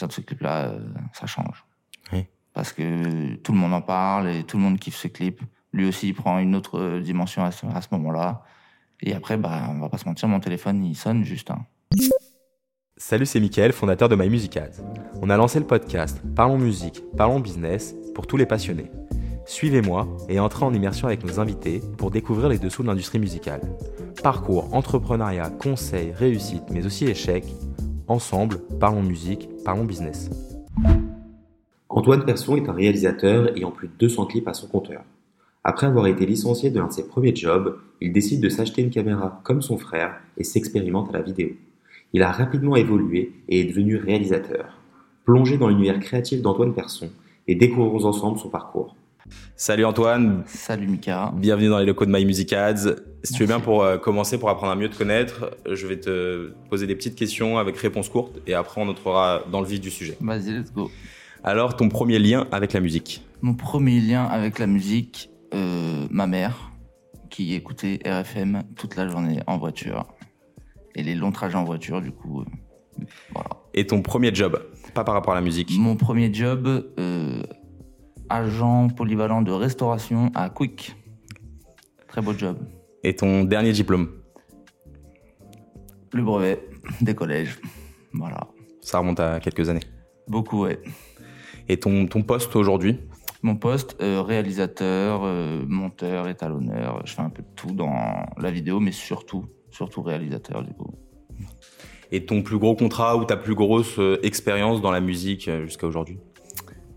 partir 0.00 0.08
de 0.08 0.12
ce 0.12 0.20
clip-là, 0.26 0.68
euh, 0.68 0.78
ça 1.12 1.26
change. 1.26 1.64
Oui. 2.12 2.26
Parce 2.52 2.72
que 2.72 3.34
tout 3.36 3.52
le 3.52 3.58
monde 3.58 3.74
en 3.74 3.82
parle 3.82 4.28
et 4.28 4.44
tout 4.44 4.56
le 4.56 4.62
monde 4.62 4.78
kiffe 4.78 4.96
ce 4.96 5.08
clip. 5.08 5.40
Lui 5.72 5.86
aussi, 5.86 6.08
il 6.08 6.14
prend 6.14 6.38
une 6.38 6.54
autre 6.54 6.78
euh, 6.78 7.00
dimension 7.00 7.44
à 7.44 7.50
ce, 7.52 7.66
moment-là. 7.92 8.42
Et 9.02 9.14
après, 9.14 9.36
bah, 9.36 9.68
on 9.70 9.78
va 9.78 9.88
pas 9.88 9.98
se 9.98 10.06
mentir, 10.06 10.28
mon 10.28 10.40
téléphone, 10.40 10.84
il 10.84 10.96
sonne 10.96 11.24
juste. 11.24 11.50
hein. 11.50 11.64
Salut, 12.96 13.24
c'est 13.24 13.40
Mickaël, 13.40 13.72
fondateur 13.72 14.08
de 14.08 14.16
My 14.16 14.28
Music 14.28 14.56
Ads. 14.56 14.82
On 15.22 15.30
a 15.30 15.36
lancé 15.36 15.58
le 15.58 15.66
podcast 15.66 16.20
Parlons 16.36 16.58
musique, 16.58 17.02
parlons 17.16 17.40
business 17.40 17.94
pour 18.14 18.26
tous 18.26 18.36
les 18.36 18.46
passionnés. 18.46 18.90
Suivez-moi 19.46 20.06
et 20.28 20.38
entrez 20.38 20.66
en 20.66 20.74
immersion 20.74 21.06
avec 21.06 21.24
nos 21.24 21.40
invités 21.40 21.80
pour 21.96 22.10
découvrir 22.10 22.48
les 22.48 22.58
dessous 22.58 22.82
de 22.82 22.88
l'industrie 22.88 23.18
musicale. 23.18 23.62
Parcours, 24.22 24.74
entrepreneuriat, 24.74 25.50
conseils, 25.50 26.12
réussite, 26.12 26.64
mais 26.70 26.84
aussi 26.84 27.06
échecs. 27.06 27.46
Ensemble, 28.10 28.58
parlons 28.80 29.04
musique, 29.04 29.48
parlons 29.64 29.84
business. 29.84 30.30
Antoine 31.88 32.24
Persson 32.24 32.56
est 32.56 32.68
un 32.68 32.72
réalisateur 32.72 33.56
ayant 33.56 33.70
plus 33.70 33.86
de 33.86 33.92
200 34.00 34.26
clips 34.26 34.48
à 34.48 34.52
son 34.52 34.66
compteur. 34.66 35.04
Après 35.62 35.86
avoir 35.86 36.08
été 36.08 36.26
licencié 36.26 36.70
de 36.70 36.80
l'un 36.80 36.88
de 36.88 36.92
ses 36.92 37.06
premiers 37.06 37.36
jobs, 37.36 37.78
il 38.00 38.12
décide 38.12 38.40
de 38.40 38.48
s'acheter 38.48 38.82
une 38.82 38.90
caméra 38.90 39.40
comme 39.44 39.62
son 39.62 39.78
frère 39.78 40.20
et 40.36 40.42
s'expérimente 40.42 41.08
à 41.10 41.12
la 41.12 41.22
vidéo. 41.22 41.50
Il 42.12 42.24
a 42.24 42.32
rapidement 42.32 42.74
évolué 42.74 43.32
et 43.48 43.60
est 43.60 43.66
devenu 43.66 43.94
réalisateur. 43.94 44.80
Plongez 45.24 45.56
dans 45.56 45.68
l'univers 45.68 46.00
créatif 46.00 46.42
d'Antoine 46.42 46.74
Persson 46.74 47.10
et 47.46 47.54
découvrons 47.54 48.06
ensemble 48.06 48.40
son 48.40 48.48
parcours. 48.48 48.96
Salut 49.56 49.84
Antoine, 49.84 50.42
Salut 50.46 50.86
Mika. 50.86 51.32
bienvenue 51.36 51.68
dans 51.68 51.78
les 51.78 51.86
locaux 51.86 52.06
de 52.06 52.10
My 52.10 52.24
Music 52.24 52.52
Ads. 52.52 52.96
Si 53.22 53.34
tu 53.34 53.40
veux 53.40 53.46
bien 53.46 53.60
pour 53.60 53.82
euh, 53.82 53.98
commencer, 53.98 54.38
pour 54.38 54.48
apprendre 54.48 54.72
à 54.72 54.76
mieux 54.76 54.88
te 54.88 54.96
connaître, 54.96 55.50
je 55.70 55.86
vais 55.86 56.00
te 56.00 56.52
poser 56.70 56.86
des 56.86 56.94
petites 56.94 57.14
questions 57.14 57.58
avec 57.58 57.76
réponses 57.76 58.08
courtes 58.08 58.38
et 58.46 58.54
après 58.54 58.80
on 58.80 58.88
entrera 58.88 59.42
dans 59.50 59.60
le 59.60 59.66
vif 59.66 59.80
du 59.80 59.90
sujet. 59.90 60.16
Vas-y, 60.20 60.52
let's 60.52 60.72
go. 60.72 60.90
Alors, 61.44 61.76
ton 61.76 61.88
premier 61.88 62.18
lien 62.18 62.46
avec 62.52 62.72
la 62.72 62.80
musique 62.80 63.22
Mon 63.42 63.54
premier 63.54 64.00
lien 64.00 64.24
avec 64.24 64.58
la 64.58 64.66
musique, 64.66 65.30
euh, 65.54 66.06
ma 66.10 66.26
mère, 66.26 66.70
qui 67.30 67.54
écoutait 67.54 68.00
RFM 68.04 68.62
toute 68.76 68.96
la 68.96 69.08
journée 69.08 69.40
en 69.46 69.56
voiture. 69.58 70.06
Et 70.94 71.02
les 71.02 71.14
longs 71.14 71.32
trajets 71.32 71.56
en 71.56 71.64
voiture, 71.64 72.02
du 72.02 72.10
coup, 72.10 72.40
euh, 72.40 73.04
voilà. 73.32 73.50
Et 73.72 73.86
ton 73.86 74.02
premier 74.02 74.34
job 74.34 74.60
Pas 74.94 75.04
par 75.04 75.14
rapport 75.14 75.32
à 75.32 75.36
la 75.36 75.40
musique. 75.42 75.70
Mon 75.78 75.96
premier 75.96 76.32
job, 76.34 76.92
agent 78.30 78.88
polyvalent 78.88 79.42
de 79.42 79.50
restauration 79.50 80.30
à 80.34 80.48
Quick. 80.48 80.96
Très 82.08 82.22
beau 82.22 82.32
job. 82.32 82.56
Et 83.02 83.14
ton 83.14 83.44
dernier 83.44 83.72
diplôme 83.72 84.10
Le 86.12 86.22
brevet 86.22 86.64
des 87.00 87.14
collèges. 87.14 87.60
Voilà. 88.12 88.48
Ça 88.80 88.98
remonte 88.98 89.20
à 89.20 89.40
quelques 89.40 89.68
années. 89.68 89.82
Beaucoup, 90.28 90.62
ouais. 90.62 90.80
Et 91.68 91.78
ton, 91.78 92.06
ton 92.06 92.22
poste 92.22 92.56
aujourd'hui 92.56 92.98
Mon 93.42 93.56
poste, 93.56 93.96
euh, 94.00 94.22
réalisateur, 94.22 95.22
euh, 95.24 95.64
monteur, 95.66 96.28
étalonneur. 96.28 97.02
Je 97.04 97.12
fais 97.12 97.22
un 97.22 97.30
peu 97.30 97.42
de 97.42 97.48
tout 97.54 97.72
dans 97.72 98.26
la 98.38 98.50
vidéo, 98.50 98.80
mais 98.80 98.92
surtout, 98.92 99.46
surtout 99.70 100.02
réalisateur, 100.02 100.62
du 100.62 100.72
coup. 100.72 100.94
Et 102.12 102.26
ton 102.26 102.42
plus 102.42 102.58
gros 102.58 102.74
contrat 102.74 103.16
ou 103.16 103.24
ta 103.24 103.36
plus 103.36 103.54
grosse 103.54 103.98
euh, 103.98 104.18
expérience 104.24 104.80
dans 104.80 104.90
la 104.90 105.00
musique 105.00 105.48
jusqu'à 105.64 105.86
aujourd'hui 105.86 106.18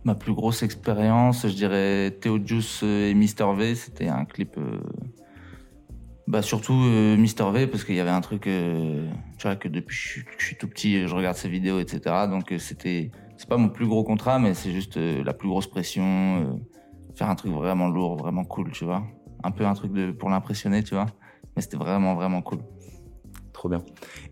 Ma 0.05 0.15
plus 0.15 0.33
grosse 0.33 0.63
expérience, 0.63 1.47
je 1.47 1.53
dirais 1.53 2.11
Théo 2.19 2.37
Juice 2.43 2.83
et 2.83 3.13
Mister 3.13 3.45
V. 3.55 3.75
C'était 3.75 4.09
un 4.09 4.25
clip. 4.25 4.57
euh, 4.57 4.81
Bah 6.27 6.41
surtout 6.41 6.73
euh, 6.73 7.15
Mister 7.17 7.45
V 7.51 7.67
parce 7.67 7.83
qu'il 7.83 7.95
y 7.95 7.99
avait 7.99 8.09
un 8.09 8.21
truc, 8.21 8.47
euh, 8.47 9.09
tu 9.37 9.43
vois 9.47 9.55
que 9.57 9.67
depuis 9.67 9.87
que 9.95 10.01
je 10.01 10.07
suis- 10.09 10.25
je 10.37 10.45
suis 10.45 10.55
tout 10.55 10.67
petit, 10.69 11.05
je 11.07 11.13
regarde 11.13 11.35
ses 11.35 11.49
vidéos, 11.49 11.79
etc. 11.79 12.27
Donc 12.27 12.51
euh, 12.51 12.57
c'était, 12.59 13.11
c'est 13.37 13.47
pas 13.47 13.57
mon 13.57 13.69
plus 13.69 13.87
gros 13.87 14.03
contrat, 14.05 14.39
mais 14.39 14.53
c'est 14.53 14.71
juste 14.71 14.95
euh, 14.97 15.21
la 15.23 15.33
plus 15.33 15.49
grosse 15.49 15.67
pression, 15.67 16.03
euh, 16.43 16.53
faire 17.15 17.29
un 17.29 17.35
truc 17.35 17.51
vraiment 17.51 17.87
lourd, 17.89 18.15
vraiment 18.17 18.45
cool, 18.45 18.71
tu 18.71 18.85
vois. 18.85 19.03
Un 19.43 19.51
peu 19.51 19.65
un 19.65 19.73
truc 19.73 19.91
de 19.91 20.11
pour 20.11 20.29
l'impressionner, 20.29 20.81
tu 20.83 20.95
vois. 20.95 21.07
Mais 21.55 21.61
c'était 21.61 21.77
vraiment 21.77 22.15
vraiment 22.15 22.41
cool. 22.41 22.59
Trop 23.51 23.67
bien. 23.69 23.83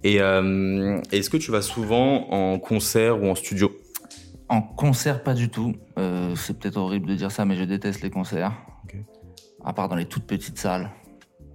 Et 0.03 0.21
euh, 0.21 0.99
est-ce 1.11 1.29
que 1.29 1.37
tu 1.37 1.51
vas 1.51 1.61
souvent 1.61 2.29
en 2.31 2.57
concert 2.57 3.21
ou 3.21 3.27
en 3.27 3.35
studio? 3.35 3.69
En 4.51 4.62
concert, 4.62 5.23
pas 5.23 5.34
du 5.34 5.47
tout. 5.47 5.73
Euh, 5.97 6.35
c'est 6.35 6.59
peut-être 6.59 6.75
horrible 6.75 7.07
de 7.07 7.16
dire 7.16 7.31
ça, 7.31 7.45
mais 7.45 7.56
je 7.56 7.63
déteste 7.63 8.01
les 8.01 8.09
concerts. 8.09 8.51
À 9.63 9.72
part 9.72 9.88
dans 9.88 9.95
les 9.95 10.06
toutes 10.06 10.25
petites 10.25 10.57
salles. 10.59 10.91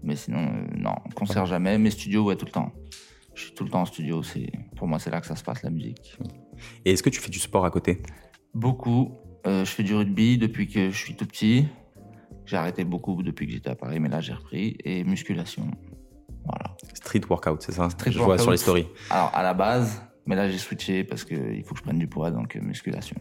Mais 0.03 0.17
sinon, 0.17 0.39
euh, 0.39 0.67
non, 0.79 0.95
concert 1.15 1.45
jamais. 1.45 1.77
Mais 1.77 1.91
studio, 1.91 2.25
ouais, 2.25 2.37
tout 2.37 2.47
le 2.47 2.53
temps. 2.53 2.73
Je 3.35 3.43
suis 3.43 3.55
tout 3.55 3.65
le 3.65 3.71
temps 3.71 3.83
en 3.83 3.85
studio. 3.85 4.23
C'est 4.23 4.51
pour 4.77 4.89
moi, 4.89 4.99
c'est 4.99 5.11
là 5.11 5.21
que 5.21 5.27
ça 5.27 5.37
se 5.37 5.45
passe 5.45 5.62
la 5.62 5.69
musique. 5.69 6.17
Et 6.87 6.93
est-ce 6.93 7.03
que 7.03 7.11
tu 7.11 7.21
fais 7.21 7.29
du 7.29 7.39
sport 7.39 7.67
à 7.67 7.71
côté? 7.71 8.01
Beaucoup. 8.55 9.12
Euh, 9.47 9.67
je 9.67 9.71
fais 9.71 9.83
du 9.83 9.95
rugby 9.95 10.39
depuis 10.39 10.67
que 10.67 10.89
je 10.89 10.97
suis 10.97 11.17
tout 11.17 11.27
petit. 11.27 11.69
J'ai 12.47 12.56
arrêté 12.56 12.85
beaucoup 12.85 13.23
depuis 13.23 13.47
que 13.47 13.53
j'étais 13.53 13.69
à 13.71 13.75
Paris, 13.77 14.01
mais 14.01 14.09
là 14.09 14.21
j'ai 14.23 14.33
repris. 14.33 14.79
Et 14.85 15.05
musculation. 15.05 15.71
Voilà. 16.47 16.75
Street 16.95 17.21
workout, 17.29 17.61
c'est 17.61 17.73
ça? 17.73 17.91
Street 17.91 18.12
Je 18.12 18.19
vois 18.19 18.29
workout. 18.29 18.43
sur 18.43 18.53
les 18.53 18.56
stories. 18.56 18.87
Alors 19.11 19.31
à 19.35 19.43
la 19.43 19.53
base, 19.53 20.01
mais 20.26 20.37
là 20.37 20.48
j'ai 20.48 20.59
switché 20.59 21.04
parce 21.04 21.25
qu'il 21.25 21.62
faut 21.64 21.75
que 21.75 21.78
je 21.78 21.84
prenne 21.84 21.98
du 21.98 22.06
poids, 22.09 22.31
donc 22.31 22.56
euh, 22.56 22.60
musculation. 22.60 23.16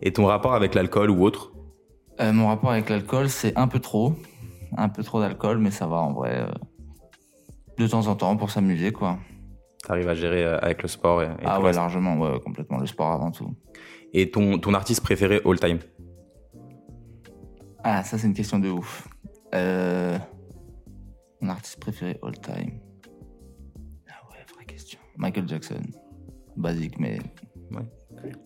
Et 0.00 0.12
ton 0.12 0.26
rapport 0.26 0.54
avec 0.54 0.74
l'alcool 0.74 1.10
ou 1.10 1.22
autre? 1.24 1.52
Euh, 2.20 2.32
mon 2.32 2.48
rapport 2.48 2.70
avec 2.72 2.88
l'alcool, 2.88 3.28
c'est 3.28 3.56
un 3.56 3.68
peu 3.68 3.78
trop. 3.78 4.14
Un 4.76 4.88
peu 4.88 5.02
trop 5.02 5.20
d'alcool, 5.20 5.58
mais 5.58 5.70
ça 5.70 5.86
va 5.86 5.96
en 5.98 6.12
vrai. 6.12 6.40
euh, 6.40 6.52
de 7.78 7.86
temps 7.86 8.06
en 8.06 8.16
temps 8.16 8.36
pour 8.36 8.50
s'amuser, 8.50 8.92
quoi. 8.92 9.18
T'arrives 9.86 10.08
à 10.08 10.14
gérer 10.14 10.44
avec 10.44 10.82
le 10.82 10.88
sport 10.88 11.22
et, 11.22 11.26
et 11.26 11.28
ah 11.44 11.58
ouais, 11.58 11.66
reste? 11.66 11.78
largement, 11.78 12.16
ouais, 12.18 12.38
complètement. 12.40 12.78
Le 12.78 12.86
sport 12.86 13.10
avant 13.12 13.30
tout. 13.30 13.54
Et 14.12 14.30
ton, 14.30 14.58
ton 14.58 14.74
artiste 14.74 15.00
préféré 15.02 15.40
all 15.44 15.58
time? 15.58 15.78
Ah, 17.82 18.02
ça, 18.04 18.18
c'est 18.18 18.26
une 18.26 18.34
question 18.34 18.58
de 18.58 18.68
ouf. 18.70 19.08
Euh, 19.54 20.16
Mon 21.40 21.48
artiste 21.50 21.80
préféré 21.80 22.18
all 22.22 22.38
time. 22.38 22.78
Michael 25.16 25.48
Jackson. 25.48 25.80
Basique, 26.56 26.98
mais. 26.98 27.18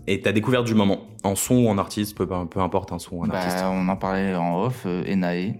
Et 0.07 0.23
ta 0.23 0.33
découverte 0.33 0.65
du 0.65 0.75
moment 0.75 1.01
En 1.25 1.35
son 1.35 1.57
ou 1.65 1.69
en 1.69 1.77
artiste, 1.79 2.17
peu, 2.17 2.27
peu 2.27 2.61
importe 2.61 2.93
un 2.93 2.99
son 2.99 3.17
ou 3.17 3.25
un 3.25 3.29
Bah, 3.29 3.39
artiste. 3.41 3.65
on 3.65 3.89
en 3.89 3.97
parlait 3.97 4.35
en 4.35 4.63
off. 4.63 4.85
Euh, 4.87 5.03
Enae. 5.13 5.55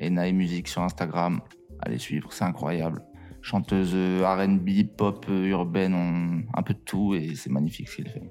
Enae 0.00 0.32
Musique 0.32 0.68
sur 0.68 0.82
Instagram. 0.82 1.40
Allez 1.80 1.98
suivre, 1.98 2.32
c'est 2.32 2.44
incroyable. 2.44 3.02
Chanteuse 3.42 3.92
euh, 3.94 4.24
RB, 4.24 4.84
pop, 4.96 5.26
euh, 5.28 5.46
urbaine, 5.46 5.94
on- 5.94 6.42
un 6.58 6.62
peu 6.62 6.74
de 6.74 6.78
tout 6.80 7.14
et 7.14 7.34
c'est 7.34 7.50
magnifique 7.50 7.88
ce 7.88 7.96
qu'il 7.96 8.08
fait. 8.08 8.22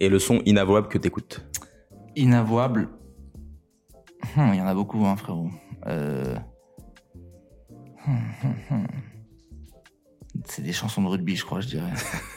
Et 0.00 0.08
le 0.08 0.18
son 0.18 0.40
inavouable 0.46 0.88
que 0.88 0.98
t'écoutes 0.98 1.44
Inavouable. 2.16 2.88
Hum, 4.36 4.50
Il 4.52 4.58
y 4.58 4.60
en 4.62 4.66
a 4.66 4.74
beaucoup, 4.74 5.04
hein, 5.06 5.16
frérot. 5.16 5.50
Euh, 5.86 6.34
hum, 8.06 8.18
hum, 8.44 8.54
hum. 8.70 8.86
C'est 10.44 10.62
des 10.62 10.72
chansons 10.72 11.02
de 11.02 11.08
rugby, 11.08 11.36
je 11.36 11.44
crois, 11.44 11.60
je 11.60 11.68
dirais. 11.68 11.92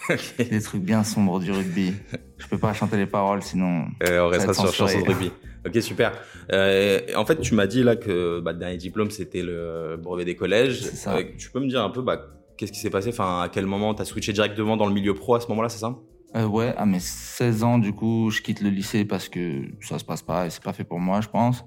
des 0.38 0.62
trucs 0.62 0.81
bien 0.81 1.03
sombres 1.03 1.39
du 1.39 1.51
rugby. 1.51 1.94
Je 2.38 2.47
peux 2.47 2.57
pas 2.57 2.73
chanter 2.73 2.97
les 2.97 3.06
paroles, 3.06 3.44
sinon. 3.44 3.85
Euh, 4.03 4.25
on 4.25 4.28
restera 4.28 4.53
sur 4.53 4.67
censuré. 4.67 4.94
chanson 4.94 5.06
de 5.06 5.12
rugby. 5.12 5.31
Ok, 5.66 5.81
super. 5.81 6.13
Euh, 6.51 7.00
en 7.16 7.25
fait, 7.25 7.39
tu 7.41 7.53
m'as 7.53 7.67
dit 7.67 7.84
là 7.84 7.95
que 7.95 8.39
bah, 8.39 8.53
le 8.53 8.59
dernier 8.59 8.78
diplôme, 8.78 9.12
c'était 9.12 9.44
le 9.44 9.97
brevet 10.01 10.25
des 10.25 10.35
collèges. 10.35 10.81
Ça. 10.81 11.17
Euh, 11.17 11.23
tu 11.38 11.51
peux 11.51 11.59
me 11.59 11.67
dire 11.67 11.84
un 11.84 11.89
peu 11.89 12.01
bah, 12.01 12.22
qu'est-ce 12.57 12.72
qui 12.72 12.79
s'est 12.79 12.89
passé? 12.89 13.09
Enfin, 13.09 13.41
À 13.41 13.50
quel 13.50 13.66
moment 13.66 13.94
tu 13.94 14.01
as 14.01 14.06
switché 14.06 14.33
directement 14.33 14.78
dans 14.78 14.88
le 14.88 14.94
milieu 14.94 15.13
pro 15.13 15.35
à 15.35 15.41
ce 15.41 15.47
moment-là, 15.50 15.69
c'est 15.69 15.79
ça? 15.79 15.95
Ouais, 16.33 16.73
à 16.78 16.85
mes 16.85 17.00
16 17.00 17.63
ans, 17.63 17.78
du 17.78 17.91
coup, 17.94 18.29
je 18.31 18.41
quitte 18.41 18.62
le 18.62 18.69
lycée 18.69 19.03
parce 19.03 19.28
que 19.28 19.63
ça 19.81 20.00
se 20.00 20.06
passe 20.06 20.22
pas 20.22 20.45
et 20.45 20.50
c'est 20.50 20.63
pas 20.63 20.72
fait 20.73 20.85
pour 20.85 21.00
moi, 21.00 21.19
je 21.19 21.28
pense. 21.28 21.66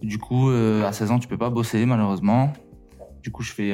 Du 0.00 0.18
coup, 0.18 0.48
à 0.48 0.92
16 0.92 1.10
ans, 1.10 1.18
tu 1.18 1.26
peux 1.26 1.36
pas 1.36 1.50
bosser, 1.50 1.84
malheureusement. 1.86 2.52
Du 3.22 3.32
coup, 3.32 3.42
je 3.42 3.52
fais, 3.52 3.72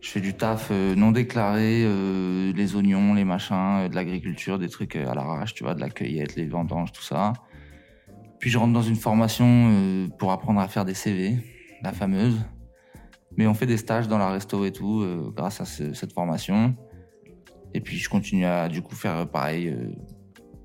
je 0.00 0.10
fais 0.10 0.20
du 0.20 0.34
taf 0.34 0.68
euh, 0.70 0.94
non 0.94 1.10
déclaré, 1.12 1.82
euh, 1.84 2.52
les 2.52 2.76
oignons, 2.76 3.14
les 3.14 3.24
machins, 3.24 3.54
euh, 3.84 3.88
de 3.88 3.94
l'agriculture, 3.94 4.58
des 4.58 4.68
trucs 4.68 4.96
à 4.96 5.14
l'arrache, 5.14 5.54
tu 5.54 5.64
vois, 5.64 5.74
de 5.74 5.80
la 5.80 5.90
cueillette, 5.90 6.36
les 6.36 6.46
vendanges, 6.46 6.92
tout 6.92 7.02
ça. 7.02 7.32
Puis 8.38 8.50
je 8.50 8.58
rentre 8.58 8.72
dans 8.72 8.82
une 8.82 8.94
formation 8.96 10.08
pour 10.18 10.30
apprendre 10.30 10.60
à 10.60 10.68
faire 10.68 10.84
des 10.84 10.94
CV, 10.94 11.38
la 11.82 11.92
fameuse. 11.92 12.38
Mais 13.36 13.48
on 13.48 13.54
fait 13.54 13.66
des 13.66 13.76
stages 13.76 14.06
dans 14.06 14.18
la 14.18 14.30
resto 14.30 14.64
et 14.64 14.70
tout, 14.72 15.04
grâce 15.34 15.60
à 15.60 15.64
ce- 15.64 15.92
cette 15.92 16.12
formation. 16.12 16.76
Et 17.74 17.80
puis 17.80 17.96
je 17.98 18.08
continue 18.08 18.44
à 18.44 18.68
du 18.68 18.80
coup 18.80 18.94
faire 18.94 19.28
pareil, 19.28 19.76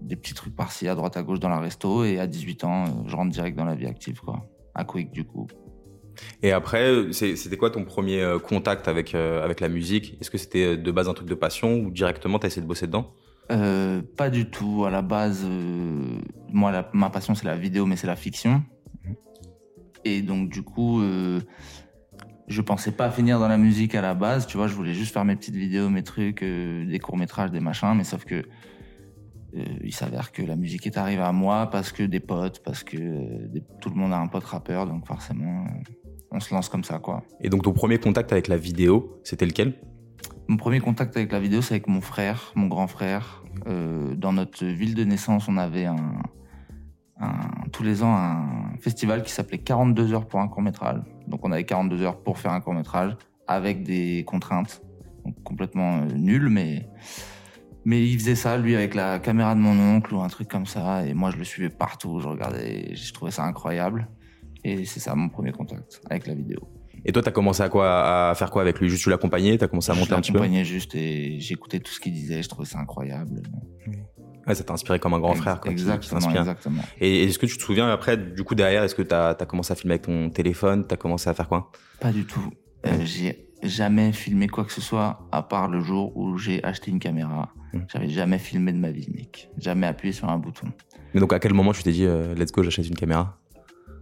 des 0.02 0.16
petits 0.16 0.36
trucs 0.36 0.56
par-ci, 0.56 0.88
à 0.88 0.94
droite, 0.94 1.18
à 1.18 1.24
gauche 1.24 1.40
dans 1.40 1.50
la 1.50 1.60
resto. 1.60 2.04
Et 2.04 2.19
à 2.19 2.28
18 2.28 2.63
ans, 2.63 3.07
je 3.07 3.16
rentre 3.16 3.31
direct 3.31 3.57
dans 3.57 3.66
la 3.66 3.74
vie 3.74 3.88
active, 3.88 4.19
quoi. 4.19 4.46
À 4.75 4.84
Quick, 4.84 5.12
du 5.12 5.24
coup. 5.24 5.48
Et 6.42 6.51
après, 6.51 7.12
c'était 7.13 7.57
quoi 7.57 7.69
ton 7.69 7.83
premier 7.86 8.21
euh, 8.21 8.39
contact 8.39 8.88
avec, 8.88 9.15
euh, 9.15 9.44
avec 9.44 9.60
la 9.60 9.69
musique? 9.69 10.18
Est-ce 10.21 10.30
que 10.30 10.38
c'était 10.38 10.65
euh, 10.74 10.77
de 10.77 10.92
base 10.92 11.10
un 11.10 11.13
truc 11.13 11.27
de 11.27 11.36
passion 11.36 11.80
ou 11.80 11.92
directement 11.92 12.39
tu 12.39 12.45
as 12.45 12.48
essayé 12.48 12.62
de 12.62 12.68
bosser 12.68 12.88
dedans? 12.88 13.13
Euh, 13.51 14.01
pas 14.18 14.30
du 14.30 14.50
tout. 14.50 14.86
À 14.86 14.89
la 14.89 15.01
base, 15.01 15.44
euh, 15.45 16.19
moi, 16.50 16.71
la- 16.71 16.89
ma 16.94 17.10
passion, 17.10 17.36
c'est 17.36 17.45
la 17.45 17.57
vidéo, 17.57 17.86
mais 17.86 17.95
c'est 17.95 18.07
la 18.07 18.15
fiction. 18.15 18.63
Et 20.06 20.21
donc, 20.21 20.50
du 20.50 20.63
coup, 20.63 21.01
je 22.48 22.62
pensais 22.62 22.92
pas 22.92 23.09
finir 23.09 23.39
dans 23.39 23.48
la 23.48 23.57
musique 23.57 23.95
à 23.95 24.01
la 24.01 24.13
base, 24.13 24.48
tu 24.48 24.57
vois, 24.57 24.68
je 24.68 24.74
voulais 24.74 24.94
juste 24.94 25.13
faire 25.13 25.24
mes 25.24 25.36
petites 25.36 25.56
vidéos, 25.56 25.89
mes 25.89 26.04
trucs, 26.04 26.44
des 26.44 27.00
courts-métrages, 27.01 27.51
des 27.51 27.62
machins, 27.62 27.94
mais 27.95 28.04
sauf 28.04 28.25
que 28.25 28.44
euh, 29.56 29.63
il 29.83 29.94
s'avère 29.94 30.31
que 30.31 30.42
la 30.42 30.56
musique 30.56 30.86
est 30.88 30.98
arrivée 30.98 31.21
à 31.21 31.31
moi 31.31 31.69
parce 31.69 31.92
que 31.92 32.04
des 32.04 32.19
potes, 32.19 32.59
parce 32.66 32.83
que 32.83 32.98
euh, 32.98 33.48
des- 33.48 33.63
tout 33.80 33.89
le 33.89 33.95
monde 33.95 34.12
a 34.12 34.18
un 34.18 34.27
pote 34.27 34.44
rappeur, 34.44 34.88
donc 34.88 35.07
forcément, 35.07 35.66
euh, 35.66 35.69
on 36.33 36.39
se 36.39 36.53
lance 36.53 36.68
comme 36.69 36.83
ça, 36.83 37.00
quoi. 37.00 37.24
Et 37.41 37.50
donc 37.50 37.63
ton 37.63 37.71
premier 37.74 37.97
contact 38.00 38.31
avec 38.31 38.47
la 38.47 38.57
vidéo, 38.57 39.19
c'était 39.24 39.45
lequel? 39.45 39.74
Mon 40.47 40.57
premier 40.57 40.80
contact 40.81 41.15
avec 41.15 41.31
la 41.31 41.39
vidéo, 41.39 41.62
c'est 41.62 41.75
avec 41.75 41.88
mon 41.88 42.01
frère, 42.01 42.51
mon 42.56 42.68
grand 42.68 42.88
frère. 42.88 43.44
Euh, 43.68 44.15
dans 44.15 44.33
notre 44.33 44.65
ville 44.65 44.95
de 44.95 45.03
naissance, 45.03 45.47
on 45.47 45.57
avait 45.57 45.85
un, 45.85 45.95
un- 47.19 47.51
tous 47.71 47.83
les 47.83 48.03
ans 48.03 48.13
un 48.15 48.75
festival 48.80 49.24
qui 49.24 49.31
s'appelait 49.31 49.59
42 49.59 50.13
heures 50.13 50.25
pour 50.25 50.39
un 50.41 50.47
court 50.47 50.62
métrage. 50.62 51.00
Donc 51.27 51.45
on 51.45 51.51
avait 51.51 51.63
42 51.63 52.01
heures 52.01 52.18
pour 52.21 52.39
faire 52.39 52.51
un 52.51 52.59
court 52.62 52.74
métrage 52.74 53.15
avec 53.47 53.83
des 53.83 54.24
contraintes, 54.25 54.81
donc 55.25 55.35
complètement 55.44 56.00
euh, 56.01 56.06
nulles, 56.15 56.50
mais 56.50 56.89
mais 57.85 58.01
il 58.07 58.18
faisait 58.18 58.35
ça 58.35 58.57
lui 58.57 58.75
avec 58.75 58.95
la 58.95 59.19
caméra 59.19 59.56
de 59.56 59.59
mon 59.59 59.77
oncle 59.77 60.13
ou 60.15 60.21
un 60.21 60.30
truc 60.30 60.47
comme 60.47 60.65
ça, 60.65 61.06
et 61.06 61.13
moi 61.13 61.31
je 61.31 61.38
le 61.38 61.44
suivais 61.44 61.69
partout, 61.69 62.19
je 62.21 62.27
regardais, 62.27 62.95
je 62.95 63.13
trouvais 63.13 63.31
ça 63.31 63.44
incroyable. 63.44 64.07
Et 64.63 64.86
c'est 64.86 65.00
ça 65.00 65.15
mon 65.15 65.30
premier 65.30 65.51
contact 65.51 66.01
avec 66.10 66.27
la 66.27 66.33
vidéo. 66.33 66.60
Et 67.06 67.12
toi, 67.12 67.21
t'as 67.21 67.31
commencé 67.31 67.62
à 67.62 67.69
quoi? 67.69 68.30
À 68.30 68.36
faire 68.36 68.50
quoi 68.50 68.62
avec 68.62 68.80
lui? 68.80 68.89
Juste 68.89 69.04
tu 69.04 69.10
l'accompagnais? 69.10 69.57
T'as 69.57 69.68
commencé 69.68 69.92
à 69.92 69.95
monter 69.95 70.10
je 70.10 70.15
un 70.15 70.21
petit 70.21 70.31
peu? 70.31 70.38
l'accompagnais 70.38 70.63
juste 70.63 70.95
et 70.95 71.39
j'écoutais 71.39 71.80
tout 71.80 71.92
ce 71.92 72.00
qu'il 72.00 72.13
disait, 72.13 72.42
je 72.42 72.50
trouvais 72.50 72.68
ça 72.68 72.80
incroyable. 72.80 73.42
Ouais, 74.48 74.56
ça 74.56 74.63
t'a 74.63 74.74
inspiré 74.74 75.00
comme 75.00 75.13
un 75.13 75.19
grand 75.19 75.36
frère. 75.36 75.60
Quoi, 75.60 75.71
qui 75.74 75.81
Exactement, 75.81 76.30
exactement. 76.30 76.81
Et 77.00 77.24
est-ce 77.24 77.39
que 77.39 77.45
tu 77.45 77.57
te 77.57 77.63
souviens 77.63 77.89
après, 77.89 78.18
du 78.18 78.44
coup 78.44 78.56
derrière, 78.56 78.83
est-ce 78.83 78.95
que 78.95 79.01
t'as 79.01 79.31
as 79.31 79.45
commencé 79.45 79.71
à 79.71 79.75
filmer 79.75 79.94
avec 79.94 80.04
ton 80.04 80.30
téléphone? 80.30 80.86
T'as 80.88 80.98
commencé 80.98 81.30
à 81.30 81.33
faire 81.33 81.48
quoi? 81.48 81.71
Pas 82.00 82.12
du 82.12 82.25
tout. 82.25 82.51
Euh, 82.86 83.00
j'ai 83.04 83.50
jamais 83.63 84.12
filmé 84.12 84.48
quoi 84.48 84.66
que 84.66 84.74
ce 84.74 84.81
soit 84.81 85.27
à 85.31 85.42
part 85.42 85.69
le 85.69 85.80
jour 85.80 86.16
où 86.18 86.38
j'ai 86.38 86.63
acheté 86.63 86.92
une 86.92 87.00
caméra. 87.00 87.54
Mm. 87.74 87.80
J'avais 87.92 88.09
jamais 88.09 88.38
filmé 88.38 88.74
de 88.74 88.77
ma 88.77 88.92
vie, 88.92 89.07
mec. 89.13 89.50
Jamais 89.57 89.88
appuyé 89.88 90.12
sur 90.13 90.30
un 90.30 90.38
bouton. 90.38 90.68
Mais 91.13 91.19
donc 91.19 91.31
à 91.31 91.39
quel 91.39 91.54
moment 91.54 91.71
tu 91.71 91.83
t'es 91.83 91.92
dit, 91.92 92.06
euh, 92.06 92.36
let's 92.36 92.51
go, 92.51 92.63
j'achète 92.63 92.88
une 92.88 92.95
caméra? 92.95 93.39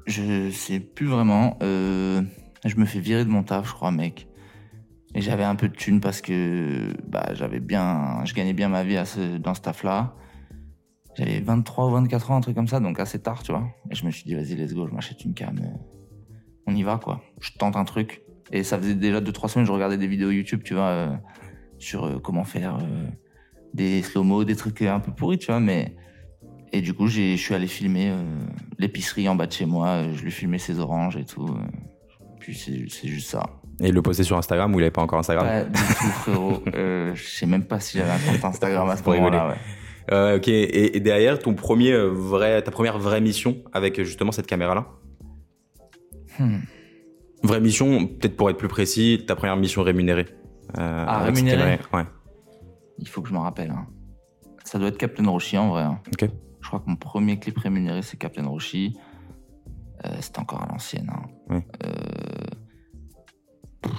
Je 0.05 0.49
sais 0.51 0.79
plus 0.79 1.07
vraiment. 1.07 1.57
Euh, 1.63 2.21
je 2.65 2.75
me 2.77 2.85
fais 2.85 2.99
virer 2.99 3.23
de 3.25 3.29
mon 3.29 3.43
taf, 3.43 3.67
je 3.67 3.73
crois, 3.73 3.91
mec. 3.91 4.27
Et 5.13 5.21
j'avais 5.21 5.43
un 5.43 5.55
peu 5.55 5.67
de 5.67 5.75
thunes 5.75 5.99
parce 5.99 6.21
que 6.21 6.93
bah, 7.07 7.33
j'avais 7.33 7.59
bien, 7.59 8.23
je 8.25 8.33
gagnais 8.33 8.53
bien 8.53 8.69
ma 8.69 8.83
vie 8.83 8.97
à 8.97 9.05
ce- 9.05 9.37
dans 9.37 9.53
ce 9.53 9.61
taf-là. 9.61 10.15
J'avais 11.17 11.41
23 11.41 11.87
ou 11.87 11.91
24 11.91 12.31
ans, 12.31 12.37
un 12.37 12.41
truc 12.41 12.55
comme 12.55 12.67
ça, 12.69 12.79
donc 12.79 12.99
assez 12.99 13.19
tard, 13.19 13.43
tu 13.43 13.51
vois. 13.51 13.67
Et 13.91 13.95
je 13.95 14.05
me 14.05 14.11
suis 14.11 14.23
dit, 14.23 14.33
vas-y, 14.35 14.55
let's 14.55 14.73
go, 14.73 14.87
je 14.87 14.93
m'achète 14.93 15.23
une 15.25 15.33
cam. 15.33 15.57
euh, 15.59 15.67
On 16.65 16.73
y 16.75 16.83
va, 16.83 16.97
quoi. 16.97 17.21
Je 17.41 17.51
tente 17.57 17.75
un 17.75 17.83
truc. 17.83 18.21
Et 18.53 18.63
ça 18.63 18.77
faisait 18.77 18.95
déjà 18.95 19.19
2-3 19.19 19.49
semaines, 19.49 19.65
je 19.65 19.71
regardais 19.71 19.97
des 19.97 20.07
vidéos 20.07 20.31
YouTube, 20.31 20.61
tu 20.63 20.73
vois, 20.73 20.83
euh, 20.87 21.15
sur 21.77 22.05
euh, 22.05 22.19
comment 22.19 22.43
faire 22.45 22.77
des 23.73 24.01
slow-mo, 24.01 24.43
des 24.45 24.55
trucs 24.55 24.81
un 24.81 24.99
peu 24.99 25.11
pourris, 25.13 25.37
tu 25.37 25.47
vois, 25.47 25.59
mais. 25.59 25.95
Et 26.73 26.81
du 26.81 26.93
coup, 26.93 27.07
je 27.07 27.35
suis 27.35 27.53
allé 27.53 27.67
filmer 27.67 28.09
euh, 28.11 28.23
l'épicerie 28.79 29.27
en 29.27 29.35
bas 29.35 29.45
de 29.47 29.51
chez 29.51 29.65
moi. 29.65 29.87
euh, 29.89 30.13
Je 30.15 30.23
lui 30.23 30.31
filmais 30.31 30.57
ses 30.57 30.79
oranges 30.79 31.17
et 31.17 31.25
tout. 31.25 31.45
euh. 31.47 31.61
Puis 32.39 32.55
c'est 32.55 33.07
juste 33.07 33.29
ça. 33.29 33.43
Et 33.81 33.91
le 33.91 34.01
poster 34.01 34.23
sur 34.23 34.37
Instagram 34.37 34.73
ou 34.73 34.79
il 34.79 34.83
avait 34.83 34.91
pas 34.91 35.01
encore 35.01 35.19
Instagram? 35.19 35.45
Pas 35.45 35.63
du 35.65 35.71
tout, 35.73 35.79
frérot. 36.05 36.63
Euh, 36.75 37.13
je 37.15 37.23
sais 37.23 37.45
même 37.45 37.65
pas 37.65 37.79
si 37.79 37.97
j'avais 37.97 38.11
un 38.11 38.31
compte 38.33 38.45
Instagram 38.45 38.89
à 38.89 38.95
ce 38.95 39.03
moment-là. 39.09 39.49
Ouais. 39.49 39.55
Euh, 40.11 40.37
ok. 40.37 40.47
Et, 40.47 40.95
et 40.97 40.99
derrière, 40.99 41.37
ton 41.39 41.53
premier 41.53 41.95
vrai, 41.97 42.61
ta 42.63 42.71
première 42.71 42.97
vraie 42.99 43.21
mission 43.21 43.57
avec 43.73 44.01
justement 44.03 44.31
cette 44.31 44.47
caméra-là? 44.47 44.87
Hmm. 46.39 46.59
Vraie 47.43 47.59
mission, 47.61 48.07
peut-être 48.07 48.35
pour 48.37 48.49
être 48.49 48.57
plus 48.57 48.67
précis, 48.67 49.23
ta 49.27 49.35
première 49.35 49.57
mission 49.57 49.83
rémunérée. 49.83 50.27
Euh, 50.77 51.05
Ah, 51.07 51.19
rémunérée? 51.23 51.79
Ouais. 51.93 52.03
Il 52.99 53.07
faut 53.07 53.21
que 53.21 53.29
je 53.29 53.33
me 53.33 53.39
rappelle. 53.39 53.71
hein. 53.71 53.87
Ça 54.63 54.79
doit 54.79 54.87
être 54.89 54.97
Captain 54.97 55.27
Roshi 55.27 55.57
en 55.57 55.69
vrai. 55.69 55.83
hein. 55.83 55.99
Ok. 56.13 56.29
Je 56.71 56.77
crois 56.77 56.85
que 56.85 56.89
mon 56.89 56.95
premier 56.95 57.37
clip 57.37 57.57
rémunéré, 57.57 58.01
c'est 58.01 58.15
Captain 58.15 58.45
Roshi. 58.47 58.95
Euh, 60.05 60.09
C'était 60.21 60.39
encore 60.39 60.63
à 60.63 60.67
l'ancienne. 60.71 61.11
hein. 61.49 61.61
Euh, 61.83 61.89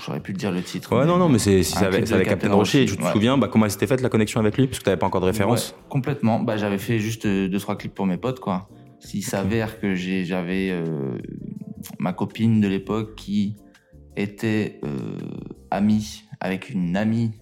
J'aurais 0.07 0.21
pu 0.21 0.33
te 0.33 0.39
dire 0.39 0.51
le 0.51 0.63
titre. 0.63 0.97
Ouais, 0.97 1.05
non, 1.05 1.19
non, 1.19 1.29
mais 1.29 1.39
c'est 1.39 1.63
si 1.65 1.77
avait 1.85 1.99
Captain 1.99 2.25
Captain 2.25 2.55
Roshi, 2.55 2.87
tu 2.87 2.97
te 2.97 3.03
ouais. 3.03 3.13
souviens 3.13 3.37
bah, 3.37 3.49
comment 3.53 3.67
elle 3.67 3.71
s'était 3.71 3.87
faite 3.87 4.01
la 4.01 4.09
connexion 4.09 4.41
avec 4.41 4.57
lui 4.57 4.69
Parce 4.69 4.79
que 4.79 4.85
t'avais 4.85 4.97
pas 4.97 5.05
encore 5.07 5.21
de 5.21 5.27
référence. 5.27 5.73
Ouais, 5.73 5.85
complètement. 5.91 6.41
Bah, 6.41 6.57
j'avais 6.57 6.79
fait 6.79 6.99
juste 6.99 7.27
euh, 7.27 7.47
deux, 7.47 7.59
trois 7.61 7.77
clips 7.77 7.93
pour 7.93 8.07
mes 8.07 8.17
potes, 8.17 8.41
quoi. 8.41 8.71
S'il 9.01 9.23
s'avère 9.23 9.79
que 9.79 9.95
j'avais 9.95 10.71
euh, 10.71 11.19
ma 11.99 12.15
copine 12.15 12.63
de 12.63 12.69
l'époque 12.69 13.17
qui 13.17 13.57
était 14.17 14.81
amie 15.71 16.25
avec 16.41 16.71
une 16.71 16.97
amie 16.97 17.33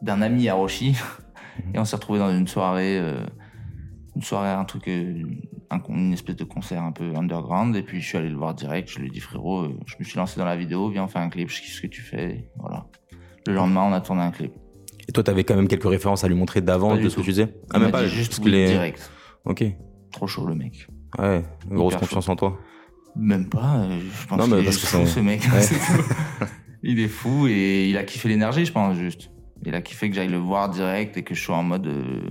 d'un 0.00 0.22
ami 0.22 0.48
à 0.48 0.54
Roshi. 0.54 0.96
Et 1.74 1.78
on 1.78 1.84
s'est 1.84 1.96
retrouvés 1.96 2.20
dans 2.20 2.30
une 2.34 2.46
soirée, 2.46 2.98
euh, 2.98 3.18
une 4.16 4.22
soirée, 4.22 4.48
un 4.48 4.64
truc, 4.64 4.88
euh, 4.88 5.22
un 5.70 5.78
une 5.90 6.12
espèce 6.14 6.36
de 6.36 6.44
concert 6.44 6.82
un 6.82 6.90
peu 6.90 7.14
underground. 7.14 7.76
Et 7.76 7.82
puis 7.82 8.00
je 8.00 8.08
suis 8.08 8.18
allé 8.18 8.30
le 8.30 8.36
voir 8.36 8.54
direct. 8.54 8.88
Je 8.90 8.98
lui 8.98 9.08
ai 9.08 9.10
dit, 9.10 9.20
frérot, 9.20 9.64
euh, 9.64 9.78
je 9.86 9.94
me 10.00 10.04
suis 10.04 10.16
lancé 10.16 10.40
dans 10.40 10.46
la 10.46 10.56
vidéo, 10.56 10.88
viens, 10.88 11.04
on 11.04 11.08
fait 11.08 11.18
un 11.18 11.28
clip, 11.28 11.50
je 11.50 11.60
kiffe 11.60 11.74
ce 11.74 11.82
que 11.82 11.86
tu 11.86 12.00
fais. 12.00 12.48
Voilà. 12.58 12.86
Le 13.46 13.54
lendemain, 13.54 13.82
on 13.82 13.92
a 13.92 14.00
tourné 14.00 14.22
un 14.22 14.30
clip. 14.30 14.52
Et 15.06 15.12
toi, 15.12 15.22
t'avais 15.22 15.44
quand 15.44 15.54
même 15.54 15.68
quelques 15.68 15.88
références 15.88 16.24
à 16.24 16.28
lui 16.28 16.34
montrer 16.34 16.62
d'avant 16.62 16.96
de 16.96 17.08
ce 17.08 17.16
que 17.16 17.20
tu 17.20 17.30
disais 17.30 17.54
Ah, 17.72 17.78
même 17.78 17.92
pas 17.92 18.02
dit 18.02 18.08
juste 18.08 18.40
direct. 18.40 19.10
Ok. 19.44 19.64
Trop 20.10 20.26
chaud, 20.26 20.46
le 20.46 20.54
mec. 20.54 20.88
Ouais, 21.18 21.42
grosse 21.70 21.92
Hyper 21.92 22.00
confiance 22.08 22.28
en 22.28 22.36
toi. 22.36 22.58
Même 23.14 23.48
pas, 23.48 23.76
euh, 23.76 24.00
je 24.00 24.26
pense 24.26 24.38
Non, 24.38 24.46
mais 24.48 24.64
parce 24.64 24.78
que 24.78 24.86
fou 24.86 25.06
ce 25.06 25.20
mec. 25.20 25.42
Ouais. 25.42 25.60
Il 26.82 27.00
est 27.00 27.08
fou 27.08 27.46
et 27.48 27.88
il 27.88 27.96
a 27.96 28.04
kiffé 28.04 28.28
l'énergie, 28.28 28.64
je 28.64 28.72
pense, 28.72 28.96
juste. 28.96 29.30
Il 29.64 29.74
a 29.74 29.80
kiffé 29.82 30.08
que 30.08 30.14
j'aille 30.14 30.28
le 30.28 30.38
voir 30.38 30.68
direct 30.68 31.16
et 31.16 31.22
que 31.24 31.34
je 31.34 31.42
sois 31.42 31.56
en 31.56 31.62
mode. 31.64 31.86
euh, 31.86 32.30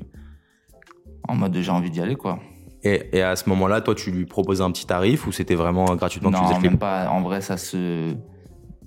en 1.28 1.36
mode 1.36 1.56
j'ai 1.58 1.72
envie 1.72 1.90
d'y 1.92 2.02
aller, 2.02 2.16
quoi. 2.16 2.40
Et, 2.84 3.10
et 3.18 3.22
à 3.22 3.36
ce 3.36 3.50
moment-là, 3.50 3.82
toi, 3.82 3.96
tu 3.96 4.12
lui 4.12 4.26
proposais 4.26 4.62
un 4.64 4.72
petit 4.72 4.86
tarif 4.86 5.26
ou 5.26 5.32
c'était 5.32 5.56
vraiment 5.56 5.96
gratuitement 5.96 6.30
que 6.32 6.38
tu 6.38 6.44
faisais 6.44 6.54
non, 6.54 6.62
même 6.62 6.78
pas. 6.78 7.10
En 7.10 7.22
vrai, 7.22 7.42
ça 7.42 7.58
se. 7.58 8.14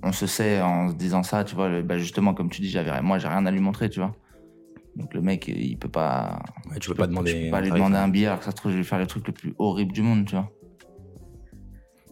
On 0.01 0.13
se 0.13 0.27
sait 0.27 0.61
en 0.61 0.89
se 0.89 0.93
disant 0.95 1.23
ça, 1.23 1.43
tu 1.43 1.55
vois. 1.55 1.81
bah, 1.81 1.97
justement, 1.97 2.33
comme 2.33 2.49
tu 2.49 2.61
dis, 2.61 2.69
j'avais, 2.69 3.01
moi, 3.01 3.17
j'ai 3.17 3.27
rien 3.27 3.45
à 3.45 3.51
lui 3.51 3.59
montrer, 3.59 3.89
tu 3.89 3.99
vois. 3.99 4.15
Donc 4.95 5.13
le 5.13 5.21
mec, 5.21 5.47
il 5.47 5.77
peut 5.77 5.89
pas. 5.89 6.39
Ouais, 6.71 6.79
tu 6.79 6.89
peux 6.89 6.95
pas 6.95 7.07
demander. 7.07 7.31
Je 7.31 7.45
peux 7.45 7.51
pas 7.51 7.61
lui 7.61 7.71
demander 7.71 7.97
un 7.97 8.07
billet 8.07 8.27
alors 8.27 8.39
que 8.39 8.45
ça 8.45 8.51
se 8.51 8.55
trouve, 8.55 8.71
je 8.71 8.77
vais 8.77 8.81
lui 8.83 8.87
faire 8.87 8.99
le 8.99 9.07
truc 9.07 9.27
le 9.27 9.33
plus 9.33 9.53
horrible 9.59 9.91
du 9.91 10.01
monde, 10.01 10.25
tu 10.25 10.35
vois. 10.35 10.49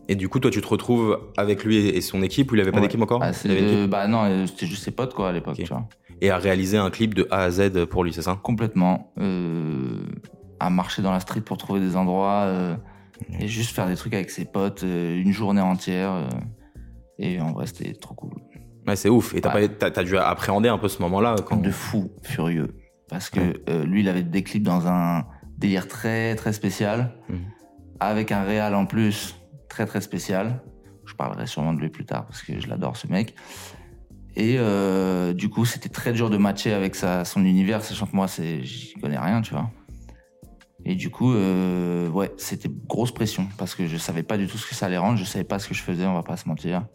Et 0.09 0.15
du 0.15 0.29
coup, 0.29 0.39
toi, 0.39 0.51
tu 0.51 0.61
te 0.61 0.67
retrouves 0.67 1.19
avec 1.35 1.63
lui 1.65 1.77
et 1.77 1.99
son 2.01 2.21
équipe 2.21 2.51
ou 2.51 2.55
il 2.55 2.61
avait 2.61 2.71
pas 2.71 2.77
Ouais. 2.77 2.83
d'équipe 2.83 3.01
encore? 3.01 3.19
Bah, 3.19 3.31
Il 3.43 3.51
avait 3.51 3.87
bah 3.87 4.07
non, 4.07 4.23
euh, 4.23 4.45
c'était 4.45 4.65
juste 4.65 4.83
ses 4.83 4.91
potes, 4.91 5.13
quoi, 5.13 5.29
à 5.29 5.31
l'époque, 5.33 5.55
tu 5.57 5.65
vois. 5.65 5.87
Et 6.21 6.29
à 6.31 6.37
réaliser 6.37 6.77
un 6.77 6.89
clip 6.89 7.13
de 7.13 7.27
A 7.31 7.43
à 7.43 7.51
Z 7.51 7.85
pour 7.85 8.03
lui, 8.03 8.11
c'est 8.13 8.21
ça? 8.23 8.39
Complètement 8.41 9.13
euh, 9.19 10.01
à 10.59 10.69
marcher 10.69 11.01
dans 11.01 11.11
la 11.11 11.19
street 11.19 11.41
pour 11.41 11.57
trouver 11.57 11.79
des 11.79 11.95
endroits 11.95 12.45
euh, 12.47 12.75
et 13.39 13.47
juste 13.47 13.75
faire 13.75 13.87
des 13.87 13.95
trucs 13.95 14.13
avec 14.15 14.29
ses 14.31 14.45
potes 14.45 14.83
euh, 14.83 15.15
une 15.21 15.31
journée 15.31 15.61
entière 15.61 16.27
et 17.19 17.39
en 17.41 17.51
vrai 17.51 17.67
c'était 17.67 17.93
trop 17.93 18.15
cool 18.15 18.31
Ouais, 18.87 18.95
c'est 18.95 19.09
ouf. 19.09 19.35
Et 19.35 19.41
t'as 19.41 19.53
Ouais. 19.53 19.69
dû 20.05 20.17
appréhender 20.17 20.69
un 20.69 20.77
peu 20.77 20.87
ce 20.87 21.01
moment-là 21.03 21.35
quand. 21.45 21.57
de 21.57 21.69
fou 21.71 22.09
furieux 22.23 22.75
parce 23.09 23.29
que 23.29 23.39
lui 23.83 24.01
il 24.01 24.09
avait 24.09 24.23
des 24.23 24.43
clips 24.43 24.63
dans 24.63 24.87
un 24.87 25.25
délire 25.57 25.87
très 25.87 26.35
très 26.35 26.53
spécial 26.53 27.13
Mhm. 27.29 27.39
avec 27.99 28.31
un 28.31 28.43
réal 28.43 28.73
en 28.75 28.85
plus 28.85 29.35
très 29.69 29.85
très 29.85 30.01
spécial 30.01 30.61
je 31.05 31.13
parlerai 31.13 31.45
sûrement 31.47 31.73
de 31.73 31.79
lui 31.81 31.89
plus 31.89 32.05
tard 32.05 32.25
parce 32.25 32.41
que 32.41 32.59
je 32.59 32.67
l'adore 32.67 32.97
ce 32.97 33.07
mec 33.07 33.35
et 34.39 34.57
euh, 34.59 35.33
du 35.33 35.49
coup 35.49 35.65
c'était 35.65 35.89
très 35.89 36.13
dur 36.13 36.29
de 36.29 36.37
matcher 36.37 36.71
avec 36.71 36.93
sa, 36.93 37.25
son 37.25 37.43
univers 37.43 37.83
sachant 37.83 38.05
que 38.05 38.15
moi 38.15 38.27
j'y 38.27 38.93
connais 39.01 39.17
rien 39.17 39.41
tu 39.41 39.51
vois. 39.53 39.71
Et 40.85 40.93
du 40.93 41.09
coup 41.09 41.33
euh, 41.33 42.07
ouais 42.09 42.31
c'était 42.37 42.69
grosse 42.87 43.11
pression 43.11 43.47
parce 43.57 43.73
que 43.73 43.87
je 43.87 43.97
savais 43.97 44.21
pas 44.21 44.37
du 44.37 44.45
tout 44.45 44.59
ce 44.59 44.69
que 44.69 44.75
ça 44.75 44.85
allait 44.85 44.99
rendre 44.99 45.17
je 45.17 45.23
savais 45.23 45.43
pas 45.43 45.57
ce 45.57 45.67
que 45.67 45.73
je 45.73 45.81
faisais 45.81 46.05
on 46.05 46.13
va 46.13 46.21
pas 46.21 46.37
se 46.37 46.47
mentir. 46.47 46.85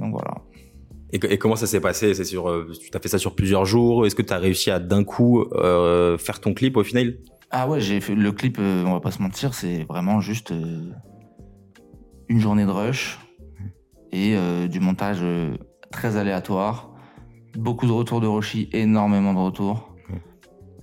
Donc 0.00 0.12
voilà. 0.12 0.34
Et, 1.12 1.20
et 1.34 1.36
comment 1.36 1.56
ça 1.56 1.66
s'est 1.66 1.80
passé? 1.80 2.14
C'est 2.14 2.24
sur, 2.24 2.48
euh, 2.48 2.72
tu 2.80 2.88
t'as 2.88 3.00
fait 3.00 3.08
ça 3.08 3.18
sur 3.18 3.34
plusieurs 3.34 3.66
jours? 3.66 4.06
Est-ce 4.06 4.14
que 4.14 4.22
t'as 4.22 4.38
réussi 4.38 4.70
à 4.70 4.78
d'un 4.78 5.04
coup 5.04 5.44
faire 6.18 6.40
ton 6.40 6.54
clip 6.54 6.78
au 6.78 6.84
final? 6.84 7.18
Ah 7.50 7.68
ouais, 7.68 7.82
j'ai 7.82 8.00
fait 8.00 8.14
le 8.14 8.32
clip, 8.32 8.58
on 8.58 8.92
va 8.94 9.00
pas 9.00 9.10
se 9.10 9.20
mentir, 9.20 9.52
c'est 9.52 9.84
vraiment 9.84 10.22
juste 10.22 10.54
une 12.30 12.40
journée 12.40 12.64
de 12.64 12.70
rush 12.70 13.18
et 14.10 14.34
du 14.70 14.80
montage 14.80 15.22
très 15.92 16.16
aléatoire. 16.16 16.90
Beaucoup 17.56 17.86
de 17.86 17.92
retours 17.92 18.20
de 18.20 18.26
Roshi, 18.26 18.68
énormément 18.72 19.34
de 19.34 19.38
retours. 19.38 19.94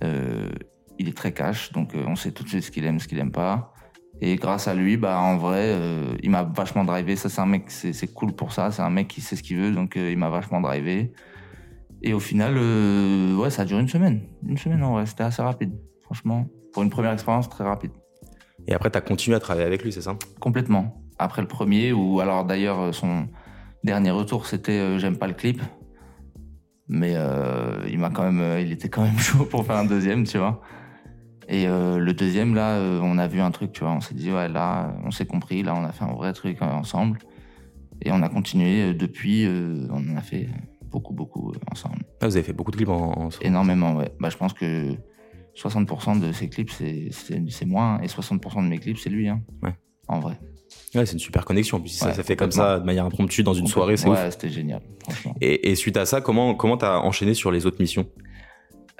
Euh, 0.02 0.48
il 0.98 1.08
est 1.08 1.16
très 1.16 1.32
cash, 1.32 1.72
donc 1.72 1.94
euh, 1.94 2.04
on 2.06 2.16
sait 2.16 2.32
tout 2.32 2.44
de 2.44 2.48
suite 2.48 2.62
ce 2.62 2.70
qu'il 2.70 2.84
aime, 2.86 2.98
ce 2.98 3.08
qu'il 3.08 3.18
aime 3.18 3.32
pas. 3.32 3.74
Et 4.22 4.36
grâce 4.36 4.68
à 4.68 4.74
lui, 4.74 4.96
bah 4.96 5.18
en 5.18 5.36
vrai, 5.38 5.64
euh, 5.64 6.14
il 6.22 6.30
m'a 6.30 6.42
vachement 6.42 6.84
drivé. 6.84 7.16
Ça, 7.16 7.28
c'est 7.28 7.40
un 7.40 7.46
mec, 7.46 7.70
c'est 7.70 8.14
cool 8.14 8.32
pour 8.32 8.52
ça. 8.52 8.70
C'est 8.70 8.82
un 8.82 8.90
mec 8.90 9.08
qui 9.08 9.20
sait 9.20 9.34
ce 9.34 9.42
qu'il 9.42 9.56
veut, 9.56 9.72
donc 9.72 9.96
euh, 9.96 10.10
il 10.10 10.18
m'a 10.18 10.28
vachement 10.28 10.60
drivé. 10.60 11.12
Et 12.02 12.12
au 12.12 12.20
final, 12.20 12.54
euh, 12.56 13.34
ouais, 13.36 13.50
ça 13.50 13.62
a 13.62 13.64
duré 13.64 13.80
une 13.80 13.88
semaine. 13.88 14.22
Une 14.46 14.58
semaine 14.58 14.82
en 14.82 14.92
vrai, 14.92 15.06
c'était 15.06 15.24
assez 15.24 15.42
rapide. 15.42 15.72
Franchement, 16.02 16.46
pour 16.72 16.82
une 16.82 16.90
première 16.90 17.12
expérience, 17.12 17.48
très 17.48 17.64
rapide. 17.64 17.92
Et 18.68 18.74
après, 18.74 18.90
t'as 18.90 19.00
continué 19.00 19.36
à 19.36 19.40
travailler 19.40 19.66
avec 19.66 19.82
lui, 19.82 19.92
c'est 19.92 20.02
ça? 20.02 20.16
Complètement. 20.38 21.02
Après 21.18 21.40
le 21.40 21.48
premier, 21.48 21.92
ou 21.92 22.20
alors 22.20 22.44
d'ailleurs, 22.44 22.94
son, 22.94 23.28
Dernier 23.84 24.10
retour, 24.10 24.46
c'était 24.46 24.78
euh, 24.78 24.98
j'aime 24.98 25.16
pas 25.16 25.26
le 25.26 25.34
clip. 25.34 25.62
Mais 26.88 27.12
euh, 27.14 27.86
il 27.88 27.98
m'a 27.98 28.10
quand 28.10 28.24
même, 28.24 28.40
euh, 28.40 28.60
il 28.60 28.72
était 28.72 28.88
quand 28.88 29.02
même 29.02 29.18
chaud 29.18 29.44
pour 29.44 29.64
faire 29.64 29.76
un 29.76 29.84
deuxième, 29.84 30.24
tu 30.24 30.38
vois. 30.38 30.60
Et 31.48 31.66
euh, 31.66 31.98
le 31.98 32.12
deuxième, 32.12 32.54
là, 32.54 32.76
euh, 32.76 33.00
on 33.02 33.18
a 33.18 33.26
vu 33.26 33.40
un 33.40 33.50
truc, 33.50 33.72
tu 33.72 33.80
vois. 33.80 33.92
On 33.92 34.00
s'est 34.00 34.14
dit, 34.14 34.30
ouais, 34.30 34.48
là, 34.48 34.94
on 35.04 35.10
s'est 35.10 35.26
compris, 35.26 35.62
là, 35.62 35.74
on 35.74 35.84
a 35.84 35.92
fait 35.92 36.04
un 36.04 36.12
vrai 36.12 36.32
truc 36.32 36.60
ensemble. 36.62 37.18
Et 38.02 38.12
on 38.12 38.22
a 38.22 38.28
continué 38.28 38.94
depuis, 38.94 39.44
euh, 39.46 39.86
on 39.90 40.12
en 40.12 40.16
a 40.16 40.20
fait 40.22 40.48
beaucoup, 40.90 41.12
beaucoup 41.12 41.52
ensemble. 41.70 41.98
Ah, 42.20 42.26
vous 42.26 42.36
avez 42.36 42.44
fait 42.44 42.52
beaucoup 42.52 42.70
de 42.70 42.76
clips 42.76 42.88
en, 42.88 43.12
en- 43.12 43.28
Énormément, 43.42 43.94
ouais. 43.96 44.12
Bah, 44.20 44.30
je 44.30 44.36
pense 44.36 44.52
que 44.52 44.94
60% 45.54 46.20
de 46.20 46.32
ses 46.32 46.48
clips, 46.48 46.70
c'est 46.70 47.66
moi, 47.66 47.82
hein, 47.84 48.00
et 48.02 48.06
60% 48.06 48.62
de 48.62 48.68
mes 48.68 48.78
clips, 48.78 48.98
c'est 48.98 49.10
lui, 49.10 49.28
hein. 49.28 49.40
Ouais. 49.62 49.74
En 50.08 50.18
vrai. 50.20 50.38
Ouais, 50.94 51.06
c'est 51.06 51.12
une 51.12 51.20
super 51.20 51.44
connexion. 51.44 51.80
Puis 51.80 51.90
si 51.90 51.98
ça, 51.98 52.12
ça 52.12 52.22
fait 52.22 52.36
comme 52.36 52.50
ça 52.50 52.80
de 52.80 52.84
manière 52.84 53.04
impromptue 53.04 53.42
dans 53.42 53.54
une 53.54 53.66
soirée, 53.68 53.96
c'est 53.96 54.08
ouf. 54.08 54.18
Ouais, 54.18 54.30
c'était 54.30 54.48
génial, 54.48 54.82
franchement. 55.02 55.34
Et, 55.40 55.70
et 55.70 55.76
suite 55.76 55.96
à 55.96 56.04
ça, 56.04 56.20
comment 56.20 56.54
comment 56.54 56.76
t'as 56.76 56.98
enchaîné 56.98 57.34
sur 57.34 57.52
les 57.52 57.64
autres 57.66 57.80
missions? 57.80 58.06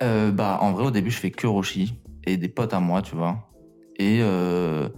Euh, 0.02 0.30
bah, 0.30 0.58
en 0.62 0.72
vrai, 0.72 0.84
au 0.84 0.90
début, 0.90 1.10
je 1.10 1.18
fais 1.18 1.30
que 1.30 1.46
Roshi 1.46 1.94
et 2.24 2.36
des 2.36 2.48
potes 2.48 2.72
à 2.74 2.80
moi, 2.80 3.02
tu 3.02 3.16
vois. 3.16 3.50
Et 3.98 4.20
euh, 4.22 4.88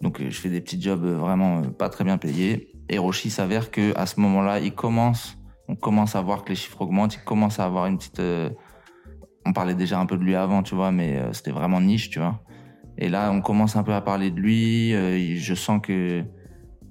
donc, 0.00 0.20
je 0.20 0.38
fais 0.38 0.50
des 0.50 0.60
petits 0.60 0.82
jobs 0.82 1.04
euh, 1.04 1.16
vraiment 1.16 1.62
pas 1.62 1.88
très 1.88 2.04
bien 2.04 2.18
payés. 2.18 2.72
Et 2.88 2.98
Roshi 2.98 3.30
s'avère 3.30 3.70
que 3.70 3.96
à 3.96 4.06
ce 4.06 4.20
moment-là, 4.20 4.58
il 4.58 4.74
commence, 4.74 5.38
on 5.68 5.76
commence 5.76 6.16
à 6.16 6.20
voir 6.20 6.44
que 6.44 6.50
les 6.50 6.56
chiffres 6.56 6.82
augmentent. 6.82 7.14
Il 7.14 7.24
commence 7.24 7.60
à 7.60 7.64
avoir 7.64 7.86
une 7.86 7.98
petite. 7.98 8.18
euh, 8.18 8.50
on 9.46 9.52
parlait 9.52 9.74
déjà 9.74 9.98
un 9.98 10.06
peu 10.06 10.16
de 10.16 10.22
lui 10.22 10.34
avant, 10.34 10.62
tu 10.62 10.74
vois, 10.74 10.92
mais 10.92 11.20
c'était 11.32 11.50
vraiment 11.50 11.80
niche, 11.80 12.10
tu 12.10 12.18
vois. 12.18 12.40
Et 12.98 13.08
là, 13.08 13.30
on 13.32 13.40
commence 13.40 13.76
un 13.76 13.82
peu 13.82 13.94
à 13.94 14.00
parler 14.00 14.30
de 14.30 14.38
lui. 14.40 14.94
euh, 14.94 15.36
je 15.36 15.54
sens 15.54 15.80
que 15.82 16.24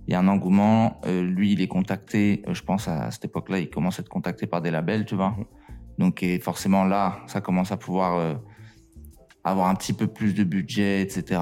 il 0.08 0.12
y 0.12 0.16
a 0.16 0.20
un 0.20 0.28
engouement. 0.28 1.00
Euh, 1.06 1.22
lui, 1.22 1.54
il 1.54 1.62
est 1.62 1.68
contacté. 1.68 2.44
euh, 2.48 2.54
je 2.54 2.64
pense 2.64 2.88
à 2.88 3.12
cette 3.12 3.26
époque-là, 3.26 3.60
il 3.60 3.70
commence 3.70 4.00
à 4.00 4.02
être 4.02 4.10
contacté 4.10 4.48
par 4.48 4.62
des 4.62 4.72
labels, 4.72 5.06
tu 5.06 5.16
vois. 5.16 5.36
Donc 5.98 6.26
forcément 6.42 6.84
là, 6.84 7.20
ça 7.28 7.42
commence 7.42 7.72
à 7.72 7.78
pouvoir 7.78 8.40
avoir 9.44 9.68
un 9.68 9.76
petit 9.76 9.94
peu 9.94 10.08
plus 10.08 10.34
de 10.34 10.44
budget, 10.44 11.02
etc. 11.02 11.40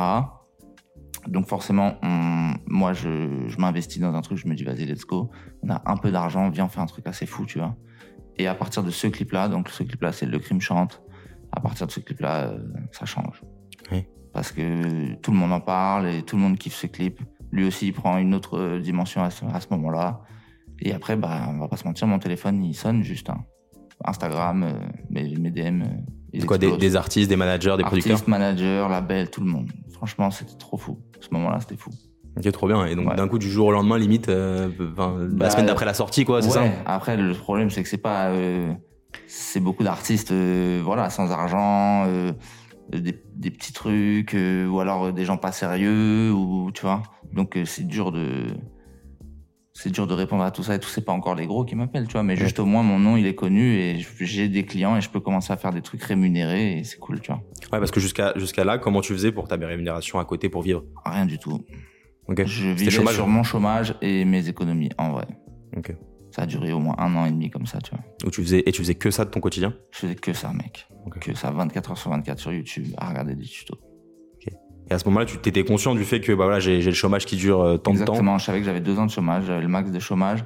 Donc 1.27 1.47
forcément, 1.47 1.95
moi 2.67 2.91
je, 2.91 3.47
je 3.47 3.57
m'investis 3.57 4.01
dans 4.01 4.13
un 4.13 4.21
truc, 4.21 4.37
je 4.37 4.47
me 4.47 4.55
dis 4.55 4.65
vas-y 4.65 4.85
let's 4.85 5.05
go. 5.05 5.29
On 5.63 5.69
a 5.69 5.81
un 5.85 5.95
peu 5.95 6.11
d'argent, 6.11 6.49
viens 6.49 6.65
on 6.65 6.67
fait 6.67 6.81
un 6.81 6.87
truc 6.87 7.07
assez 7.07 7.25
fou, 7.25 7.45
tu 7.45 7.59
vois. 7.59 7.77
Et 8.37 8.47
à 8.47 8.55
partir 8.55 8.83
de 8.83 8.91
ce 8.91 9.07
clip-là, 9.07 9.47
donc 9.47 9.69
ce 9.69 9.83
clip-là 9.83 10.11
c'est 10.11 10.25
le 10.25 10.39
crime 10.39 10.59
chante. 10.59 11.01
À 11.53 11.61
partir 11.61 11.87
de 11.87 11.91
ce 11.91 12.01
clip-là, 12.01 12.53
ça 12.91 13.05
change. 13.05 13.41
Oui. 13.91 14.05
Parce 14.39 14.53
que 14.53 15.15
tout 15.15 15.31
le 15.31 15.37
monde 15.37 15.51
en 15.51 15.59
parle 15.59 16.07
et 16.07 16.21
tout 16.21 16.37
le 16.37 16.41
monde 16.41 16.57
kiffe 16.57 16.75
ce 16.75 16.87
clip. 16.87 17.19
Lui 17.51 17.67
aussi, 17.67 17.87
il 17.87 17.91
prend 17.91 18.17
une 18.19 18.33
autre 18.33 18.57
euh, 18.57 18.79
dimension 18.79 19.21
à 19.21 19.29
ce, 19.31 19.43
moment-là. 19.71 20.21
Et 20.81 20.93
après, 20.93 21.17
bah, 21.17 21.41
on 21.49 21.59
va 21.59 21.67
pas 21.67 21.75
se 21.75 21.83
mentir, 21.83 22.07
mon 22.07 22.19
téléphone 22.19 22.63
il 22.63 22.73
sonne 22.73 23.03
juste. 23.03 23.29
hein. 23.29 23.43
Instagram, 24.05 24.63
euh, 24.63 24.71
mes, 25.09 25.35
mes 25.35 25.51
DM. 25.51 25.81
euh, 25.81 26.45
quoi 26.45 26.57
des, 26.57 26.95
artistes, 26.95 27.27
des 27.29 27.35
managers, 27.35 27.75
des 27.75 27.83
producteurs 27.83 28.13
Artistes, 28.13 28.29
managers, 28.29 28.87
labels, 28.89 29.29
tout 29.29 29.41
le 29.41 29.47
monde. 29.47 29.69
Franchement, 29.91 30.31
c'était 30.31 30.55
trop 30.57 30.77
fou. 30.77 31.01
Ce 31.19 31.27
moment-là, 31.33 31.59
c'était 31.59 31.75
fou. 31.75 31.89
Ok, 32.37 32.49
trop 32.53 32.67
bien. 32.67 32.85
Et 32.85 32.95
donc 32.95 33.09
Ouais. 33.09 33.15
d'un 33.17 33.27
coup, 33.27 33.39
du 33.39 33.49
jour 33.49 33.67
au 33.67 33.71
lendemain, 33.73 33.97
limite, 33.97 34.29
euh, 34.29 34.69
la 34.97 35.27
Bah, 35.27 35.49
semaine 35.49 35.65
d'après 35.65 35.83
la 35.83 35.93
sortie, 35.93 36.23
quoi, 36.23 36.41
c'est 36.41 36.57
Ouais, 36.57 36.69
ça 36.69 36.83
Après, 36.85 37.17
le 37.17 37.33
problème, 37.33 37.69
c'est 37.71 37.83
que 37.83 37.89
c'est 37.89 37.97
pas. 37.97 38.31
c'est 39.27 39.59
beaucoup 39.59 39.83
d'artistes, 39.83 40.31
voilà, 40.31 41.09
sans 41.09 41.29
argent, 41.29 42.05
des, 42.91 43.15
des 43.35 43.51
petits 43.51 43.73
trucs, 43.73 44.33
euh, 44.33 44.67
ou 44.67 44.79
alors 44.79 45.05
euh, 45.05 45.11
des 45.11 45.25
gens 45.25 45.37
pas 45.37 45.51
sérieux, 45.51 46.31
ou 46.31 46.71
tu 46.73 46.81
vois. 46.81 47.03
Donc 47.33 47.57
euh, 47.57 47.65
c'est 47.65 47.87
dur 47.87 48.11
de. 48.11 48.47
C'est 49.73 49.91
dur 49.91 50.07
de 50.07 50.13
répondre 50.13 50.43
à 50.43 50.51
tout 50.51 50.61
ça 50.61 50.75
et 50.75 50.79
tout. 50.79 50.89
C'est 50.89 51.05
pas 51.05 51.13
encore 51.13 51.35
les 51.35 51.47
gros 51.47 51.63
qui 51.63 51.73
m'appellent, 51.75 52.07
tu 52.07 52.13
vois. 52.13 52.23
Mais 52.23 52.35
juste 52.35 52.59
au 52.59 52.65
moins, 52.65 52.83
mon 52.83 52.99
nom, 52.99 53.15
il 53.15 53.25
est 53.25 53.35
connu 53.35 53.75
et 53.75 54.05
j'ai 54.19 54.49
des 54.49 54.65
clients 54.65 54.97
et 54.97 55.01
je 55.01 55.09
peux 55.09 55.21
commencer 55.21 55.53
à 55.53 55.57
faire 55.57 55.71
des 55.71 55.81
trucs 55.81 56.03
rémunérés 56.03 56.79
et 56.79 56.83
c'est 56.83 56.97
cool, 56.97 57.21
tu 57.21 57.31
vois. 57.31 57.41
Ouais, 57.71 57.79
parce 57.79 57.91
que 57.91 58.01
jusqu'à 58.01 58.33
jusqu'à 58.35 58.65
là, 58.65 58.77
comment 58.77 58.99
tu 58.99 59.13
faisais 59.13 59.31
pour 59.31 59.47
ta 59.47 59.55
rémunération 59.55 60.19
à 60.19 60.25
côté 60.25 60.49
pour 60.49 60.63
vivre? 60.63 60.83
Rien 61.05 61.25
du 61.25 61.39
tout. 61.39 61.63
Ok. 62.27 62.45
Je 62.45 62.69
vivais 62.71 62.91
chômage 62.91 63.15
sur 63.15 63.27
mon 63.27 63.43
chômage 63.43 63.95
et 64.01 64.25
mes 64.25 64.49
économies, 64.49 64.89
en 64.97 65.11
vrai. 65.11 65.27
Ok. 65.77 65.95
Ça 66.39 66.43
a 66.43 66.45
duré 66.45 66.71
au 66.71 66.79
moins 66.79 66.95
un 66.99 67.13
an 67.17 67.25
et 67.25 67.31
demi 67.31 67.49
comme 67.49 67.65
ça, 67.65 67.79
tu 67.81 67.91
vois. 67.91 67.99
Où 68.25 68.31
tu 68.31 68.41
faisais 68.41 68.63
et 68.65 68.71
tu 68.71 68.81
faisais 68.81 68.95
que 68.95 69.11
ça 69.11 69.25
de 69.25 69.29
ton 69.29 69.41
quotidien? 69.41 69.73
Je 69.91 69.97
faisais 69.99 70.15
que 70.15 70.31
ça, 70.31 70.53
mec. 70.53 70.87
Que 71.19 71.33
ça, 71.35 71.51
24 71.51 71.91
heures 71.91 71.97
sur 71.97 72.11
24 72.11 72.39
sur 72.39 72.53
YouTube, 72.53 72.87
à 72.97 73.09
regarder 73.09 73.35
des 73.35 73.43
tutos. 73.43 73.77
Et 74.89 74.93
à 74.93 74.97
ce 74.99 75.05
moment-là, 75.09 75.25
tu 75.25 75.37
t'étais 75.37 75.65
conscient 75.65 75.93
du 75.95 76.03
fait 76.05 76.21
que 76.21 76.31
bah 76.31 76.45
voilà, 76.45 76.59
j'ai 76.61 76.81
le 76.81 76.93
chômage 76.93 77.25
qui 77.25 77.35
dure 77.35 77.59
euh, 77.61 77.77
tant 77.77 77.91
de 77.91 77.97
temps. 77.97 78.03
Exactement, 78.03 78.37
je 78.37 78.45
savais 78.45 78.59
que 78.59 78.65
j'avais 78.65 78.79
deux 78.79 78.97
ans 78.97 79.05
de 79.05 79.11
chômage, 79.11 79.43
j'avais 79.47 79.61
le 79.61 79.67
max 79.67 79.91
de 79.91 79.99
chômage. 79.99 80.45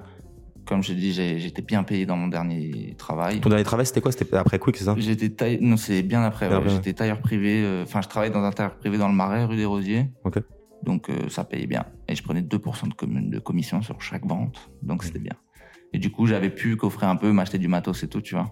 Comme 0.66 0.82
je 0.82 0.94
dit, 0.94 1.14
j'ai- 1.14 1.38
j'étais 1.40 1.62
bien 1.62 1.84
payé 1.84 2.06
dans 2.08 2.18
mon 2.18 2.28
dernier 2.28 2.96
travail. 2.98 3.40
Ton 3.40 3.50
dernier 3.50 3.64
travail, 3.64 3.86
c'était 3.86 4.02
quoi? 4.02 4.12
C'était 4.12 4.36
après 4.36 4.58
Quick, 4.60 4.78
c'est 4.78 4.86
ça? 4.86 4.96
J'étais 4.98 5.30
taille... 5.30 5.60
Non, 5.62 5.78
c'est 5.78 6.02
bien 6.02 6.24
après. 6.24 6.48
Ouais. 6.54 6.70
J'étais 6.70 6.94
tailleur 6.94 7.20
privé. 7.20 7.62
euh, 7.64 7.84
Enfin, 7.84 8.02
je 8.02 8.08
travaillais 8.10 8.34
dans 8.34 8.44
un 8.44 8.52
tailleur 8.52 8.76
privé 8.78 8.98
dans 8.98 9.08
le 9.10 9.14
Marais, 9.14 9.46
rue 9.46 9.58
des 9.58 9.66
Rosiers. 9.66 10.08
Ok. 10.26 10.40
Donc, 10.82 11.10
euh, 11.10 11.30
ça 11.30 11.46
payait 11.46 11.68
bien. 11.68 11.86
Et 12.10 12.16
je 12.16 12.24
prenais 12.24 12.42
2% 12.42 12.88
de, 13.30 13.40
commission 13.40 13.82
sur 13.82 14.02
chaque 14.02 14.26
vente. 14.26 14.70
Donc, 14.82 15.04
c'était 15.06 15.20
bien. 15.20 15.32
Et 15.94 16.00
du 16.00 16.12
coup, 16.12 16.26
j'avais 16.26 16.50
pu 16.50 16.76
coffrer 16.76 17.06
un 17.06 17.16
peu, 17.16 17.32
m'acheter 17.32 17.58
du 17.60 17.68
matos 17.68 18.04
et 18.04 18.08
tout, 18.10 18.22
tu 18.22 18.36
vois. 18.36 18.52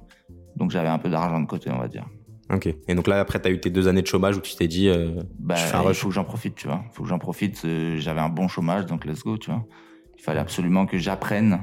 Donc, 0.56 0.72
j'avais 0.72 0.88
un 0.90 1.00
peu 1.00 1.10
d'argent 1.10 1.40
de 1.40 1.48
côté, 1.48 1.72
on 1.72 1.78
va 1.80 1.88
dire. 1.88 2.06
Ok. 2.54 2.68
Et 2.88 2.96
donc 2.96 3.08
là, 3.08 3.20
après, 3.20 3.40
t'as 3.40 3.50
eu 3.50 3.60
tes 3.60 3.70
deux 3.70 3.88
années 3.88 4.02
de 4.02 4.08
chômage 4.08 4.38
où 4.38 4.42
tu 4.42 4.56
t'es 4.56 4.68
dit, 4.68 4.90
euh, 4.90 5.22
Bah, 5.40 5.56
je 5.56 5.62
fais 5.64 5.76
un 5.78 5.82
il 5.82 5.88
rush. 5.88 6.00
faut 6.00 6.10
que 6.10 6.14
j'en 6.14 6.24
profite, 6.26 6.56
tu 6.56 6.68
vois. 6.68 6.84
Il 6.92 6.94
faut 6.94 7.04
que 7.04 7.10
j'en 7.10 7.18
profite. 7.20 7.64
euh, 7.66 7.98
J'avais 7.98 8.20
un 8.20 8.30
bon 8.30 8.48
chômage, 8.48 8.86
donc 8.86 9.06
let's 9.06 9.24
go, 9.24 9.38
tu 9.38 9.50
vois. 9.50 9.64
Il 10.18 10.22
fallait 10.22 10.40
absolument 10.42 10.86
que 10.86 10.98
j'apprenne. 10.98 11.62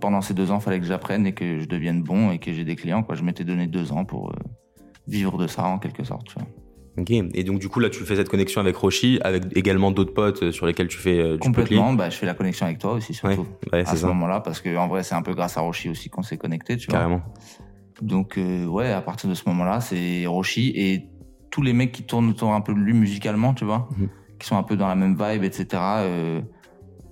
Pendant 0.00 0.20
ces 0.22 0.34
deux 0.34 0.50
ans, 0.50 0.58
il 0.58 0.62
fallait 0.62 0.80
que 0.80 0.86
j'apprenne 0.86 1.26
et 1.26 1.32
que 1.34 1.60
je 1.60 1.66
devienne 1.66 2.02
bon 2.02 2.30
et 2.32 2.38
que 2.38 2.52
j'ai 2.52 2.64
des 2.64 2.76
clients, 2.76 3.02
quoi. 3.02 3.14
Je 3.14 3.22
m'étais 3.22 3.44
donné 3.44 3.66
deux 3.66 3.92
ans 3.92 4.04
pour 4.04 4.30
euh, 4.30 4.34
vivre 5.06 5.38
de 5.38 5.46
ça, 5.46 5.64
en 5.64 5.78
quelque 5.78 6.02
sorte, 6.04 6.26
tu 6.26 6.34
vois. 6.34 6.48
Ok. 6.98 7.10
Et 7.10 7.44
donc 7.44 7.60
du 7.60 7.68
coup, 7.68 7.80
là, 7.80 7.88
tu 7.88 8.02
fais 8.04 8.16
cette 8.16 8.28
connexion 8.28 8.60
avec 8.60 8.76
Roshi, 8.76 9.20
avec 9.22 9.44
également 9.56 9.90
d'autres 9.90 10.12
potes 10.12 10.42
euh, 10.42 10.52
sur 10.52 10.66
lesquels 10.66 10.88
tu 10.88 10.98
fais 10.98 11.18
euh, 11.18 11.32
du 11.34 11.38
Complètement, 11.38 11.92
bah, 11.94 12.10
je 12.10 12.16
fais 12.16 12.26
la 12.26 12.34
connexion 12.34 12.66
avec 12.66 12.78
toi 12.78 12.92
aussi, 12.94 13.12
Ouais, 13.24 13.34
surtout. 13.34 13.46
ouais, 13.72 13.80
à 13.80 13.84
c'est 13.84 13.96
ce 13.98 14.06
moment-là, 14.06 14.40
parce 14.40 14.60
que 14.60 14.76
en 14.76 14.88
vrai, 14.88 15.02
c'est 15.02 15.14
un 15.14 15.22
peu 15.22 15.34
grâce 15.34 15.56
à 15.56 15.60
Roshi 15.60 15.88
aussi 15.88 16.10
qu'on 16.10 16.22
s'est 16.22 16.36
connecté, 16.38 16.76
tu 16.76 16.90
vois. 16.90 16.98
Carrément. 16.98 17.22
Donc, 18.02 18.38
euh, 18.38 18.64
ouais, 18.66 18.90
à 18.90 19.00
partir 19.02 19.28
de 19.30 19.34
ce 19.34 19.42
moment-là, 19.48 19.80
c'est 19.80 20.26
Roshi 20.26 20.72
et 20.74 21.06
tous 21.50 21.62
les 21.62 21.72
mecs 21.72 21.92
qui 21.92 22.02
tournent 22.02 22.28
autour 22.30 22.52
un 22.54 22.60
peu 22.60 22.72
de 22.74 22.78
lui 22.78 22.92
musicalement, 22.94 23.54
tu 23.54 23.64
vois, 23.64 23.88
Mhm. 23.98 24.08
qui 24.38 24.46
sont 24.48 24.56
un 24.56 24.62
peu 24.62 24.76
dans 24.76 24.88
la 24.88 24.94
même 24.96 25.16
vibe, 25.20 25.44
etc. 25.44 25.66
euh, 26.00 26.40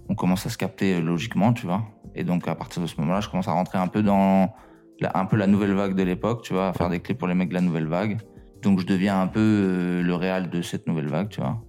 on 0.08 0.14
commence 0.14 0.46
à 0.46 0.48
se 0.50 0.56
capter 0.58 1.00
logiquement, 1.00 1.52
tu 1.52 1.66
vois. 1.66 1.82
Et 2.14 2.24
donc, 2.24 2.48
à 2.48 2.54
partir 2.54 2.80
de 2.82 2.86
ce 2.86 2.98
moment-là, 3.00 3.20
je 3.20 3.28
commence 3.28 3.48
à 3.48 3.52
rentrer 3.52 3.78
un 3.78 3.86
peu 3.88 4.02
dans 4.02 4.52
la, 5.00 5.12
un 5.16 5.26
peu 5.26 5.36
la 5.36 5.46
nouvelle 5.46 5.74
vague 5.74 5.94
de 5.94 6.02
l'époque, 6.02 6.42
tu 6.42 6.52
vois, 6.54 6.68
à 6.68 6.72
faire 6.72 6.88
des 6.88 7.00
clips 7.00 7.18
pour 7.18 7.28
les 7.28 7.34
mecs 7.34 7.50
de 7.50 7.54
la 7.54 7.60
nouvelle 7.60 7.86
vague. 7.86 8.18
Donc, 8.62 8.80
je 8.80 8.86
deviens 8.86 9.20
un 9.20 9.26
peu 9.26 9.40
euh, 9.40 10.02
le 10.02 10.14
réal 10.14 10.50
de 10.50 10.62
cette 10.62 10.86
nouvelle 10.86 11.08
vague, 11.08 11.28
tu 11.28 11.40
vois. 11.40 11.62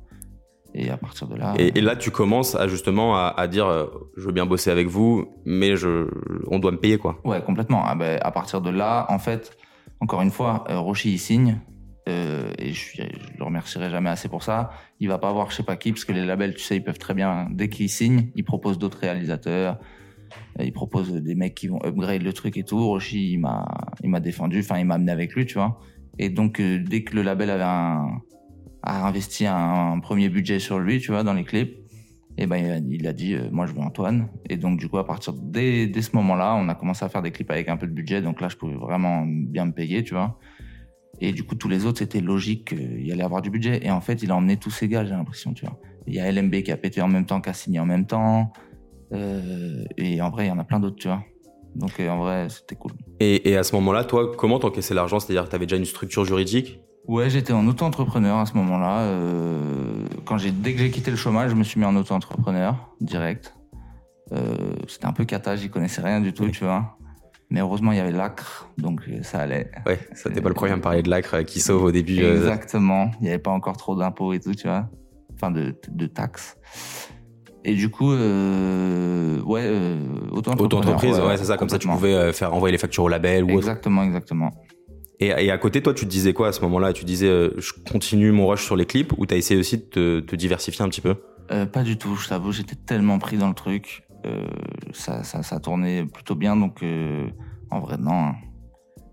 Et 0.76 0.90
à 0.92 0.98
partir 0.98 1.28
de 1.28 1.36
là. 1.36 1.56
Et, 1.58 1.80
et 1.80 1.82
là, 1.82 1.96
tu 1.96 2.12
commences 2.12 2.54
à 2.56 2.68
justement 2.68 3.16
à, 3.16 3.34
à 3.36 3.48
dire, 3.48 3.66
euh, 3.66 3.88
je 4.18 4.26
veux 4.26 4.32
bien 4.32 4.46
bosser 4.46 4.70
avec 4.70 4.88
vous, 4.88 5.28
mais 5.46 5.76
je, 5.76 6.08
on 6.48 6.60
doit 6.60 6.72
me 6.72 6.78
payer 6.78 6.98
quoi. 7.00 7.20
Ouais, 7.24 7.42
complètement. 7.42 7.82
Ah 7.86 7.96
ben, 7.96 8.20
à 8.22 8.32
partir 8.32 8.62
de 8.62 8.70
là, 8.70 9.08
en 9.10 9.18
fait, 9.18 9.58
encore 10.00 10.22
une 10.22 10.30
fois, 10.30 10.66
euh, 10.70 10.78
Roshi, 10.80 11.14
il 11.14 11.18
signe. 11.18 11.60
euh, 12.08 12.52
et 12.60 12.72
je, 12.72 12.98
je 12.98 13.04
le 13.38 13.44
remercierai 13.44 13.90
jamais 13.90 14.10
assez 14.12 14.30
pour 14.30 14.44
ça. 14.44 14.70
Il 15.00 15.08
va 15.10 15.18
pas 15.18 15.32
voir 15.34 15.50
je 15.50 15.56
sais 15.56 15.64
pas 15.64 15.76
qui, 15.76 15.92
parce 15.92 16.06
que 16.06 16.14
les 16.14 16.24
labels, 16.26 16.54
tu 16.54 16.62
sais, 16.62 16.76
ils 16.78 16.84
peuvent 16.84 17.00
très 17.00 17.16
bien, 17.16 17.48
dès 17.52 17.70
qu'ils 17.70 17.90
signent, 17.90 18.30
ils 18.36 18.44
proposent 18.44 18.78
d'autres 18.78 19.00
réalisateurs. 19.00 19.80
euh, 20.60 20.64
Ils 20.66 20.72
proposent 20.74 21.12
des 21.14 21.34
mecs 21.36 21.56
qui 21.56 21.68
vont 21.68 21.80
upgrade 21.84 22.22
le 22.22 22.32
truc 22.34 22.58
et 22.58 22.64
tout. 22.64 22.78
Roshi, 22.86 23.32
il 23.34 23.40
m'a, 23.40 23.66
il 24.04 24.10
m'a 24.12 24.20
défendu, 24.20 24.60
enfin, 24.60 24.78
il 24.78 24.86
m'a 24.86 24.96
amené 24.96 25.12
avec 25.12 25.34
lui, 25.34 25.48
tu 25.48 25.56
vois. 25.56 25.80
Et 26.20 26.30
donc, 26.30 26.60
euh, 26.60 26.84
dès 26.86 27.04
que 27.04 27.16
le 27.16 27.24
label 27.24 27.50
avait 27.50 27.64
a 27.64 29.08
investi 29.08 29.46
un, 29.48 30.00
premier 30.00 30.30
budget 30.30 30.60
sur 30.60 30.80
lui, 30.80 31.00
tu 31.00 31.12
vois, 31.12 31.24
dans 31.24 31.34
les 31.34 31.44
clips, 31.44 31.78
et 32.38 32.46
ben 32.46 32.58
il 32.58 33.06
a- 33.06 33.10
il 33.10 33.16
dit 33.16 33.34
euh, 33.34 33.50
moi 33.52 33.66
je 33.66 33.74
veux 33.74 33.82
Antoine. 33.82 34.30
Et 34.50 34.56
donc 34.56 34.80
du 34.80 34.88
coup 34.88 34.98
à 34.98 35.06
partir 35.06 35.34
de- 35.34 35.42
dès, 35.44 35.88
dès 35.88 36.02
ce 36.02 36.16
moment-là 36.16 36.56
on 36.56 36.70
a 36.70 36.76
commencé 36.76 37.04
à 37.04 37.10
faire 37.10 37.22
des 37.22 37.32
clips 37.32 37.52
avec 37.52 37.68
un 37.68 37.76
peu 37.76 37.86
de 37.86 37.92
budget. 37.92 38.22
Donc 38.22 38.40
là 38.40 38.48
je 38.48 38.56
pouvais 38.56 38.76
vraiment 38.76 39.26
bien 39.26 39.66
me 39.66 39.74
payer 39.74 40.06
tu 40.06 40.14
vois. 40.14 40.40
Et 41.20 41.34
du 41.34 41.44
coup 41.44 41.56
tous 41.56 41.68
les 41.68 41.86
autres 41.86 42.00
c'était 42.00 42.22
logique 42.22 42.70
qu'il 42.70 43.06
y 43.06 43.12
allait 43.12 43.24
avoir 43.26 43.42
du 43.42 43.50
budget. 43.50 43.86
Et 43.86 43.92
en 43.92 44.00
fait 44.00 44.24
il 44.24 44.32
a 44.32 44.38
emmené 44.38 44.56
tous 44.56 44.72
ces 44.72 44.88
gars 44.88 45.04
j'ai 45.04 45.12
l'impression 45.12 45.54
tu 45.54 45.66
vois. 45.66 45.78
Il 46.08 46.14
y 46.14 46.22
a 46.22 46.32
LMB 46.32 46.62
qui 46.64 46.72
a 46.72 46.78
pété 46.78 47.02
en 47.02 47.10
même 47.10 47.26
temps 47.26 47.42
qui 47.42 47.50
a 47.50 47.54
signé 47.54 47.82
en 47.82 47.86
même 47.86 48.06
temps. 48.06 48.54
Euh, 49.12 49.84
et 49.98 50.22
en 50.22 50.30
vrai 50.30 50.46
il 50.46 50.48
y 50.48 50.52
en 50.52 50.60
a 50.60 50.64
plein 50.64 50.80
d'autres 50.80 50.96
tu 50.96 51.10
vois 51.10 51.26
donc 51.76 52.00
euh, 52.00 52.10
en 52.10 52.18
vrai 52.20 52.48
c'était 52.50 52.76
cool 52.76 52.92
Et, 53.20 53.50
et 53.52 53.58
à 53.58 53.64
ce 53.64 53.76
moment-là, 53.76 54.04
toi, 54.04 54.32
comment 54.38 54.60
t'encaissais 54.60 54.94
l'argent? 54.94 55.20
C'est-à-dire 55.20 55.46
que 55.46 55.50
t'avais 55.50 55.66
déjà 55.66 55.78
une 55.78 55.86
structure 55.86 56.26
juridique? 56.26 56.80
Ouais, 57.08 57.30
j'étais 57.30 57.54
en 57.54 57.66
auto-entrepreneur 57.68 58.38
à 58.38 58.46
ce 58.46 58.54
moment-là. 58.56 59.00
Euh, 59.02 60.06
quand 60.26 60.38
j'ai, 60.38 60.52
dès 60.52 60.74
que 60.74 60.80
j'ai 60.80 60.92
quitté 60.92 61.10
le 61.10 61.18
chômage, 61.18 61.50
je 61.52 61.56
me 61.56 61.64
suis 61.64 61.80
mis 61.80 61.86
en 61.86 61.96
auto-entrepreneur 61.96 62.76
direct. 63.02 63.56
Euh, 64.32 64.74
c'était 64.88 65.08
un 65.08 65.14
peu 65.14 65.26
cata, 65.26 65.56
j'y 65.56 65.70
connaissais 65.70 66.02
rien 66.02 66.22
du 66.22 66.34
tout, 66.34 66.44
Oui. 66.44 66.52
tu 66.52 66.64
vois. 66.66 66.98
Mais 67.50 67.62
heureusement, 67.62 67.92
il 67.94 67.98
y 67.98 68.02
avait 68.02 68.12
l'acre, 68.12 68.70
donc 68.78 69.02
ça 69.24 69.40
allait. 69.40 69.72
Ouais, 69.88 69.98
ça 70.14 70.30
t'es 70.30 70.40
pas 70.40 70.50
le 70.50 70.54
premier 70.54 70.72
à 70.74 70.76
me 70.76 70.84
parler 70.84 71.02
de 71.02 71.10
l'acre 71.10 71.42
qui 71.42 71.60
sauve 71.62 71.84
au 71.86 71.92
début. 71.92 72.24
Exactement. 72.24 73.10
Il 73.20 73.24
n'y 73.24 73.30
avait 73.30 73.40
pas 73.40 73.50
encore 73.50 73.76
trop 73.76 73.96
d'impôts 73.96 74.34
et 74.34 74.40
tout, 74.40 74.54
tu 74.54 74.68
vois. 74.68 74.88
Enfin, 75.34 75.50
de, 75.50 75.74
de 75.90 76.06
taxes. 76.06 76.58
Et 77.70 77.76
du 77.76 77.90
coup, 77.90 78.12
euh, 78.12 79.42
ouais, 79.42 79.62
euh, 79.66 79.96
auto-entrepreneur. 80.32 80.60
Auto-entreprise, 80.66 81.20
ouais, 81.20 81.38
c'est 81.38 81.46
ça. 81.46 81.58
Comme 81.58 81.70
ça, 81.70 81.78
tu 81.78 81.88
pouvais 81.88 82.14
euh, 82.14 82.34
faire 82.34 82.54
envoyer 82.54 82.72
les 82.72 82.78
factures 82.78 83.04
au 83.04 83.10
label 83.10 83.44
ou 83.44 83.50
autre. 83.50 83.58
Exactement, 83.58 84.04
exactement. 84.04 84.52
Et, 85.20 85.28
et 85.28 85.52
à 85.52 85.58
côté, 85.58 85.82
toi, 85.82 85.94
tu 85.94 86.06
te 86.06 86.10
disais 86.10 86.34
quoi 86.34 86.48
à 86.48 86.52
ce 86.52 86.62
moment-là? 86.62 86.94
Tu 86.94 87.06
disais, 87.06 87.28
euh, 87.28 87.52
je 87.58 87.72
continue 87.92 88.32
mon 88.32 88.48
rush 88.48 88.64
sur 88.64 88.76
les 88.76 88.86
clips 88.86 89.14
ou 89.18 89.26
t'as 89.26 89.36
essayé 89.36 89.60
aussi 89.60 89.78
de 89.78 89.84
te, 89.84 90.20
te 90.22 90.36
diversifier 90.36 90.84
un 90.84 90.90
petit 90.90 91.02
peu? 91.02 91.16
Euh, 91.52 91.66
pas 91.66 91.84
du 91.84 91.98
tout, 91.98 92.16
je 92.16 92.28
t'avoue, 92.30 92.52
j'étais 92.52 92.76
tellement 92.76 93.20
pris 93.20 93.38
dans 93.38 93.50
le 93.50 93.56
truc. 93.56 94.04
Ça, 94.92 95.24
ça, 95.24 95.44
ça 95.44 95.60
tournait 95.60 96.06
plutôt 96.06 96.36
bien, 96.36 96.56
donc 96.58 96.84
en 97.72 97.80
vrai, 97.80 97.98
non. 97.98 98.12
hein. 98.12 98.36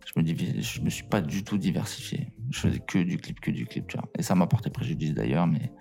Je 0.05 0.21
me, 0.21 0.25
divi- 0.25 0.63
je 0.63 0.81
me 0.83 0.91
suis 0.91 1.05
pas 1.05 1.21
du 1.21 1.45
tout 1.45 1.59
diversifié. 1.59 2.29
Je 2.51 2.59
faisais 2.61 2.79
que 2.79 2.99
du 2.99 3.17
clip, 3.19 3.41
que 3.41 3.51
du 3.51 3.67
clip, 3.67 3.87
tu 3.89 3.97
vois. 3.97 4.09
Et 4.19 4.23
ça 4.23 4.35
m'a 4.35 4.47
porté 4.47 4.71
préjudice 4.71 5.15
d'ailleurs, 5.15 5.47
mais 5.47 5.73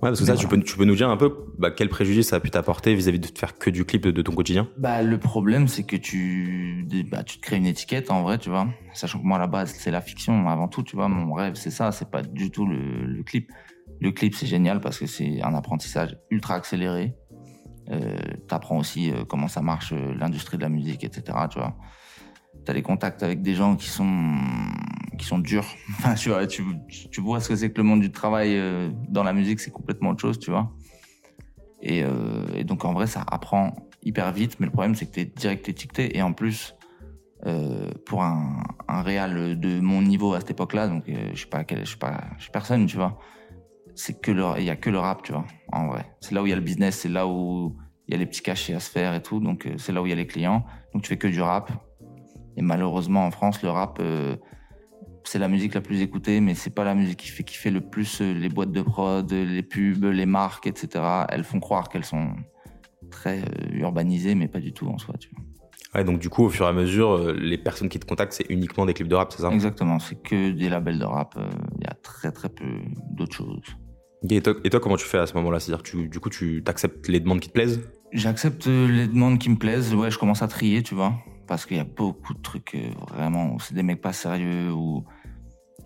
Ouais, 0.00 0.10
parce 0.10 0.20
que 0.20 0.24
Mais 0.24 0.30
ça, 0.30 0.36
tu, 0.36 0.46
peux, 0.46 0.60
tu 0.60 0.76
peux 0.76 0.84
nous 0.84 0.94
dire 0.94 1.10
un 1.10 1.16
peu 1.16 1.34
bah, 1.58 1.72
quel 1.72 1.88
préjudice 1.88 2.28
ça 2.28 2.36
a 2.36 2.40
pu 2.40 2.50
t'apporter 2.50 2.94
vis-à-vis 2.94 3.18
de 3.18 3.26
te 3.26 3.38
faire 3.38 3.58
que 3.58 3.68
du 3.68 3.84
clip 3.84 4.02
de, 4.02 4.10
de 4.12 4.22
ton 4.22 4.32
quotidien? 4.32 4.68
Bah, 4.76 5.02
le 5.02 5.18
problème, 5.18 5.66
c'est 5.66 5.82
que 5.82 5.96
tu, 5.96 6.86
bah, 7.10 7.24
tu 7.24 7.38
te 7.38 7.42
crées 7.42 7.56
une 7.56 7.66
étiquette, 7.66 8.12
en 8.12 8.22
vrai, 8.22 8.38
tu 8.38 8.48
vois. 8.48 8.68
Sachant 8.94 9.18
que 9.18 9.24
moi, 9.24 9.38
à 9.38 9.40
la 9.40 9.48
base, 9.48 9.74
c'est 9.76 9.90
la 9.90 10.00
fiction 10.00 10.48
avant 10.48 10.68
tout, 10.68 10.84
tu 10.84 10.94
vois. 10.94 11.08
Mon 11.08 11.34
rêve, 11.34 11.54
c'est 11.56 11.72
ça, 11.72 11.90
c'est 11.90 12.10
pas 12.10 12.22
du 12.22 12.52
tout 12.52 12.64
le, 12.64 13.06
le 13.06 13.22
clip. 13.24 13.50
Le 14.00 14.12
clip, 14.12 14.36
c'est 14.36 14.46
génial 14.46 14.80
parce 14.80 14.98
que 14.98 15.06
c'est 15.06 15.42
un 15.42 15.54
apprentissage 15.54 16.16
ultra 16.30 16.54
accéléré. 16.54 17.16
Euh, 17.90 18.18
T'apprends 18.46 18.78
aussi 18.78 19.10
euh, 19.10 19.24
comment 19.26 19.48
ça 19.48 19.62
marche, 19.62 19.92
euh, 19.92 20.14
l'industrie 20.14 20.58
de 20.58 20.62
la 20.62 20.68
musique, 20.68 21.02
etc., 21.04 21.36
tu 21.50 21.58
vois. 21.58 21.74
T'as 22.64 22.74
des 22.74 22.82
contacts 22.82 23.22
avec 23.22 23.42
des 23.42 23.54
gens 23.54 23.76
qui 23.76 23.88
sont, 23.88 24.36
qui 25.18 25.26
sont 25.26 25.38
durs. 25.38 25.66
Enfin, 25.98 26.14
tu 26.14 26.30
vois, 26.30 26.46
tu, 26.46 26.64
tu 27.10 27.20
vois 27.20 27.40
ce 27.40 27.48
que 27.48 27.56
c'est 27.56 27.70
que 27.70 27.78
le 27.78 27.84
monde 27.84 28.00
du 28.00 28.10
travail 28.10 28.56
euh, 28.56 28.90
dans 29.08 29.24
la 29.24 29.32
musique, 29.32 29.60
c'est 29.60 29.70
complètement 29.70 30.10
autre 30.10 30.20
chose, 30.20 30.38
tu 30.38 30.50
vois. 30.50 30.72
Et, 31.82 32.02
euh, 32.02 32.46
et 32.54 32.64
donc 32.64 32.84
en 32.84 32.92
vrai, 32.92 33.06
ça 33.06 33.24
apprend 33.26 33.74
hyper 34.02 34.32
vite, 34.32 34.58
mais 34.60 34.66
le 34.66 34.72
problème 34.72 34.94
c'est 34.94 35.06
que 35.06 35.12
t'es 35.12 35.24
direct 35.24 35.68
étiqueté 35.68 36.16
et 36.16 36.22
en 36.22 36.32
plus 36.32 36.74
euh, 37.46 37.90
pour 38.04 38.22
un, 38.22 38.62
un 38.88 39.02
réal 39.02 39.58
de 39.60 39.80
mon 39.80 40.02
niveau 40.02 40.34
à 40.34 40.40
cette 40.40 40.50
époque-là, 40.50 40.88
donc 40.88 41.08
euh, 41.08 41.30
je 41.30 41.36
suis 41.36 41.46
pas, 41.46 41.64
je 41.68 41.96
pas, 41.96 42.24
je 42.36 42.42
suis 42.42 42.50
personne, 42.50 42.86
tu 42.86 42.96
vois. 42.96 43.18
C'est 43.94 44.20
que 44.20 44.32
il 44.58 44.64
y 44.64 44.70
a 44.70 44.76
que 44.76 44.90
le 44.90 44.98
rap, 44.98 45.22
tu 45.22 45.32
vois. 45.32 45.44
En 45.72 45.86
vrai, 45.86 46.06
c'est 46.20 46.34
là 46.34 46.42
où 46.42 46.46
il 46.46 46.50
y 46.50 46.52
a 46.52 46.56
le 46.56 46.62
business, 46.62 46.98
c'est 47.00 47.08
là 47.08 47.28
où 47.28 47.76
il 48.08 48.12
y 48.12 48.16
a 48.16 48.18
les 48.18 48.26
petits 48.26 48.42
cachets 48.42 48.74
à 48.74 48.80
se 48.80 48.90
faire 48.90 49.14
et 49.14 49.22
tout, 49.22 49.38
donc 49.38 49.66
euh, 49.66 49.74
c'est 49.78 49.92
là 49.92 50.02
où 50.02 50.06
il 50.06 50.10
y 50.10 50.12
a 50.12 50.16
les 50.16 50.26
clients. 50.26 50.64
Donc 50.92 51.02
tu 51.02 51.08
fais 51.08 51.18
que 51.18 51.28
du 51.28 51.40
rap. 51.40 51.70
Et 52.56 52.62
malheureusement 52.62 53.24
en 53.24 53.30
France, 53.30 53.62
le 53.62 53.70
rap 53.70 53.98
euh, 54.00 54.36
c'est 55.24 55.38
la 55.38 55.48
musique 55.48 55.74
la 55.74 55.80
plus 55.80 56.00
écoutée, 56.02 56.40
mais 56.40 56.54
c'est 56.54 56.70
pas 56.74 56.84
la 56.84 56.94
musique 56.94 57.18
qui 57.18 57.28
fait 57.28 57.44
kiffer 57.44 57.70
le 57.70 57.80
plus 57.80 58.20
euh, 58.20 58.32
les 58.34 58.48
boîtes 58.48 58.72
de 58.72 58.82
prod, 58.82 59.30
les 59.30 59.62
pubs, 59.62 60.04
les 60.04 60.26
marques, 60.26 60.66
etc. 60.66 61.04
Elles 61.28 61.44
font 61.44 61.60
croire 61.60 61.88
qu'elles 61.88 62.04
sont 62.04 62.30
très 63.10 63.40
euh, 63.40 63.68
urbanisées, 63.72 64.34
mais 64.34 64.48
pas 64.48 64.60
du 64.60 64.72
tout 64.72 64.86
en 64.88 64.98
soi. 64.98 65.14
Tu 65.18 65.30
vois. 65.34 65.44
Ouais, 65.94 66.04
donc 66.04 66.18
du 66.18 66.28
coup, 66.28 66.44
au 66.44 66.50
fur 66.50 66.66
et 66.66 66.68
à 66.68 66.72
mesure, 66.72 67.12
euh, 67.12 67.32
les 67.32 67.56
personnes 67.56 67.88
qui 67.88 67.98
te 67.98 68.04
contactent, 68.06 68.34
c'est 68.34 68.46
uniquement 68.50 68.84
des 68.84 68.92
clips 68.94 69.08
de 69.08 69.14
rap, 69.14 69.32
c'est 69.32 69.42
ça? 69.42 69.50
Exactement, 69.50 69.98
c'est 69.98 70.20
que 70.22 70.50
des 70.50 70.68
labels 70.68 70.98
de 70.98 71.04
rap. 71.04 71.34
euh, 71.38 71.48
Il 71.78 71.84
y 71.84 71.86
a 71.86 71.94
très 72.02 72.30
très 72.30 72.50
peu 72.50 72.66
d'autres 73.12 73.34
choses. 73.34 73.62
et 74.28 74.40
toi, 74.42 74.54
et 74.64 74.70
toi, 74.70 74.80
comment 74.80 74.96
tu 74.96 75.06
fais 75.06 75.18
à 75.18 75.26
ce 75.26 75.34
moment-là? 75.34 75.60
C'est-à-dire 75.60 75.82
que 75.82 75.88
tu, 75.90 76.08
du 76.08 76.20
coup, 76.20 76.28
tu 76.28 76.62
acceptes 76.66 77.08
les 77.08 77.20
demandes 77.20 77.40
qui 77.40 77.48
te 77.48 77.54
plaisent? 77.54 77.80
J'accepte 78.12 78.66
euh, 78.66 78.86
les 78.86 79.06
demandes 79.06 79.38
qui 79.38 79.48
me 79.48 79.56
plaisent. 79.56 79.94
Ouais, 79.94 80.10
je 80.10 80.18
commence 80.18 80.42
à 80.42 80.48
trier, 80.48 80.82
tu 80.82 80.94
vois, 80.94 81.14
parce 81.48 81.66
qu'il 81.66 81.76
y 81.78 81.80
a 81.80 81.84
beaucoup 81.84 82.34
de 82.34 82.40
trucs 82.42 82.74
euh, 82.76 82.90
vraiment. 83.12 83.54
où 83.54 83.60
C'est 83.60 83.74
des 83.74 83.82
mecs 83.82 84.00
pas 84.00 84.12
sérieux 84.12 84.70
ou 84.72 85.04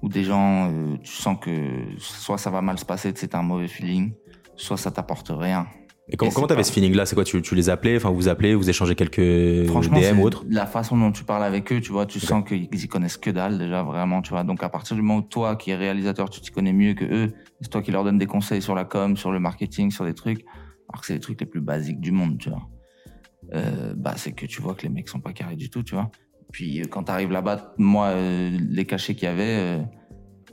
ou 0.03 0.09
des 0.09 0.25
gens. 0.25 0.69
euh, 0.71 0.97
tu 1.03 1.13
sens 1.13 1.39
que 1.41 1.51
soit 1.99 2.37
ça 2.37 2.51
va 2.51 2.61
mal 2.61 2.79
se 2.79 2.85
passer, 2.85 3.13
c'est 3.15 3.35
un 3.35 3.43
mauvais 3.43 3.69
feeling, 3.69 4.13
soit 4.57 4.77
ça 4.77 4.91
t'apporte 4.91 5.31
rien. 5.35 5.67
Et 6.09 6.17
comment 6.17 6.33
t'avais 6.49 6.57
pas- 6.61 6.65
ce 6.65 6.73
feeling-là? 6.73 7.07
C'est 7.07 7.15
quoi 7.15 7.23
tu, 7.25 7.41
tu 7.41 7.55
les 7.55 7.71
appelais 7.71 7.97
Enfin, 7.97 8.11
vous 8.11 8.27
appelez, 8.29 8.57
vous 8.57 8.69
échangez 8.69 8.97
quelques 8.97 9.67
Franchement, 9.69 10.01
DM 10.01 10.19
ou 10.19 10.25
autre? 10.25 10.45
la 10.51 10.67
façon 10.67 10.99
dont 10.99 11.13
tu 11.13 11.23
parles 11.23 11.45
avec 11.45 11.73
eux, 11.73 11.81
tu 11.81 11.93
vois, 11.93 12.05
tu 12.07 12.19
sens 12.19 12.45
qu'ils 12.47 12.69
y 12.75 12.89
connaissent 12.89 13.17
que 13.17 13.31
dalle 13.31 13.57
déjà, 13.57 13.85
vraiment, 13.85 14.21
tu 14.21 14.31
vois. 14.31 14.43
Donc 14.43 14.65
à 14.65 14.69
partir 14.69 14.97
du 14.97 15.03
moment 15.03 15.21
où 15.21 15.23
toi, 15.23 15.55
qui 15.55 15.71
es 15.71 15.77
réalisateur, 15.77 16.29
tu 16.29 16.41
t'y 16.41 16.51
connais 16.51 16.73
mieux 16.73 16.95
que 16.95 17.05
eux, 17.05 17.33
c'est 17.61 17.69
toi 17.71 17.81
qui 17.83 17.93
leur 17.93 18.03
donnes 18.03 18.19
des 18.19 18.27
conseils 18.27 18.61
sur 18.61 18.75
la 18.75 18.85
com, 18.85 19.17
sur 19.17 19.31
le 19.31 19.39
marketing, 19.39 19.93
sur 19.93 20.05
des 20.05 20.15
trucs, 20.15 20.45
alors 20.89 21.01
que 21.03 21.07
c'est 21.07 21.15
les 21.15 21.21
trucs 21.21 21.41
les 21.41 21.47
plus 21.47 21.61
basiques 21.61 22.01
du 22.01 22.11
monde, 22.11 22.37
tu 22.39 22.51
vois. 22.51 22.63
Euh, 23.55 23.95
bah 23.97 24.15
c'est 24.17 24.33
que 24.33 24.47
tu 24.47 24.63
vois 24.63 24.75
que 24.75 24.83
les 24.83 24.89
mecs 24.89 25.09
sont 25.09 25.21
pas 25.21 25.33
carrés 25.33 25.57
du 25.57 25.69
tout, 25.69 25.83
tu 25.83 25.95
vois. 25.95 26.11
Puis 26.53 26.81
euh, 26.81 26.85
quand 26.89 27.05
t'arrives 27.05 27.33
là-bas, 27.33 27.75
moi, 27.79 28.07
euh, 28.09 28.57
les 28.71 28.85
cachets 28.87 29.15
qu'il 29.15 29.25
y 29.25 29.31
avait, 29.31 29.81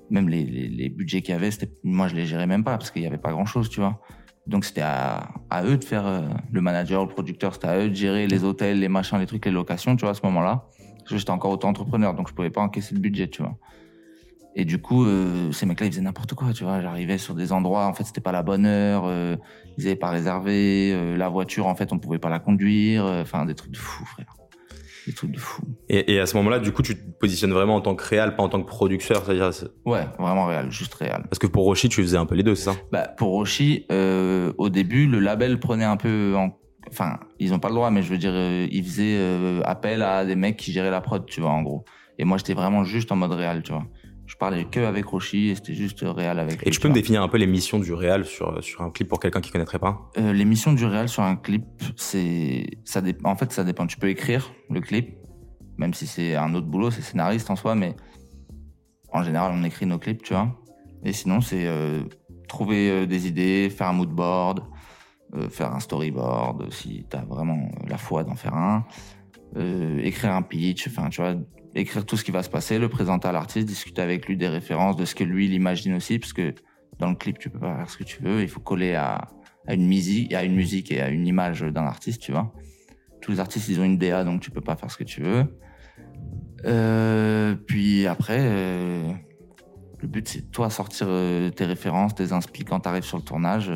même 0.10 0.28
les, 0.28 0.44
les, 0.44 0.90
budgets 0.90 1.22
qu'il 1.22 1.34
y 1.34 1.38
avait, 1.38 1.50
moi 1.84 2.08
je 2.08 2.16
les 2.16 2.26
gérais 2.26 2.48
même 2.48 2.64
pas 2.64 2.78
parce 2.78 2.92
qu'il 2.92 3.02
y 3.02 3.06
avait 3.06 3.18
pas 3.18 3.32
grand-chose, 3.32 3.70
tu 3.70 3.80
vois. 3.80 4.02
Donc 4.48 4.66
c'était 4.66 4.82
à, 4.82 5.30
eux 5.64 5.78
de 5.78 5.84
faire 5.84 6.24
le 6.52 6.62
manager, 6.62 7.06
le 7.06 7.10
producteur, 7.10 7.54
c'était 7.54 7.68
à 7.68 7.78
eux 7.78 7.90
de 7.90 7.96
gérer 7.96 8.28
les 8.28 8.44
hôtels, 8.44 8.80
les 8.80 8.90
machins, 8.90 9.20
les 9.20 9.28
trucs, 9.28 9.46
les 9.46 9.52
locations, 9.52 9.96
tu 9.96 10.02
vois, 10.02 10.12
à 10.12 10.16
ce 10.16 10.26
moment-là. 10.26 10.66
J'étais 11.06 11.32
encore 11.32 11.52
auto-entrepreneur, 11.52 12.14
donc 12.14 12.30
je 12.30 12.34
pouvais 12.34 12.50
pas 12.50 12.62
encaisser 12.62 12.96
le 12.96 13.02
budget, 13.02 13.30
tu 13.30 13.42
vois. 13.42 13.58
Et 14.60 14.66
du 14.66 14.78
coup, 14.82 15.06
euh, 15.06 15.54
ces 15.54 15.66
mecs-là, 15.66 15.86
ils 15.88 15.92
faisaient 15.94 16.02
n'importe 16.02 16.34
quoi, 16.34 16.52
tu 16.52 16.66
vois. 16.66 16.82
J'arrivais 16.82 17.18
sur 17.18 17.34
des 17.34 17.54
endroits, 17.54 17.86
en 17.86 17.94
fait, 17.94 18.04
c'était 18.04 18.20
pas 18.20 18.34
la 18.34 18.44
bonne 18.44 18.66
heure, 18.66 19.04
euh, 19.06 19.38
ils 19.78 19.88
avaient 19.88 19.96
pas 19.96 20.10
réservé, 20.10 20.92
euh, 20.94 21.16
la 21.16 21.30
voiture, 21.30 21.66
en 21.68 21.76
fait, 21.76 21.94
on 21.94 21.98
pouvait 21.98 22.20
pas 22.20 22.28
la 22.28 22.40
conduire, 22.40 23.06
enfin, 23.06 23.46
des 23.46 23.56
trucs 23.56 23.72
de 23.72 23.78
fou, 23.78 24.04
frère. 24.06 24.36
Des 25.08 25.14
trucs 25.14 25.32
de 25.32 25.40
fou. 25.40 25.62
et, 25.88 26.14
et 26.14 26.20
à 26.20 26.26
ce 26.26 26.36
moment-là, 26.36 26.60
du 26.60 26.74
coup, 26.74 26.82
tu 26.82 26.94
te 26.98 27.10
positionnes 27.22 27.54
vraiment 27.54 27.76
en 27.76 27.82
tant 27.82 27.96
que 27.96 28.04
réal, 28.04 28.36
pas 28.36 28.44
en 28.44 28.50
tant 28.50 28.62
que 28.62 28.68
producteur. 28.68 29.24
C'est-à-dire, 29.26 29.54
c'est- 29.54 29.70
Ouais, 29.86 30.06
vraiment 30.20 30.46
réel, 30.46 30.70
juste 30.72 30.94
réel. 30.96 31.24
parce 31.30 31.40
que 31.40 31.48
pour 31.48 31.64
Roshi, 31.64 31.88
tu 31.88 32.02
faisais 32.02 32.18
un 32.18 32.26
peu 32.26 32.36
les 32.36 32.44
deux, 32.44 32.56
c'est 32.56 32.66
ça? 32.72 32.76
Bah, 32.92 33.08
pour 33.18 33.30
Roshi, 33.30 33.86
au 33.90 34.70
début, 34.70 35.08
le 35.08 35.20
label 35.20 35.58
prenait 35.62 35.86
un 35.86 35.96
peu 35.96 36.36
en... 36.36 36.52
Enfin, 36.90 37.18
ils 37.40 37.54
ont 37.54 37.60
pas 37.60 37.70
le 37.70 37.76
droit, 37.76 37.92
mais 37.92 38.02
je 38.02 38.10
veux 38.10 38.18
dire, 38.18 38.32
euh, 38.34 38.68
ils 38.72 38.84
faisaient 38.84 39.16
euh, 39.18 39.62
appel 39.64 40.02
à 40.02 40.26
des 40.26 40.36
mecs 40.36 40.58
qui 40.58 40.72
géraient 40.74 40.90
la 40.92 41.02
prod, 41.02 41.26
tu 41.28 41.40
vois, 41.40 41.52
en 41.52 41.62
gros. 41.62 41.86
Et 42.18 42.26
moi, 42.26 42.38
j'étais 42.38 42.54
vraiment 42.54 42.84
juste 42.84 43.12
en 43.12 43.16
mode 43.16 43.32
réel, 43.32 43.62
tu 43.64 43.72
vois. 43.72 43.86
Je 44.30 44.36
parlais 44.36 44.66
que 44.66 44.80
avec 44.82 45.06
Roshi 45.06 45.50
et 45.50 45.56
c'était 45.56 45.74
juste 45.74 46.02
réel 46.04 46.38
avec 46.38 46.62
Et 46.62 46.66
lui, 46.66 46.72
tu 46.72 46.80
peux 46.80 46.88
me 46.88 46.94
définir 46.94 47.24
un 47.24 47.28
peu 47.28 47.38
les 47.38 47.48
missions 47.48 47.80
du 47.80 47.94
réal 47.94 48.26
sur, 48.26 48.64
sur 48.64 48.82
un 48.84 48.92
clip 48.92 49.08
pour 49.08 49.20
quelqu'un 49.20 49.42
qui 49.42 49.50
connaîtrait 49.50 49.80
pas? 49.80 50.12
Euh, 50.20 50.34
L'émission 50.34 50.72
du 50.72 50.86
réel 50.86 51.10
sur 51.10 51.24
un 51.24 51.36
clip, 51.36 51.66
c'est... 51.98 52.68
ça 52.86 53.02
dé- 53.02 53.18
En 53.24 53.36
fait, 53.36 53.52
ça 53.52 53.64
dépend. 53.64 53.88
Tu 53.88 53.98
peux 53.98 54.08
écrire 54.08 54.52
le 54.70 54.82
clip, 54.82 55.18
même 55.80 55.96
si 55.96 56.06
c'est 56.06 56.36
un 56.36 56.54
autre 56.54 56.68
boulot, 56.68 56.92
c'est 56.92 57.02
scénariste 57.02 57.50
en 57.50 57.56
soi, 57.56 57.74
mais 57.74 57.96
en 59.12 59.24
général, 59.24 59.52
on 59.56 59.64
écrit 59.64 59.88
nos 59.88 59.98
clips, 59.98 60.22
tu 60.22 60.34
vois. 60.36 60.62
Et 61.04 61.12
sinon, 61.12 61.42
c'est 61.42 61.66
euh, 61.66 62.04
trouver 62.48 62.92
euh, 62.92 63.06
des 63.08 63.28
idées, 63.28 63.72
faire 63.72 63.88
un 63.88 63.94
mood 63.94 64.10
board, 64.12 64.62
euh, 65.34 65.50
faire 65.50 65.74
un 65.74 65.80
storyboard, 65.80 66.72
si 66.72 67.04
tu 67.10 67.18
as 67.18 67.22
vraiment 67.26 67.72
la 67.88 67.98
foi 67.98 68.24
d'en 68.24 68.36
faire 68.36 68.54
un, 68.54 68.86
écrire 70.04 70.34
un 70.34 70.44
pitch, 70.44 70.88
enfin, 70.88 71.10
tu 71.10 71.20
vois, 71.20 71.34
écrire 71.76 72.06
tout 72.06 72.18
ce 72.18 72.24
qui 72.24 72.32
va 72.32 72.44
se 72.44 72.50
passer, 72.50 72.80
le 72.80 72.90
présenter 72.90 73.28
à 73.28 73.32
l'artiste, 73.32 73.68
discuter 73.68 74.02
avec 74.02 74.28
lui 74.28 74.38
des 74.38 74.48
références, 74.48 74.96
de 74.96 75.06
ce 75.06 75.16
que 75.16 75.24
lui, 75.24 75.46
il 75.46 75.54
imagine 75.54 75.94
aussi, 75.96 76.20
parce 76.20 76.34
que 76.34 76.54
dans 76.98 77.10
le 77.10 77.16
clip, 77.16 77.40
tu 77.40 77.50
peux 77.50 77.60
pas 77.60 77.76
faire 77.76 77.90
ce 77.90 77.98
que 77.98 78.04
tu 78.04 78.22
veux, 78.22 78.42
il 78.42 78.50
faut 78.50 78.60
coller 78.60 78.96
à, 78.96 79.28
à 79.68 79.74
une 79.76 79.88
musique, 79.88 80.32
et 80.92 81.02
à 81.02 81.10
une 81.10 81.28
image 81.28 81.62
d'un 81.62 81.84
artiste, 81.84 82.22
tu 82.22 82.32
vois. 82.32 82.54
Tous 83.22 83.32
les 83.32 83.40
artistes, 83.40 83.70
ils 83.70 83.80
ont 83.80 83.84
une 83.84 83.98
DA, 83.98 84.24
donc 84.24 84.42
tu 84.42 84.52
peux 84.52 84.62
pas 84.62 84.76
faire 84.76 84.90
ce 84.90 84.98
que 84.98 85.04
tu 85.04 85.22
veux. 85.22 85.46
Euh, 86.66 87.56
puis 87.56 88.08
après, 88.08 88.40
euh, 88.40 89.12
le 90.00 90.08
but 90.08 90.28
c'est 90.28 90.52
toi 90.52 90.70
sortir 90.70 91.08
euh, 91.10 91.50
tes 91.50 91.66
références, 91.66 92.16
tes 92.16 92.34
inspi 92.34 92.66
quand 92.66 92.82
t'arrives 92.82 93.04
sur 93.04 93.18
le 93.18 93.24
tournage. 93.24 93.72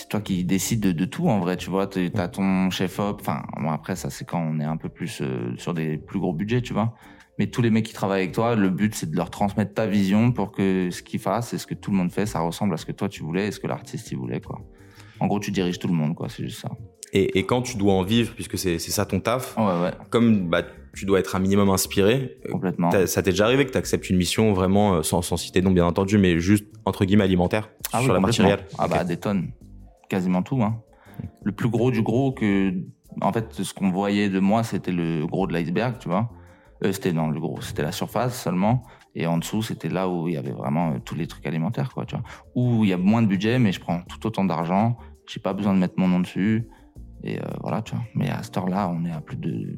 C'est 0.00 0.08
toi 0.08 0.20
qui 0.20 0.44
décides 0.44 0.80
de, 0.80 0.92
de 0.92 1.04
tout 1.04 1.28
en 1.28 1.38
vrai, 1.40 1.56
tu 1.56 1.70
vois. 1.70 1.86
t'es- 1.86 2.10
T'as 2.10 2.28
ton 2.28 2.70
chef-op. 2.70 3.18
Enfin, 3.20 3.42
bon, 3.60 3.70
après 3.70 3.96
ça 3.96 4.10
c'est 4.10 4.24
quand 4.26 4.40
on 4.40 4.58
est 4.60 4.64
un 4.64 4.76
peu 4.76 4.88
plus 4.88 5.20
euh, 5.22 5.52
sur 5.56 5.74
des 5.74 5.96
plus 5.98 6.18
gros 6.18 6.32
budgets, 6.32 6.62
tu 6.62 6.72
vois. 6.72 6.94
Mais 7.38 7.46
tous 7.46 7.62
les 7.62 7.70
mecs 7.70 7.86
qui 7.86 7.94
travaillent 7.94 8.22
avec 8.22 8.32
toi, 8.34 8.54
le 8.54 8.68
but 8.70 8.94
c'est 8.94 9.10
de 9.10 9.16
leur 9.16 9.30
transmettre 9.30 9.72
ta 9.74 9.86
vision 9.86 10.30
pour 10.32 10.52
que 10.52 10.88
ce 10.90 11.02
qu'ils 11.02 11.20
fassent 11.20 11.54
et 11.54 11.58
ce 11.58 11.66
que 11.66 11.74
tout 11.74 11.90
le 11.90 11.96
monde 11.96 12.10
fait, 12.12 12.26
ça 12.26 12.40
ressemble 12.40 12.74
à 12.74 12.76
ce 12.76 12.84
que 12.84 12.92
toi 12.92 13.08
tu 13.08 13.22
voulais 13.22 13.48
et 13.48 13.50
ce 13.52 13.60
que 13.60 13.66
l'artiste 13.66 14.10
il 14.12 14.18
voulait, 14.18 14.40
quoi. 14.40 14.60
En 15.20 15.26
gros, 15.26 15.38
tu 15.40 15.50
diriges 15.50 15.78
tout 15.78 15.88
le 15.88 15.94
monde, 15.94 16.14
quoi. 16.14 16.28
C'est 16.28 16.42
juste 16.44 16.60
ça. 16.60 16.70
et, 17.12 17.38
et 17.38 17.44
quand 17.44 17.62
tu 17.62 17.76
dois 17.76 17.92
en 17.94 18.02
vivre, 18.02 18.32
puisque 18.34 18.56
c'est 18.58 18.78
ça 18.78 19.04
ton 19.06 19.20
taf, 19.20 19.56
Ouais, 19.58 19.64
ouais, 19.64 19.90
comme 20.10 20.48
bah, 20.48 20.62
tu 20.94 21.04
dois 21.06 21.18
être 21.20 21.34
un 21.36 21.38
minimum 21.40 21.68
inspiré, 21.70 22.36
euh, 22.46 22.52
complètement. 22.52 22.90
ça 23.06 23.22
t'est 23.22 23.30
déjà 23.30 23.44
arrivé 23.46 23.64
que 23.66 23.70
tu 23.72 23.78
acceptes 23.78 24.10
une 24.10 24.16
mission 24.16 24.52
vraiment, 24.52 24.94
euh, 24.96 25.02
sans, 25.02 25.22
sans 25.22 25.36
citer 25.36 25.60
nom 25.62 25.70
bien 25.72 25.84
entendu, 25.86 26.18
mais 26.18 26.38
juste 26.40 26.64
entre 26.84 27.04
guillemets 27.04 27.24
alimentaire 27.24 27.70
Ah 27.92 28.00
sur 28.02 28.12
oui, 28.14 28.20
la 28.22 28.44
réelle 28.44 28.66
Ah 28.78 28.88
bah 28.88 29.04
des 29.04 29.16
tonnes, 29.18 29.50
quasiment 30.10 30.42
tout. 30.42 30.62
Hein. 30.62 30.82
Le 31.44 31.52
plus 31.52 31.70
gros 31.70 31.90
du 31.90 32.02
gros 32.02 32.32
que, 32.32 32.74
en 33.22 33.32
fait, 33.32 33.52
ce 33.54 33.72
qu'on 33.72 33.90
voyait 33.90 34.28
de 34.28 34.40
moi, 34.40 34.62
c'était 34.62 34.92
le 34.92 35.26
gros 35.26 35.46
de 35.46 35.54
l'iceberg, 35.54 35.96
tu 35.98 36.08
vois. 36.08 36.30
Euh, 36.84 36.92
c'était 36.92 37.12
non, 37.12 37.28
le 37.28 37.40
gros, 37.40 37.60
c'était 37.60 37.82
la 37.82 37.92
surface 37.92 38.42
seulement, 38.42 38.82
et 39.14 39.26
en 39.26 39.36
dessous, 39.38 39.62
c'était 39.62 39.88
là 39.90 40.08
où 40.08 40.28
il 40.28 40.34
y 40.34 40.36
avait 40.38 40.52
vraiment 40.52 40.92
euh, 40.92 40.98
tous 41.04 41.14
les 41.14 41.26
trucs 41.26 41.46
alimentaires, 41.46 41.92
quoi, 41.94 42.04
tu 42.06 42.16
vois. 42.16 42.24
Où 42.54 42.84
il 42.84 42.90
y 42.90 42.92
a 42.92 42.96
moins 42.98 43.22
de 43.22 43.26
budget, 43.26 43.58
mais 43.58 43.72
je 43.72 43.80
prends 43.80 44.00
tout 44.02 44.26
autant 44.26 44.44
d'argent, 44.44 44.96
j'ai 45.26 45.40
pas 45.40 45.52
besoin 45.52 45.74
de 45.74 45.78
mettre 45.78 45.94
mon 45.98 46.08
nom 46.08 46.20
dessus, 46.20 46.68
et 47.22 47.38
euh, 47.38 47.42
voilà, 47.60 47.82
tu 47.82 47.94
vois. 47.94 48.04
Mais 48.14 48.30
à 48.30 48.42
cette 48.42 48.56
heure-là, 48.56 48.88
on 48.88 49.04
est 49.04 49.12
à 49.12 49.20
plus 49.20 49.36
de, 49.36 49.76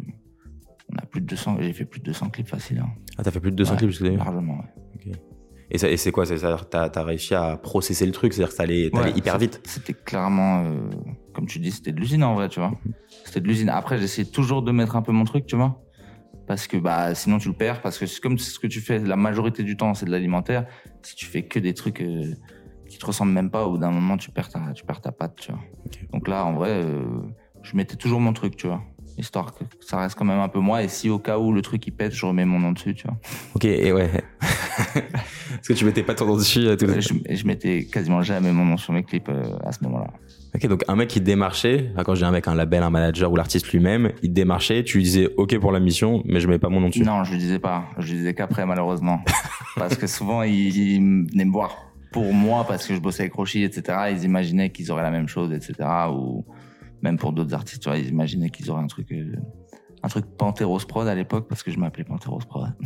on 0.92 0.96
a 0.96 1.02
plus 1.06 1.20
de 1.20 1.26
200, 1.26 1.56
j'ai 1.60 1.72
fait 1.72 1.84
plus 1.84 1.98
de 2.00 2.04
200 2.04 2.30
clips 2.30 2.48
faciles, 2.48 2.78
hein. 2.78 2.90
Ah, 3.18 3.24
t'as 3.24 3.32
fait 3.32 3.40
plus 3.40 3.50
de 3.50 3.56
200 3.56 3.72
Ouais, 3.72 3.78
clips 3.78 4.00
d'ailleurs. 4.02 4.24
largement. 4.24 4.58
Ouais. 4.58 5.12
Et, 5.70 5.96
c'est 5.96 6.12
quoi? 6.12 6.26
C'est-à-dire 6.26 6.68
que 6.68 6.70
t'as 6.70 6.90
as 6.94 7.04
réussi 7.04 7.34
à 7.34 7.56
processer 7.56 8.04
le 8.04 8.12
truc, 8.12 8.32
c'est-à-dire 8.32 8.50
que 8.50 8.56
ça 8.56 8.64
allait, 8.64 8.90
t'allais 8.90 9.12
Ouais, 9.12 9.18
hyper 9.18 9.38
vite. 9.38 9.60
C'était 9.64 9.94
clairement, 9.94 10.64
euh, 10.64 10.90
comme 11.32 11.46
tu 11.46 11.58
dis, 11.60 11.70
c'était 11.72 11.92
de 11.92 12.00
l'usine 12.00 12.24
en 12.24 12.34
vrai, 12.34 12.48
tu 12.48 12.60
vois. 12.60 12.72
C'était 13.24 13.40
de 13.40 13.48
l'usine. 13.48 13.70
Après, 13.70 13.98
j'essayais 13.98 14.28
toujours 14.28 14.62
de 14.62 14.70
mettre 14.70 14.96
un 14.96 15.02
peu 15.02 15.12
mon 15.12 15.24
truc, 15.24 15.46
tu 15.46 15.56
vois. 15.56 15.82
Parce 16.46 16.66
que 16.66 16.76
bah 16.76 17.14
sinon 17.14 17.38
tu 17.38 17.48
le 17.48 17.54
perds. 17.54 17.80
Parce 17.80 17.98
que 17.98 18.20
comme 18.20 18.38
ce 18.38 18.58
que 18.58 18.66
tu 18.66 18.80
fais 18.80 18.98
la 18.98 19.16
majorité 19.16 19.62
du 19.62 19.76
temps, 19.76 19.94
c'est 19.94 20.06
de 20.06 20.10
l'alimentaire. 20.10 20.66
Si 21.02 21.14
tu 21.14 21.26
fais 21.26 21.44
que 21.44 21.58
des 21.58 21.72
trucs 21.72 22.02
euh, 22.02 22.34
qui 22.88 22.98
te 22.98 23.06
ressemblent 23.06 23.32
même 23.32 23.50
pas, 23.50 23.64
au 23.64 23.72
bout 23.72 23.78
d'un 23.78 23.90
moment 23.90 24.16
tu 24.16 24.30
perds 24.30 24.50
ta, 24.50 24.72
tu 24.74 24.84
perds 24.84 25.00
ta 25.00 25.12
patte, 25.12 25.36
tu 25.36 25.52
vois. 25.52 25.60
Donc 26.12 26.28
là, 26.28 26.44
en 26.44 26.54
vrai, 26.54 26.70
euh, 26.70 27.04
je 27.62 27.76
mettais 27.76 27.96
toujours 27.96 28.20
mon 28.20 28.32
truc, 28.32 28.56
tu 28.56 28.66
vois. 28.66 28.82
Histoire 29.18 29.54
que 29.54 29.64
ça 29.80 29.98
reste 29.98 30.16
quand 30.16 30.24
même 30.24 30.40
un 30.40 30.48
peu 30.48 30.58
moi. 30.58 30.82
Et 30.82 30.88
si 30.88 31.08
au 31.10 31.18
cas 31.18 31.38
où 31.38 31.52
le 31.52 31.62
truc 31.62 31.86
il 31.86 31.92
pète, 31.92 32.12
je 32.12 32.26
remets 32.26 32.44
mon 32.44 32.58
nom 32.58 32.72
dessus, 32.72 32.94
tu 32.94 33.06
vois. 33.06 33.16
Ok, 33.54 33.64
et 33.64 33.92
ouais. 33.92 34.10
Parce 35.56 35.68
que 35.68 35.72
tu 35.72 35.84
mettais 35.84 36.02
pas 36.02 36.14
ton 36.14 36.26
nom 36.26 36.36
dessus. 36.36 36.66
euh, 36.66 36.76
tout 36.76 36.86
le- 36.86 37.00
Je, 37.00 37.14
je 37.30 37.46
mettais 37.46 37.84
quasiment 37.84 38.22
jamais 38.22 38.52
mon 38.52 38.64
nom 38.64 38.76
sur 38.76 38.92
mes 38.92 39.02
clips 39.02 39.28
euh, 39.28 39.56
à 39.64 39.72
ce 39.72 39.82
moment-là. 39.84 40.08
Ok, 40.54 40.66
donc 40.66 40.84
un 40.86 40.96
mec 40.96 41.08
qui 41.08 41.18
te 41.20 41.24
démarchait, 41.24 41.90
enfin, 41.92 42.04
quand 42.04 42.14
j'ai 42.14 42.26
un 42.26 42.30
mec, 42.30 42.46
un 42.46 42.54
label, 42.54 42.82
un 42.82 42.90
manager 42.90 43.32
ou 43.32 43.36
l'artiste 43.36 43.68
lui-même, 43.72 44.12
il 44.22 44.28
te 44.28 44.34
démarchait, 44.34 44.84
tu 44.84 44.98
lui 44.98 45.04
disais 45.04 45.30
ok 45.38 45.58
pour 45.58 45.72
la 45.72 45.80
mission, 45.80 46.22
mais 46.26 46.40
je 46.40 46.48
mets 46.48 46.58
pas 46.58 46.68
mon 46.68 46.80
nom 46.80 46.88
dessus. 46.90 47.02
Non, 47.02 47.24
je 47.24 47.32
le 47.32 47.38
disais 47.38 47.58
pas. 47.58 47.84
Je 47.98 48.12
le 48.12 48.18
disais 48.18 48.34
qu'après, 48.34 48.66
malheureusement. 48.66 49.20
parce 49.76 49.96
que 49.96 50.06
souvent, 50.06 50.42
ils, 50.42 50.70
venaient 51.32 51.44
me 51.46 51.52
voir 51.52 51.74
pour 52.12 52.34
moi 52.34 52.66
parce 52.68 52.86
que 52.86 52.94
je 52.94 53.00
bossais 53.00 53.22
avec 53.22 53.32
Rochi, 53.32 53.62
etc. 53.64 53.98
Ils 54.10 54.24
imaginaient 54.24 54.70
qu'ils 54.70 54.92
auraient 54.92 55.02
la 55.02 55.10
même 55.10 55.28
chose, 55.28 55.52
etc. 55.52 55.74
Ou 56.12 56.44
même 57.00 57.16
pour 57.16 57.32
d'autres 57.32 57.54
artistes, 57.54 57.82
tu 57.82 57.88
vois, 57.88 57.96
ils 57.96 58.08
imaginaient 58.10 58.50
qu'ils 58.50 58.70
auraient 58.70 58.82
un 58.82 58.86
truc, 58.88 59.10
euh, 59.12 59.34
un 60.02 60.08
truc 60.08 60.26
Panteros 60.36 60.80
Prod 60.86 61.08
à 61.08 61.14
l'époque 61.14 61.46
parce 61.48 61.62
que 61.62 61.70
je 61.70 61.78
m'appelais 61.78 62.04
Panteros 62.04 62.40
Prod. 62.46 62.68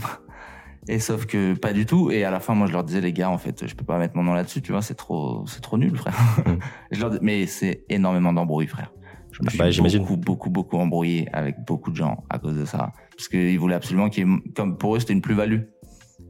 Et 0.89 0.99
sauf 1.01 1.27
que 1.27 1.55
pas 1.55 1.73
du 1.73 1.85
tout. 1.87 2.11
Et 2.11 2.25
à 2.25 2.31
la 2.31 2.39
fin, 2.41 2.55
moi, 2.55 2.67
je 2.69 2.73
leur 2.73 2.85
disais, 2.85 3.01
les 3.01 3.13
gars, 3.13 3.31
en 3.31 3.39
fait, 3.39 3.67
je 3.67 3.75
peux 3.75 3.85
pas 3.85 3.99
mettre 3.99 4.17
mon 4.17 4.23
nom 4.23 4.35
là-dessus, 4.35 4.63
tu 4.63 4.73
vois, 4.73 4.83
c'est 4.83 4.95
trop, 4.95 5.45
c'est 5.47 5.61
trop 5.61 5.79
nul, 5.79 5.97
frère. 5.97 6.15
Mm. 6.47 6.59
je 6.93 7.01
leur 7.01 7.11
dis- 7.11 7.19
mais 7.23 7.47
c'est 7.47 7.85
énormément 7.89 8.33
d'embrouilles, 8.33 8.69
frère. 8.69 8.93
Je 9.33 9.43
me 9.43 9.49
suis 9.51 9.59
Bah, 9.59 9.99
beaucoup, 9.99 10.17
beaucoup, 10.17 10.51
beaucoup 10.51 10.77
embrouillé 10.79 11.29
avec 11.33 11.57
beaucoup 11.67 11.91
de 11.91 11.97
gens 11.97 12.25
à 12.31 12.39
cause 12.39 12.57
de 12.57 12.65
ça. 12.65 12.93
Parce 13.17 13.29
qu'ils 13.29 13.59
voulaient 13.59 13.75
absolument 13.75 14.09
qu'il 14.09 14.27
y 14.27 14.31
ait- 14.33 14.53
comme 14.55 14.79
pour 14.79 14.97
eux, 14.97 15.01
c'était 15.01 15.13
une 15.13 15.21
plus-value. 15.21 15.63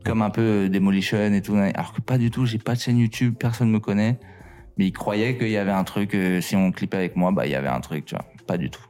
Comme 0.04 0.22
un 0.22 0.30
peu 0.30 0.40
euh, 0.40 0.68
Demolition 0.68 1.18
et 1.32 1.42
tout. 1.42 1.54
Alors 1.56 1.92
que 1.92 2.00
pas 2.00 2.16
du 2.18 2.30
tout, 2.30 2.46
j'ai 2.46 2.58
pas 2.58 2.74
de 2.74 2.80
chaîne 2.80 2.98
YouTube, 2.98 3.34
personne 3.38 3.70
me 3.70 3.78
connaît. 3.80 4.18
Mais 4.78 4.86
ils 4.86 4.92
croyaient 4.92 5.36
qu'il 5.36 5.48
y 5.50 5.56
avait 5.56 5.70
un 5.72 5.84
truc, 5.84 6.14
euh, 6.14 6.40
si 6.40 6.54
on 6.56 6.70
clippait 6.72 6.96
avec 6.96 7.16
moi, 7.16 7.30
bah, 7.32 7.46
il 7.46 7.52
y 7.52 7.54
avait 7.54 7.68
un 7.68 7.80
truc, 7.80 8.04
tu 8.06 8.14
vois. 8.14 8.24
Pas 8.46 8.56
du 8.58 8.70
tout. 8.70 8.82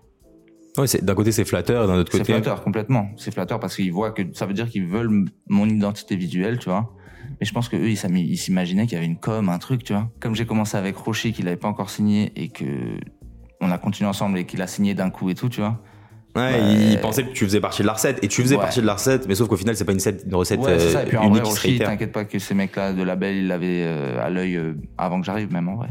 Ouais, 0.78 0.86
c'est- 0.86 1.04
d'un 1.04 1.14
côté 1.14 1.32
c'est 1.32 1.44
flatteur, 1.44 1.84
et 1.84 1.86
d'un 1.86 1.94
autre 1.96 2.10
C'est 2.12 2.18
côté. 2.18 2.32
flatteur, 2.32 2.62
complètement. 2.62 3.08
C'est 3.16 3.32
flatteur 3.32 3.58
parce 3.60 3.76
qu'ils 3.76 3.92
voient 3.92 4.12
que 4.12 4.22
ça 4.32 4.46
veut 4.46 4.54
dire 4.54 4.68
qu'ils 4.68 4.86
veulent 4.86 5.24
mon 5.48 5.68
identité 5.68 6.16
visuelle, 6.16 6.58
tu 6.58 6.68
vois. 6.68 6.92
Mais 7.40 7.46
je 7.46 7.52
pense 7.52 7.68
que 7.68 7.76
eux, 7.76 7.88
ils 7.90 8.16
ils 8.18 8.36
s'imaginaient 8.36 8.84
qu'il 8.86 8.94
y 8.94 8.98
avait 8.98 9.06
une 9.06 9.18
com, 9.18 9.48
un 9.48 9.58
truc, 9.58 9.82
tu 9.84 9.92
vois. 9.92 10.10
Comme 10.20 10.34
j'ai 10.34 10.46
commencé 10.46 10.76
avec 10.76 10.96
Rocher, 10.96 11.32
qu'il 11.32 11.48
avait 11.48 11.56
pas 11.56 11.68
encore 11.68 11.90
signé 11.90 12.32
et 12.36 12.48
que 12.48 12.64
on 13.60 13.70
a 13.70 13.78
continué 13.78 14.08
ensemble 14.08 14.38
et 14.38 14.44
qu'il 14.44 14.60
a 14.62 14.66
signé 14.66 14.94
d'un 14.94 15.10
coup 15.10 15.28
et 15.30 15.34
tout, 15.34 15.48
tu 15.48 15.60
vois. 15.60 15.80
Ouais, 16.36 16.42
Ouais. 16.42 16.74
il 16.92 17.00
pensait 17.00 17.24
que 17.24 17.32
tu 17.32 17.44
faisais 17.46 17.60
partie 17.60 17.80
de 17.80 17.86
la 17.86 17.94
recette, 17.94 18.22
et 18.22 18.28
tu 18.28 18.42
faisais 18.42 18.56
Ouais. 18.56 18.60
partie 18.60 18.80
de 18.82 18.86
la 18.86 18.92
recette, 18.92 19.26
mais 19.26 19.34
sauf 19.34 19.48
qu'au 19.48 19.56
final 19.56 19.74
c'est 19.74 19.86
pas 19.86 19.92
une, 19.92 19.98
recette- 19.98 20.24
une 20.26 20.34
recette 20.34 20.60
Ouais, 20.60 20.78
c'est 20.78 20.90
ça. 20.90 21.02
Et 21.02 21.06
puis 21.06 21.16
euh, 21.16 21.20
en 21.20 21.30
vrai, 21.30 21.40
Rocher, 21.40 21.78
t'inquiète 21.78 22.12
pas 22.12 22.26
que 22.26 22.38
ces 22.38 22.54
mecs-là 22.54 22.92
de 22.92 23.02
label, 23.02 23.36
ils 23.36 23.46
l'avaient 23.48 23.84
euh, 23.86 24.22
à 24.22 24.28
l'œil 24.28 24.56
euh, 24.56 24.74
avant 24.98 25.18
que 25.18 25.24
j'arrive, 25.26 25.50
même 25.50 25.68
en 25.70 25.76
vrai. 25.76 25.88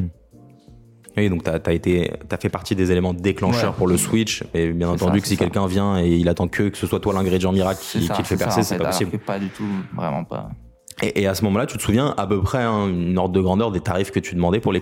Oui, 1.17 1.29
donc 1.29 1.43
t'as 1.43 1.59
as 1.65 1.71
été, 1.73 2.11
t'as 2.27 2.37
fait 2.37 2.49
partie 2.49 2.75
des 2.75 2.91
éléments 2.91 3.13
déclencheurs 3.13 3.71
Ouais. 3.71 3.77
pour 3.77 3.87
le 3.87 3.95
switch, 3.97 4.43
et 4.53 4.71
bien 4.71 4.89
entendu 4.89 5.19
ça, 5.19 5.21
que 5.23 5.27
si 5.29 5.37
quelqu'un 5.37 5.65
vient 5.67 5.97
et 6.03 6.09
il 6.15 6.27
attend 6.27 6.47
que, 6.47 6.63
que 6.69 6.77
ce 6.77 6.87
soit 6.87 6.99
toi 6.99 7.13
l'ingrédient 7.13 7.51
miracle 7.53 7.79
qui, 7.81 7.99
qui 7.99 8.07
le 8.17 8.23
fait 8.23 8.37
percer, 8.37 8.63
c'est 8.63 8.77
pas 8.77 8.85
possible. 8.87 9.17
pas 9.19 9.39
du 9.39 9.49
tout, 9.49 9.63
vraiment 9.95 10.23
pas. 10.25 10.49
Et, 11.01 11.21
et 11.21 11.27
à 11.27 11.35
ce 11.35 11.43
moment-là, 11.45 11.65
tu 11.65 11.77
te 11.77 11.81
souviens 11.83 12.13
à 12.17 12.27
peu 12.27 12.41
près 12.41 12.63
hein, 12.63 12.87
une 12.87 13.17
ordre 13.17 13.33
de 13.33 13.41
grandeur 13.41 13.71
des 13.71 13.79
tarifs 13.81 14.11
que 14.11 14.19
tu 14.19 14.35
demandais 14.35 14.59
pour 14.59 14.71
les 14.73 14.81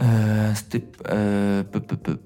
Euh, 0.00 0.52
c'était 0.54 0.84
euh, 1.10 1.62
peu, 1.62 1.78
peu, 1.80 1.96
peu. 1.96 2.18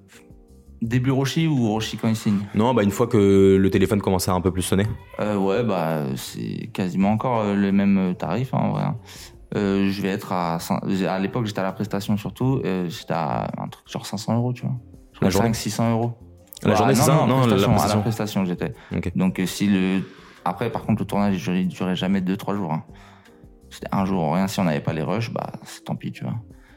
début 0.81 1.11
Rocher 1.11 1.47
ou 1.47 1.69
Rocher 1.69 1.99
quand 2.01 2.09
il 2.09 2.17
signe? 2.17 2.39
Non, 2.55 2.73
bah 2.73 2.83
une 2.83 2.91
fois 2.91 3.07
que 3.07 3.57
le 3.61 3.71
téléphone 3.71 4.01
commençait 4.01 4.31
à 4.31 4.35
un 4.35 4.41
peu 4.41 4.51
plus 4.51 4.63
sonner. 4.63 4.87
Euh, 5.21 5.37
ouais, 5.37 5.63
bah 5.63 6.05
c'est 6.17 6.71
quasiment 6.73 7.11
encore 7.13 7.41
euh, 7.41 7.55
les 7.55 7.73
mêmes 7.73 8.15
tarifs 8.19 8.55
hein, 8.55 8.59
en 8.63 8.71
vrai. 8.73 8.85
Euh, 9.57 9.89
je 9.91 10.03
vais 10.03 10.09
être 10.09 10.33
à 10.33 10.59
cin- 10.59 11.07
à 11.07 11.19
l'époque 11.19 11.47
j'étais 11.47 11.61
à 11.61 11.63
la 11.63 11.73
prestation 11.73 12.17
surtout, 12.19 12.61
euh, 12.65 12.89
j'étais 12.91 13.15
à 13.15 13.51
un 13.57 13.69
truc 13.69 13.89
genre 13.91 14.05
500 14.05 14.37
euros, 14.37 14.53
tu 14.53 14.63
vois. 14.63 14.75
La 15.23 15.31
journée 15.31 15.49
5 15.49 15.55
600 15.57 15.91
euros. 15.93 16.13
La 16.63 16.71
Ouais, 16.71 16.77
journée, 16.77 16.95
c'est 16.95 17.03
ça 17.03 17.15
non, 17.15 17.27
Non, 17.27 17.41
la 17.41 17.47
prestation, 17.47 17.71
à 17.71 17.75
prestation. 17.75 17.97
la 17.97 18.03
prestation 18.03 18.45
j'étais. 18.45 18.75
Ok. 18.95 19.13
Donc 19.17 19.39
euh, 19.41 19.47
si 19.47 19.67
le 19.69 20.03
après 20.45 20.71
par 20.71 20.83
contre 20.85 21.01
le 21.03 21.07
tournage 21.07 21.35
il 21.37 21.41
durait, 21.43 21.63
il 21.63 21.69
durait 21.69 21.97
jamais 21.97 22.21
2 22.21 22.37
3 22.37 22.55
jours. 22.57 22.73
hein. 22.73 22.85
C'était 23.71 23.89
un 23.93 24.05
jour 24.05 24.23
ou 24.23 24.33
rien 24.33 24.49
si 24.49 24.61
on 24.61 24.65
n'avait 24.65 24.81
pas 24.81 24.93
les 24.93 25.03
rushs, 25.03 25.31
bah 25.33 25.53
c'est 25.65 25.85
tant 25.85 25.95
pis, 25.97 26.11
tu 26.13 26.25
vois. 26.25 26.35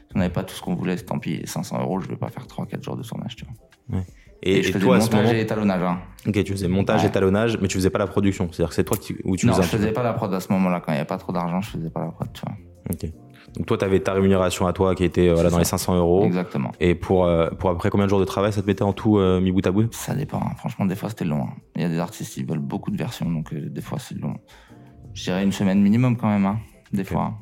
Si 0.08 0.16
on 0.16 0.18
n'avait 0.18 0.32
pas 0.32 0.44
tout 0.44 0.54
ce 0.54 0.60
qu'on 0.62 0.74
voulait, 0.74 0.96
c'est 0.96 1.04
tant 1.06 1.18
pis. 1.18 1.32
Et 1.34 1.46
500 1.46 1.80
euros, 1.80 2.00
je 2.00 2.08
vais 2.08 2.16
pas 2.16 2.28
faire 2.28 2.46
3 2.46 2.66
4 2.66 2.82
jours 2.82 2.96
de 2.96 3.02
tournage, 3.02 3.34
tu 3.36 3.44
vois. 3.88 4.00
Et, 4.42 4.58
Et, 4.58 4.62
je 4.62 4.68
et 4.68 4.72
faisais 4.72 4.84
toi 4.84 4.94
à 4.96 4.98
le 4.98 5.04
ce 5.04 5.10
montage 5.10 5.24
moment, 5.26 5.38
et 5.38 5.40
étalonnage. 5.42 5.82
Hein. 5.82 5.98
ok, 6.26 6.44
tu 6.44 6.52
faisais 6.52 6.68
montage, 6.68 7.02
Ouais. 7.02 7.08
étalonnage, 7.08 7.58
mais 7.60 7.68
tu 7.68 7.76
faisais 7.78 7.90
pas 7.90 7.98
la 8.00 8.06
production. 8.06 8.48
C'est-à-dire 8.50 8.70
que 8.70 8.74
c'est 8.74 8.84
toi 8.84 8.96
qui, 8.96 9.14
où 9.24 9.36
tu 9.36 9.46
non, 9.46 9.52
faisais 9.52 9.62
je 9.62 9.66
un 9.66 9.70
petit 9.70 9.76
faisais 9.78 9.92
pas 9.92 10.02
la 10.02 10.12
prod 10.14 10.32
à 10.34 10.40
ce 10.40 10.52
moment-là. 10.52 10.80
Quand 10.80 10.92
il 10.92 10.96
n'y 10.96 10.98
avait 11.00 11.06
pas 11.06 11.18
trop 11.18 11.32
d'argent, 11.32 11.60
je 11.60 11.70
faisais 11.70 11.90
pas 11.90 12.00
la 12.00 12.08
prod, 12.10 12.28
tu 12.32 12.42
vois. 12.44 12.54
peu. 12.88 13.06
Ok. 13.06 13.12
Donc 13.56 13.66
toi, 13.66 13.76
tu 13.76 13.84
avais 13.84 14.00
ta 14.00 14.12
rémunération 14.14 14.66
à 14.66 14.72
toi 14.72 14.94
qui 14.94 15.04
était 15.04 15.28
euh, 15.28 15.34
voilà, 15.34 15.50
dans 15.50 15.58
les 15.58 15.64
ça. 15.64 15.76
500 15.78 15.96
euros. 15.98 16.24
Exactement. 16.24 16.72
Et 16.80 16.94
pour, 16.94 17.24
euh, 17.26 17.50
pour 17.50 17.70
après 17.70 17.90
combien 17.90 18.06
de 18.06 18.10
jours 18.10 18.20
de 18.20 18.24
travail 18.24 18.52
ça 18.52 18.62
te 18.62 18.66
mettait 18.66 18.82
en 18.82 18.92
tout 18.94 19.18
euh, 19.18 19.40
mis 19.40 19.52
bout 19.52 19.66
à 19.66 19.70
bout? 19.70 19.92
Ça 19.92 20.14
dépend. 20.14 20.38
hein. 20.38 20.54
Franchement, 20.56 20.86
des 20.86 20.96
fois, 20.96 21.08
c'était 21.10 21.24
long. 21.24 21.42
hein. 21.44 21.52
Il 21.76 21.82
y 21.82 21.84
a 21.84 21.88
des 21.88 21.98
artistes 21.98 22.32
qui 22.34 22.44
veulent 22.44 22.58
beaucoup 22.60 22.90
de 22.90 22.96
versions, 22.96 23.30
donc 23.30 23.52
euh, 23.52 23.68
des 23.68 23.80
fois, 23.82 23.98
c'est 23.98 24.18
long. 24.18 24.34
Je 25.12 25.24
dirais 25.24 25.42
une 25.44 25.52
semaine 25.52 25.82
minimum 25.82 26.16
quand 26.16 26.28
même, 26.28 26.46
hein. 26.46 26.58
des 26.92 27.04
fois. 27.04 27.34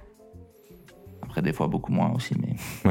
Après, 1.30 1.42
des 1.42 1.52
fois, 1.52 1.68
beaucoup 1.68 1.92
moins 1.92 2.10
aussi. 2.12 2.34
Mais 2.42 2.56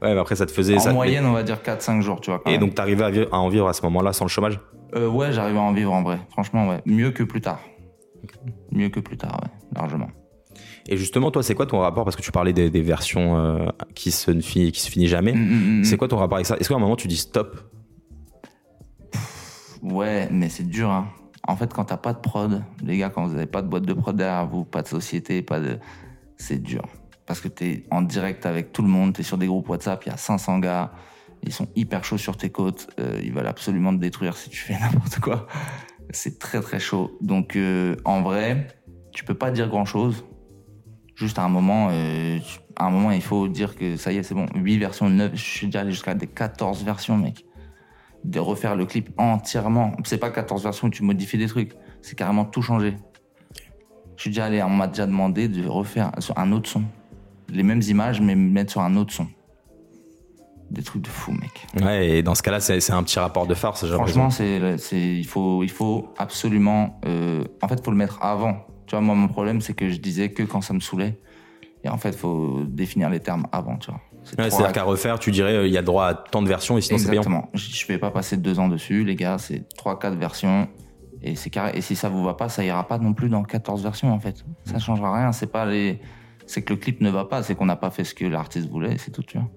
Ouais, 0.00 0.14
mais 0.14 0.18
après 0.20 0.36
ça 0.36 0.46
te 0.46 0.52
faisait 0.52 0.76
en 0.76 0.78
ça. 0.78 0.90
te 0.90 0.94
moyenne, 0.94 1.26
on 1.26 1.32
va 1.32 1.42
dire 1.42 1.58
4-5 1.64 2.00
jours, 2.00 2.20
tu 2.20 2.30
vois. 2.30 2.38
Quand 2.38 2.48
Et 2.48 2.52
même. 2.52 2.60
donc 2.60 2.74
t'arrivais 2.76 3.02
à, 3.02 3.10
vivre- 3.10 3.28
à 3.34 3.38
en 3.40 3.48
vivre 3.48 3.66
à 3.66 3.72
ce 3.72 3.82
moment-là 3.82 4.12
sans 4.12 4.24
le 4.24 4.28
chômage? 4.28 4.60
Euh, 4.94 5.08
ouais, 5.08 5.32
j'arrivais 5.32 5.58
à 5.58 5.62
en 5.62 5.72
vivre 5.72 5.92
en 5.92 6.02
vrai. 6.04 6.20
Franchement, 6.30 6.68
ouais. 6.68 6.80
Mieux 6.86 7.10
que 7.10 7.24
plus 7.24 7.40
tard. 7.40 7.58
Mieux 8.70 8.88
que 8.88 9.00
plus 9.00 9.16
tard, 9.16 9.40
ouais. 9.42 9.50
Largement. 9.74 10.06
Et 10.88 10.96
justement, 10.96 11.32
toi, 11.32 11.42
c'est 11.42 11.56
quoi 11.56 11.66
ton 11.66 11.80
rapport? 11.80 12.04
Parce 12.04 12.14
que 12.14 12.22
tu 12.22 12.30
parlais 12.30 12.52
des, 12.52 12.70
des 12.70 12.82
versions 12.82 13.36
euh, 13.36 13.66
qui, 13.96 14.12
se 14.12 14.30
ne 14.30 14.40
fi- 14.40 14.70
qui 14.70 14.80
se 14.80 14.88
finit 14.90 15.08
jamais. 15.08 15.32
Mm, 15.32 15.38
mm, 15.40 15.80
mm, 15.80 15.84
C'est 15.84 15.96
quoi 15.96 16.06
ton 16.06 16.18
rapport 16.18 16.36
avec 16.36 16.46
ça? 16.46 16.56
Est-ce 16.58 16.68
qu'à 16.68 16.76
un 16.76 16.78
moment 16.78 16.94
tu 16.96 17.08
dis 17.08 17.16
stop? 17.16 17.60
Ouais, 19.82 20.28
mais 20.30 20.48
c'est 20.48 20.68
dur. 20.68 20.88
Hein. 20.90 21.08
En 21.48 21.56
fait, 21.56 21.72
quand 21.74 21.84
t'as 21.86 21.96
pas 21.96 22.12
de 22.12 22.18
prod, 22.20 22.62
les 22.84 22.96
gars, 22.96 23.10
quand 23.10 23.26
vous 23.26 23.34
avez 23.34 23.46
pas 23.46 23.62
de 23.62 23.66
boîte 23.68 23.84
de 23.86 23.92
prod 23.92 24.14
derrière 24.16 24.46
vous, 24.46 24.64
pas 24.64 24.82
de 24.82 24.88
société, 24.88 25.42
pas 25.42 25.60
de, 25.60 25.78
c'est 26.36 26.58
dur. 26.62 26.82
Parce 27.28 27.40
que 27.40 27.48
t'es 27.48 27.84
en 27.90 28.00
direct 28.02 28.46
avec 28.46 28.72
tout 28.72 28.80
le 28.82 28.88
monde, 28.88 29.12
t'es 29.12 29.22
sur 29.22 29.36
des 29.38 29.46
groupes 29.46 29.68
WhatsApp, 29.68 30.02
il 30.06 30.08
y 30.08 30.12
a 30.12 30.16
500 30.16 30.58
gars, 30.60 30.90
ils 31.42 31.52
sont 31.52 31.68
hyper 31.76 32.02
chauds 32.02 32.16
sur 32.16 32.38
tes 32.38 32.48
côtes, 32.50 32.88
euh, 32.98 33.20
ils 33.22 33.32
veulent 33.32 33.46
absolument 33.46 33.94
te 33.94 34.00
détruire 34.00 34.34
si 34.36 34.48
tu 34.48 34.58
fais 34.58 34.72
n'importe 34.80 35.20
quoi. 35.20 35.46
C'est 36.10 36.38
très 36.38 36.60
très 36.62 36.80
chaud. 36.80 37.18
Donc 37.20 37.54
euh, 37.54 37.96
en 38.06 38.22
vrai, 38.22 38.66
tu 39.12 39.24
peux 39.24 39.34
pas 39.34 39.50
dire 39.50 39.68
grand 39.68 39.84
chose. 39.84 40.24
Juste 41.16 41.38
à 41.38 41.42
un 41.42 41.48
moment, 41.48 41.88
euh, 41.90 42.38
tu- 42.38 42.60
à 42.76 42.86
un 42.86 42.90
moment, 42.90 43.10
il 43.10 43.20
faut 43.20 43.46
dire 43.46 43.76
que 43.76 43.96
ça 43.96 44.10
y 44.10 44.16
est, 44.16 44.22
c'est 44.22 44.34
bon. 44.34 44.46
8 44.54 44.78
versions, 44.78 45.10
9, 45.10 45.32
je 45.34 45.42
suis 45.42 45.66
déjà 45.66 45.80
allé 45.80 45.90
jusqu'à 45.90 46.14
des 46.14 46.28
14 46.28 46.82
versions, 46.82 47.16
mec 47.18 47.44
de 48.24 48.40
refaire 48.40 48.74
le 48.74 48.84
clip 48.86 49.10
entièrement. 49.18 49.92
C'est 50.04 50.18
pas 50.18 50.30
14 50.30 50.62
versions 50.62 50.88
où 50.88 50.90
tu 50.90 51.02
modifies 51.04 51.38
des 51.38 51.46
trucs, 51.46 51.72
c'est 52.02 52.16
carrément 52.16 52.44
tout 52.46 52.62
changer. 52.62 52.96
Je 54.16 54.22
suis 54.22 54.30
déjà 54.30 54.46
allé, 54.46 54.62
on 54.62 54.70
m'a 54.70 54.88
déjà 54.88 55.06
demandé 55.06 55.48
de 55.48 55.66
refaire 55.68 56.10
un 56.36 56.52
autre 56.52 56.68
son. 56.68 56.84
Les 57.50 57.62
mêmes 57.62 57.82
images, 57.88 58.20
mais 58.20 58.34
mettre 58.34 58.72
sur 58.72 58.82
un 58.82 58.96
autre 58.96 59.12
son. 59.12 59.26
Des 60.70 60.82
trucs 60.82 61.02
de 61.02 61.08
fou, 61.08 61.32
mec. 61.32 61.66
Ouais, 61.82 62.08
et 62.08 62.22
dans 62.22 62.34
ce 62.34 62.42
cas-là, 62.42 62.60
c'est 62.60 62.92
un 62.92 63.02
petit 63.02 63.18
rapport 63.18 63.46
de 63.46 63.54
farce. 63.54 63.86
Franchement, 63.86 64.28
c'est, 64.28 64.60
il 64.92 65.26
faut, 65.26 65.62
il 65.62 65.70
faut 65.70 66.12
absolument, 66.18 67.00
euh, 67.06 67.44
en 67.62 67.68
fait, 67.68 67.82
faut 67.82 67.90
le 67.90 67.96
mettre 67.96 68.22
avant. 68.22 68.66
Tu 68.86 68.94
vois, 68.94 69.00
moi, 69.00 69.14
mon 69.14 69.28
problème, 69.28 69.60
c'est 69.62 69.72
que 69.72 69.88
je 69.88 69.98
disais 69.98 70.30
que 70.30 70.42
quand 70.42 70.60
ça 70.60 70.74
me 70.74 70.80
saoulait. 70.80 71.18
Et 71.84 71.88
en 71.88 71.96
fait, 71.96 72.14
faut 72.14 72.64
définir 72.66 73.08
les 73.08 73.20
termes 73.20 73.46
avant, 73.52 73.76
tu 73.76 73.90
vois. 73.90 74.00
Ouais, 74.36 74.50
C'est-à-dire 74.50 74.72
qu'à 74.72 74.82
refaire, 74.82 75.18
tu 75.18 75.30
dirais, 75.30 75.54
euh, 75.54 75.66
il 75.66 75.72
y 75.72 75.78
a 75.78 75.82
droit 75.82 76.06
à 76.06 76.14
tant 76.14 76.42
de 76.42 76.48
versions 76.48 76.76
et 76.76 76.80
sinon 76.80 76.98
c'est 76.98 77.08
payant. 77.08 77.22
Exactement. 77.22 77.48
Je 77.54 77.70
je 77.70 77.86
vais 77.86 77.98
pas 77.98 78.10
passer 78.10 78.36
deux 78.36 78.58
ans 78.58 78.68
dessus, 78.68 79.04
les 79.04 79.14
gars. 79.14 79.38
C'est 79.38 79.66
trois, 79.76 79.98
quatre 79.98 80.16
versions. 80.16 80.68
Et 81.22 81.34
c'est 81.34 81.50
carré. 81.50 81.72
Et 81.74 81.80
si 81.80 81.96
ça 81.96 82.08
vous 82.08 82.22
va 82.22 82.34
pas, 82.34 82.48
ça 82.48 82.64
ira 82.64 82.86
pas 82.86 82.98
non 82.98 83.14
plus 83.14 83.28
dans 83.28 83.42
14 83.42 83.82
versions, 83.82 84.12
en 84.12 84.20
fait. 84.20 84.44
Ça 84.64 84.78
changera 84.78 85.16
rien. 85.16 85.32
C'est 85.32 85.50
pas 85.50 85.64
les, 85.66 86.00
c'est 86.48 86.62
que 86.62 86.72
le 86.72 86.78
clip 86.80 87.00
ne 87.00 87.10
va 87.10 87.24
pas. 87.24 87.44
C'est 87.44 87.54
qu'on 87.54 87.66
n'a 87.66 87.76
pas 87.76 87.90
fait 87.90 88.02
ce 88.02 88.14
que 88.14 88.24
l'artiste 88.24 88.68
voulait. 88.68 88.98
C'est 88.98 89.12
tout, 89.12 89.22
tu 89.22 89.38
vois. 89.38 89.48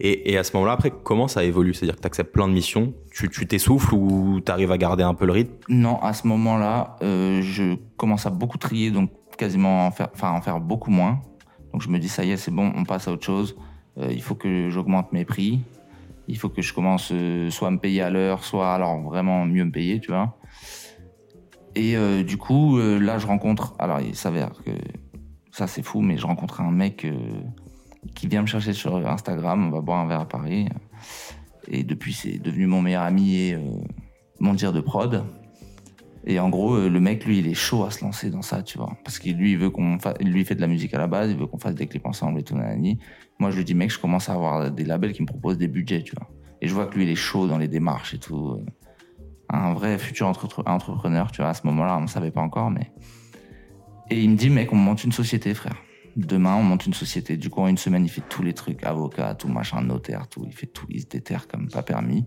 Et, 0.00 0.32
et 0.32 0.38
à 0.38 0.44
ce 0.44 0.52
moment-là, 0.54 0.72
après, 0.72 0.92
comment 1.02 1.26
ça 1.26 1.42
évolue? 1.44 1.74
C'est-à-dire 1.74 1.96
que 1.96 2.00
tu 2.00 2.06
acceptes 2.06 2.32
plein 2.32 2.46
de 2.46 2.52
missions, 2.52 2.94
tu 3.12 3.46
t'essouffles 3.46 3.94
ou 3.94 4.40
tu 4.40 4.52
arrives 4.52 4.70
à 4.70 4.78
garder 4.78 5.02
un 5.02 5.14
peu 5.14 5.26
le 5.26 5.32
rythme? 5.32 5.54
Non, 5.68 6.00
à 6.00 6.12
ce 6.12 6.26
moment-là, 6.28 6.96
euh, 7.02 7.42
je 7.42 7.74
commence 7.96 8.24
à 8.24 8.30
beaucoup 8.30 8.58
trier, 8.58 8.92
donc 8.92 9.10
quasiment 9.36 9.86
en 9.86 9.90
faire, 9.90 10.08
enfin, 10.14 10.30
en 10.30 10.40
faire 10.40 10.60
beaucoup 10.60 10.92
moins. 10.92 11.20
Donc 11.72 11.82
je 11.82 11.88
me 11.88 11.98
dis, 11.98 12.08
ça 12.08 12.24
y 12.24 12.30
est, 12.30 12.36
c'est 12.36 12.52
bon, 12.52 12.72
on 12.76 12.84
passe 12.84 13.08
à 13.08 13.12
autre 13.12 13.24
chose. 13.24 13.56
Euh, 13.98 14.08
il 14.12 14.22
faut 14.22 14.36
que 14.36 14.70
j'augmente 14.70 15.12
mes 15.12 15.24
prix. 15.24 15.60
Il 16.28 16.38
faut 16.38 16.48
que 16.48 16.62
je 16.62 16.72
commence 16.72 17.10
euh, 17.12 17.50
soit 17.50 17.68
à 17.68 17.70
me 17.72 17.78
payer 17.78 18.02
à 18.02 18.10
l'heure, 18.10 18.44
soit 18.44 18.72
alors 18.72 19.00
vraiment 19.00 19.46
mieux 19.46 19.64
me 19.64 19.72
payer, 19.72 19.98
tu 19.98 20.12
vois. 20.12 20.38
Et 21.74 21.96
euh, 21.96 22.22
du 22.22 22.36
coup, 22.36 22.78
là, 22.78 23.18
je 23.18 23.26
rencontre. 23.26 23.74
Alors, 23.78 24.00
il 24.00 24.14
s'avère 24.14 24.50
que 24.64 24.70
ça, 25.58 25.66
c'est 25.66 25.82
fou, 25.82 26.02
mais 26.02 26.16
je 26.16 26.24
rencontre 26.24 26.60
un 26.60 26.70
mec 26.70 27.04
euh, 27.04 27.18
qui 28.14 28.28
vient 28.28 28.42
me 28.42 28.46
chercher 28.46 28.72
sur 28.72 28.94
Instagram. 28.94 29.66
On 29.66 29.70
va 29.70 29.80
boire 29.80 29.98
un 29.98 30.06
verre 30.06 30.20
à 30.20 30.28
Paris. 30.28 30.68
Et 31.66 31.82
depuis, 31.82 32.12
c'est 32.12 32.38
devenu 32.38 32.68
mon 32.68 32.80
meilleur 32.80 33.02
ami 33.02 33.34
et 33.34 33.54
euh, 33.54 33.60
mon 34.38 34.54
dire 34.54 34.72
de 34.72 34.80
prod. 34.80 35.24
Et 36.24 36.38
en 36.38 36.48
gros, 36.48 36.74
euh, 36.74 36.88
le 36.88 37.00
mec, 37.00 37.24
lui, 37.24 37.40
il 37.40 37.48
est 37.48 37.54
chaud 37.54 37.82
à 37.84 37.90
se 37.90 38.04
lancer 38.04 38.30
dans 38.30 38.42
ça, 38.42 38.62
tu 38.62 38.78
vois. 38.78 38.96
Parce 39.02 39.18
qu'il 39.18 39.36
lui, 39.36 39.56
veut 39.56 39.68
qu'on 39.70 39.98
lui, 40.20 40.44
fait 40.44 40.54
de 40.54 40.60
la 40.60 40.68
musique 40.68 40.94
à 40.94 40.98
la 40.98 41.08
base, 41.08 41.32
il 41.32 41.36
veut 41.36 41.48
qu'on 41.48 41.58
fasse 41.58 41.74
des 41.74 41.88
clips 41.88 42.06
ensemble 42.06 42.38
et 42.38 42.44
tout, 42.44 42.56
nanani. 42.56 43.00
Moi, 43.40 43.50
je 43.50 43.56
lui 43.56 43.64
dis, 43.64 43.74
mec, 43.74 43.90
je 43.90 43.98
commence 43.98 44.28
à 44.28 44.34
avoir 44.34 44.70
des 44.70 44.84
labels 44.84 45.12
qui 45.12 45.22
me 45.22 45.26
proposent 45.26 45.58
des 45.58 45.68
budgets, 45.68 46.04
tu 46.04 46.14
vois. 46.16 46.28
Et 46.60 46.68
je 46.68 46.74
vois 46.74 46.86
que 46.86 46.94
lui, 46.94 47.02
il 47.02 47.10
est 47.10 47.16
chaud 47.16 47.48
dans 47.48 47.58
les 47.58 47.68
démarches 47.68 48.14
et 48.14 48.18
tout. 48.18 48.60
Un 49.48 49.74
vrai 49.74 49.98
futur 49.98 50.28
entre- 50.28 50.62
entrepreneur, 50.66 51.32
tu 51.32 51.40
vois. 51.42 51.50
À 51.50 51.54
ce 51.54 51.66
moment-là, 51.66 51.98
on 51.98 52.02
ne 52.02 52.06
savait 52.06 52.30
pas 52.30 52.42
encore, 52.42 52.70
mais. 52.70 52.92
Et 54.10 54.22
il 54.22 54.30
me 54.30 54.36
dit, 54.36 54.50
mec, 54.50 54.72
on 54.72 54.76
monte 54.76 55.04
une 55.04 55.12
société, 55.12 55.52
frère. 55.54 55.76
Demain, 56.16 56.56
on 56.56 56.62
monte 56.62 56.86
une 56.86 56.94
société. 56.94 57.36
Du 57.36 57.50
coup, 57.50 57.60
en 57.60 57.68
une 57.68 57.76
semaine, 57.76 58.04
il 58.04 58.08
fait 58.08 58.24
tous 58.28 58.42
les 58.42 58.54
trucs, 58.54 58.82
avocat, 58.84 59.34
tout 59.34 59.48
machin, 59.48 59.82
notaire, 59.82 60.28
tout. 60.28 60.44
Il 60.46 60.54
fait 60.54 60.66
tout, 60.66 60.86
il 60.88 61.02
se 61.02 61.06
déterre 61.06 61.46
comme 61.46 61.68
pas 61.68 61.82
permis. 61.82 62.26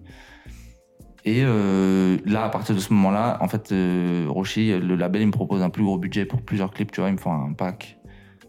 Et 1.26 1.42
euh, 1.44 2.18
là, 2.26 2.46
à 2.46 2.50
partir 2.50 2.76
de 2.76 2.80
ce 2.80 2.94
moment-là, 2.94 3.38
en 3.42 3.48
fait, 3.48 3.72
euh, 3.72 4.28
le 4.28 4.96
label, 4.96 5.22
il 5.22 5.28
me 5.28 5.32
propose 5.32 5.62
un 5.62 5.70
plus 5.70 5.84
gros 5.84 5.98
budget 5.98 6.26
pour 6.26 6.42
plusieurs 6.42 6.72
clips, 6.72 6.92
tu 6.92 7.02
vois. 7.02 7.10
Ils 7.10 7.14
me 7.14 7.18
font 7.18 7.34
un 7.34 7.54
pack 7.54 7.98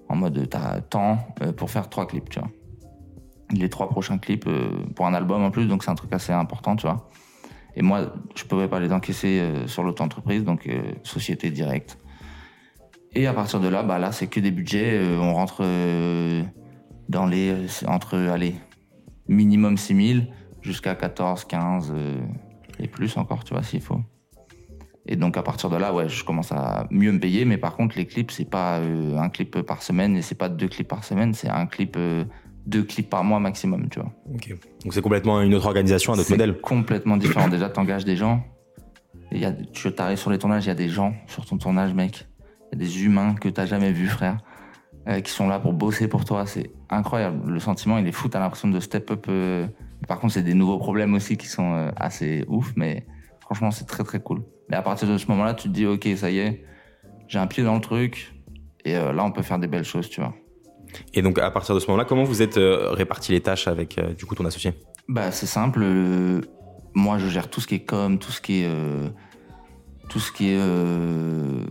en 0.09 0.17
mode, 0.17 0.49
t'as 0.49 0.81
temps 0.81 1.19
euh, 1.43 1.53
pour 1.53 1.71
faire 1.71 1.89
trois 1.89 2.07
clips, 2.07 2.29
tu 2.29 2.39
vois. 2.39 2.51
Les 3.51 3.69
trois 3.69 3.89
prochains 3.89 4.19
clips 4.19 4.47
euh, 4.47 4.85
pour 4.95 5.07
un 5.07 5.15
album 5.15 5.43
en 5.43 5.51
plus, 5.51 5.67
donc 5.67 5.85
c'est 5.85 5.91
un 5.91 5.95
truc 5.95 6.13
assez 6.13 6.33
important, 6.33 6.77
tu 6.77 6.87
vois. 6.87 7.11
Et 7.77 7.83
moi, 7.83 8.15
je 8.35 8.45
pouvais 8.45 8.69
pas 8.69 8.81
les 8.81 8.93
encaisser 8.93 9.43
sur 9.67 9.83
l'auto-entreprise, 9.83 10.45
donc 10.45 10.69
société 11.05 11.51
directe. 11.51 11.97
Et 13.15 13.27
à 13.27 13.35
partir 13.35 13.61
de 13.61 13.69
là, 13.69 13.83
bah 13.83 13.99
là, 13.99 14.13
c'est 14.13 14.27
que 14.27 14.41
des 14.41 14.51
budgets. 14.51 14.99
euh, 14.99 15.19
on 15.19 15.35
rentre 15.35 15.59
euh, 15.61 16.43
dans 17.09 17.27
les 17.27 17.51
euh, 17.51 17.67
entre 17.87 18.17
allez 18.17 18.55
minimum 19.29 19.77
6000 19.77 20.29
jusqu'à 20.63 20.95
14, 20.95 21.45
15 21.45 21.93
euh, 21.95 22.21
et 22.79 22.89
plus 22.89 23.17
encore, 23.17 23.45
tu 23.45 23.53
vois, 23.55 23.63
s'il 23.63 23.81
faut. 23.83 24.01
Et 25.07 25.17
donc 25.17 25.37
à 25.37 25.43
partir 25.43 25.69
de 25.69 25.77
là, 25.77 25.93
ouais, 25.93 26.09
je 26.09 26.25
commence 26.25 26.53
à 26.53 26.87
mieux 26.91 27.13
me 27.13 27.19
payer. 27.21 27.45
Mais 27.45 27.59
par 27.59 27.77
contre, 27.77 27.97
les 27.99 28.07
clips, 28.07 28.31
c'est 28.31 28.49
pas 28.49 28.79
un 28.79 29.29
clip 29.29 29.61
par 29.63 29.83
semaine 29.83 30.17
et 30.17 30.23
c'est 30.23 30.37
pas 30.37 30.49
deux 30.49 30.69
clips 30.69 30.87
par 30.89 31.03
semaine, 31.05 31.35
c'est 31.35 31.49
un 31.49 31.67
clip, 31.67 31.99
deux 32.67 32.83
clips 32.85 33.11
par 33.11 33.25
mois 33.25 33.41
maximum, 33.41 33.89
tu 33.89 33.99
vois. 33.99 34.13
Ok. 34.33 34.55
Donc 34.85 34.95
c'est 34.95 35.03
complètement 35.03 35.41
une 35.41 35.55
autre 35.55 35.67
organisation, 35.67 36.13
un 36.13 36.17
autre 36.17 36.29
C'est 36.29 36.35
modèle. 36.35 36.61
complètement 36.61 37.17
différent. 37.17 37.49
Déjà, 37.51 37.69
t'engages 37.69 38.05
des 38.05 38.17
gens. 38.17 38.45
Il 39.33 39.41
y 39.41 39.45
a, 39.45 39.53
tu 39.53 39.93
t'arrives 39.93 40.19
sur 40.19 40.31
les 40.31 40.39
tournages, 40.39 40.67
il 40.67 40.69
y 40.69 40.73
a 40.73 40.77
des 40.77 40.89
gens 40.89 41.15
sur 41.27 41.45
ton 41.47 41.59
tournage, 41.59 41.95
mec. 41.95 42.29
Des 42.75 43.05
humains 43.05 43.35
que 43.35 43.49
t'as 43.49 43.67
jamais 43.67 43.93
vus, 43.93 44.09
frère, 44.09 44.39
euh, 45.09 45.21
qui 45.21 45.31
sont 45.31 45.47
là 45.49 45.59
pour 45.59 45.73
bosser 45.73 46.09
pour 46.09 46.25
toi. 46.25 46.47
C'est 46.47 46.71
incroyable. 46.89 47.51
Le 47.51 47.61
sentiment, 47.61 47.99
il 47.99 48.07
est 48.07 48.13
fou. 48.13 48.29
T'as 48.29 48.41
l'impression 48.41 48.69
de 48.69 48.81
step 48.81 49.11
up. 49.11 49.27
euh. 49.29 49.67
Par 50.09 50.19
contre, 50.19 50.33
c'est 50.35 50.43
des 50.43 50.55
nouveaux 50.55 50.79
problèmes 50.79 51.15
aussi 51.15 51.37
qui 51.37 51.47
sont 51.47 51.75
euh, 51.75 51.91
assez 51.97 52.45
ouf, 52.49 52.73
mais 52.77 53.07
franchement, 53.41 53.71
c'est 53.71 53.85
très 53.85 54.05
très 54.05 54.21
cool. 54.21 54.43
Et 54.71 54.75
à 54.75 54.83
partir 54.83 55.07
de 55.09 55.19
ce 55.19 55.27
moment-là, 55.29 55.55
tu 55.55 55.69
te 55.69 55.75
dis, 55.75 55.87
ok, 55.87 56.09
ça 56.17 56.31
y 56.31 56.39
est, 56.39 56.65
j'ai 57.29 57.39
un 57.39 57.47
pied 57.47 57.63
dans 57.63 57.75
le 57.75 57.81
truc. 57.81 58.35
Et 58.85 58.95
là, 58.95 59.23
on 59.25 59.31
peut 59.31 59.43
faire 59.43 59.61
des 59.61 59.69
belles 59.69 59.85
choses, 59.85 60.09
tu 60.09 60.21
vois. 60.21 60.35
Et 61.15 61.23
donc 61.23 61.39
à 61.39 61.51
partir 61.53 61.75
de 61.75 61.81
ce 61.81 61.87
moment-là, 61.87 62.05
comment 62.05 62.25
vous 62.25 62.43
êtes 62.43 62.57
réparti 62.59 63.31
les 63.33 63.41
tâches 63.41 63.69
avec 63.69 64.01
du 64.19 64.25
coup 64.27 64.35
ton 64.35 64.45
associé? 64.45 64.73
Bah, 65.09 65.31
c'est 65.31 65.47
simple. 65.47 65.85
moi, 66.95 67.19
je 67.19 67.29
gère 67.29 67.49
tout 67.49 67.61
ce 67.61 67.67
qui 67.69 67.77
est 67.77 67.85
com, 67.85 68.19
tout 68.19 68.33
ce 68.33 68.41
qui 68.41 68.63
est. 68.65 68.71
tout 70.09 70.19
ce 70.19 70.33
qui 70.33 70.51
est. 70.51 70.59
euh, 70.59 71.65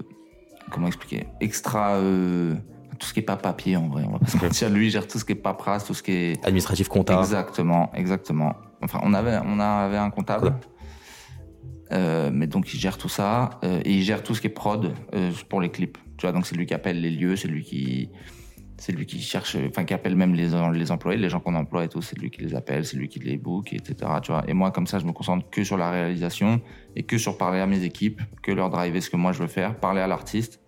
comment 0.72 0.88
expliquer 0.88 1.28
Extra. 1.40 1.96
euh, 1.98 2.56
tout 3.00 3.08
ce 3.08 3.14
qui 3.14 3.20
est 3.20 3.24
pas 3.24 3.36
papier, 3.38 3.76
en 3.78 3.88
vrai. 3.88 4.04
On 4.08 4.12
va 4.12 4.20
pas 4.20 4.28
se 4.28 4.38
mentir. 4.38 4.70
Lui, 4.70 4.88
il 4.88 4.90
gère 4.92 5.08
tout 5.08 5.18
ce 5.18 5.26
qui 5.26 5.32
est 5.32 5.36
paperasse, 5.36 5.86
tout 5.86 5.94
ce 5.94 6.04
qui 6.04 6.12
est. 6.12 6.46
Administratif, 6.46 6.88
compta. 6.88 7.18
Exactement, 7.20 7.92
exactement. 7.96 8.56
Enfin, 8.84 9.00
on 9.04 9.14
avait, 9.14 9.38
on 9.46 9.60
avait 9.60 9.98
un 9.98 10.10
comptable. 10.12 10.56
Euh, 11.92 12.30
mais 12.34 12.48
donc, 12.48 12.74
il 12.74 12.80
gère 12.80 12.98
tout 12.98 13.10
ça. 13.10 13.60
euh, 13.64 13.82
et 13.84 13.92
il 13.94 14.04
gère 14.04 14.24
tout 14.24 14.34
ce 14.36 14.42
qui 14.42 14.48
est 14.48 14.52
prod 14.52 14.94
euh, 15.14 15.32
pour 15.50 15.62
les 15.62 15.70
clips. 15.70 15.98
Tu 16.18 16.26
vois, 16.26 16.32
donc 16.32 16.46
c'est 16.46 16.56
lui 16.56 16.66
qui 16.66 16.74
appelle 16.74 17.02
les 17.02 17.10
lieux, 17.10 17.36
c'est 17.36 17.48
lui 17.48 17.64
qui. 17.64 18.10
C'est 18.78 18.94
lui 18.94 19.06
qui 19.06 19.20
cherche, 19.22 19.56
enfin 19.70 19.84
qui 19.84 19.94
appelle 19.94 20.16
même 20.16 20.34
les, 20.34 20.50
les 20.74 20.92
employés, 20.92 21.20
les 21.20 21.30
gens 21.30 21.40
qu'on 21.40 21.54
emploie 21.54 21.84
et 21.84 21.88
tout, 21.88 22.02
c'est 22.02 22.18
lui 22.18 22.32
qui 22.32 22.42
les 22.42 22.56
appelle, 22.56 22.84
c'est 22.84 22.98
lui 22.98 23.10
qui 23.10 23.20
les 23.20 23.38
book, 23.38 23.74
etc. 23.74 23.96
Tu 24.24 24.32
vois. 24.32 24.44
Et 24.48 24.54
moi, 24.54 24.72
comme 24.72 24.88
ça, 24.88 24.98
je 24.98 25.06
me 25.06 25.12
concentre 25.12 25.48
que 25.52 25.64
sur 25.64 25.78
la 25.78 25.92
réalisation 25.92 26.62
et 26.96 27.04
que 27.04 27.20
sur 27.20 27.38
parler 27.38 27.60
à 27.60 27.68
mes 27.68 27.84
équipes, 27.84 28.22
que 28.42 28.52
leur 28.52 28.72
driver 28.72 29.00
ce 29.00 29.12
que 29.12 29.18
moi 29.18 29.34
je 29.34 29.40
veux 29.40 29.48
faire, 29.48 29.76
parler 29.80 30.02
à 30.02 30.08
l'artiste. 30.08 30.61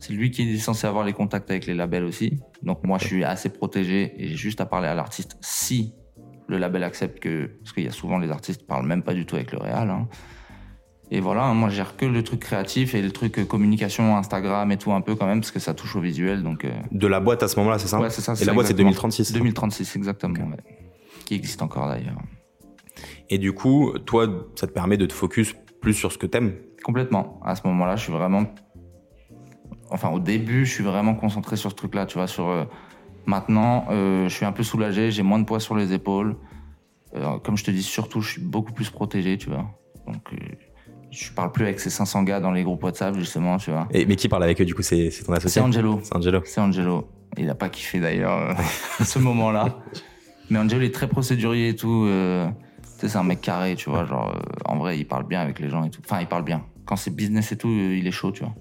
C'est 0.00 0.12
lui 0.14 0.30
qui 0.30 0.42
est 0.42 0.56
censé 0.58 0.86
avoir 0.86 1.04
les 1.04 1.12
contacts 1.12 1.50
avec 1.50 1.66
les 1.66 1.74
labels 1.74 2.04
aussi. 2.04 2.40
Donc 2.62 2.84
moi, 2.84 2.98
je 2.98 3.06
suis 3.06 3.22
assez 3.24 3.50
protégé 3.50 4.14
et 4.16 4.28
j'ai 4.28 4.36
juste 4.36 4.60
à 4.60 4.66
parler 4.66 4.88
à 4.88 4.94
l'artiste 4.94 5.36
si 5.40 5.94
le 6.48 6.58
label 6.58 6.82
accepte 6.82 7.20
que, 7.20 7.46
parce 7.62 7.72
qu'il 7.72 7.84
y 7.84 7.88
a 7.88 7.92
souvent 7.92 8.18
les 8.18 8.30
artistes 8.30 8.60
qui 8.62 8.66
parlent 8.66 8.86
même 8.86 9.02
pas 9.02 9.14
du 9.14 9.26
tout 9.26 9.36
avec 9.36 9.52
le 9.52 9.58
réal. 9.58 9.88
hein. 9.90 10.08
Et 11.12 11.20
voilà, 11.20 11.42
hein, 11.44 11.54
moi 11.54 11.68
je 11.68 11.74
gère 11.76 11.96
que 11.96 12.06
le 12.06 12.22
truc 12.22 12.40
créatif 12.40 12.94
et 12.94 13.02
le 13.02 13.10
truc 13.10 13.38
euh, 13.38 13.44
communication, 13.44 14.16
Instagram 14.16 14.70
et 14.70 14.76
tout 14.78 14.92
un 14.92 15.00
peu 15.00 15.16
quand 15.16 15.26
même, 15.26 15.40
parce 15.40 15.50
que 15.50 15.58
ça 15.58 15.74
touche 15.74 15.96
au 15.96 16.00
visuel. 16.00 16.42
Donc 16.44 16.64
euh, 16.64 16.70
De 16.92 17.06
la 17.08 17.18
boîte 17.20 17.42
à 17.42 17.48
ce 17.48 17.56
moment-là, 17.58 17.78
c'est 17.78 17.88
ça? 17.88 18.00
Ouais, 18.00 18.10
c'est 18.10 18.20
ça. 18.20 18.34
Et 18.40 18.44
la 18.44 18.52
boîte 18.52 18.66
c'est 18.66 18.72
exactement. 18.72 18.90
2036. 18.90 19.32
2036 19.32 19.96
exactement, 19.96 20.34
ouais. 20.50 20.56
qui 21.24 21.34
existe 21.34 21.62
encore 21.62 21.88
d'ailleurs. 21.88 22.18
Et 23.28 23.38
du 23.38 23.52
coup, 23.52 23.92
toi, 24.06 24.48
ça 24.54 24.66
te 24.66 24.72
permet 24.72 24.96
de 24.96 25.06
te 25.06 25.12
focus 25.12 25.54
plus 25.80 25.94
sur 25.94 26.12
ce 26.12 26.18
que 26.18 26.26
t'aimes? 26.26 26.54
Complètement. 26.84 27.40
À 27.44 27.56
ce 27.56 27.62
moment-là, 27.66 27.96
je 27.96 28.02
suis 28.04 28.12
vraiment. 28.12 28.44
Enfin, 29.90 30.10
au 30.10 30.20
début, 30.20 30.64
je 30.64 30.72
suis 30.72 30.84
vraiment 30.84 31.14
concentré 31.14 31.56
sur 31.56 31.70
ce 31.70 31.76
truc-là, 31.76 32.06
tu 32.06 32.18
vois. 32.18 32.26
Sur 32.26 32.48
euh, 32.48 32.64
maintenant, 33.26 33.86
euh, 33.90 34.28
je 34.28 34.34
suis 34.34 34.46
un 34.46 34.52
peu 34.52 34.62
soulagé, 34.62 35.10
j'ai 35.10 35.22
moins 35.22 35.38
de 35.38 35.44
poids 35.44 35.60
sur 35.60 35.74
les 35.74 35.92
épaules. 35.92 36.36
Comme 37.42 37.56
je 37.56 37.64
te 37.64 37.72
dis, 37.72 37.82
surtout, 37.82 38.20
je 38.20 38.30
suis 38.30 38.40
beaucoup 38.40 38.72
plus 38.72 38.88
protégé, 38.88 39.36
tu 39.36 39.48
vois. 39.48 39.66
Donc, 40.06 40.32
euh, 40.32 40.36
je 41.10 41.32
parle 41.32 41.50
plus 41.50 41.64
avec 41.64 41.80
ces 41.80 41.90
500 41.90 42.22
gars 42.22 42.38
dans 42.38 42.52
les 42.52 42.62
groupes 42.62 42.84
WhatsApp, 42.84 43.16
justement, 43.16 43.56
tu 43.56 43.72
vois. 43.72 43.88
Et, 43.90 44.06
mais 44.06 44.14
qui 44.14 44.28
parle 44.28 44.44
avec 44.44 44.60
eux 44.60 44.64
du 44.64 44.76
coup 44.76 44.82
C'est 44.82 45.10
ton 45.26 45.32
associé 45.32 45.60
C'est 45.60 45.66
Angelo. 45.66 45.98
C'est 46.04 46.14
Angelo. 46.14 46.40
C'est 46.44 46.60
Angelo. 46.60 47.08
Il 47.36 47.50
a 47.50 47.56
pas 47.56 47.68
kiffé 47.68 47.98
d'ailleurs 47.98 48.56
ce 49.04 49.18
moment-là. 49.18 49.80
Mais 50.50 50.60
Angelo 50.60 50.82
est 50.82 50.94
très 50.94 51.08
procédurier 51.08 51.70
et 51.70 51.76
tout. 51.76 52.06
tu 52.06 53.00
sais, 53.00 53.08
c'est 53.08 53.18
un 53.18 53.24
mec 53.24 53.40
carré, 53.40 53.74
tu 53.74 53.90
vois. 53.90 54.04
Genre, 54.04 54.32
en 54.64 54.78
vrai, 54.78 54.96
il 54.96 55.04
parle 55.04 55.26
bien 55.26 55.40
avec 55.40 55.58
les 55.58 55.68
gens 55.68 55.82
et 55.82 55.90
tout. 55.90 56.00
Enfin, 56.04 56.20
il 56.20 56.28
parle 56.28 56.44
bien. 56.44 56.64
Quand 56.84 56.94
c'est 56.94 57.14
business 57.14 57.50
et 57.50 57.56
tout, 57.56 57.68
il 57.68 58.06
est 58.06 58.12
chaud, 58.12 58.30
tu 58.30 58.44
vois. 58.44 58.54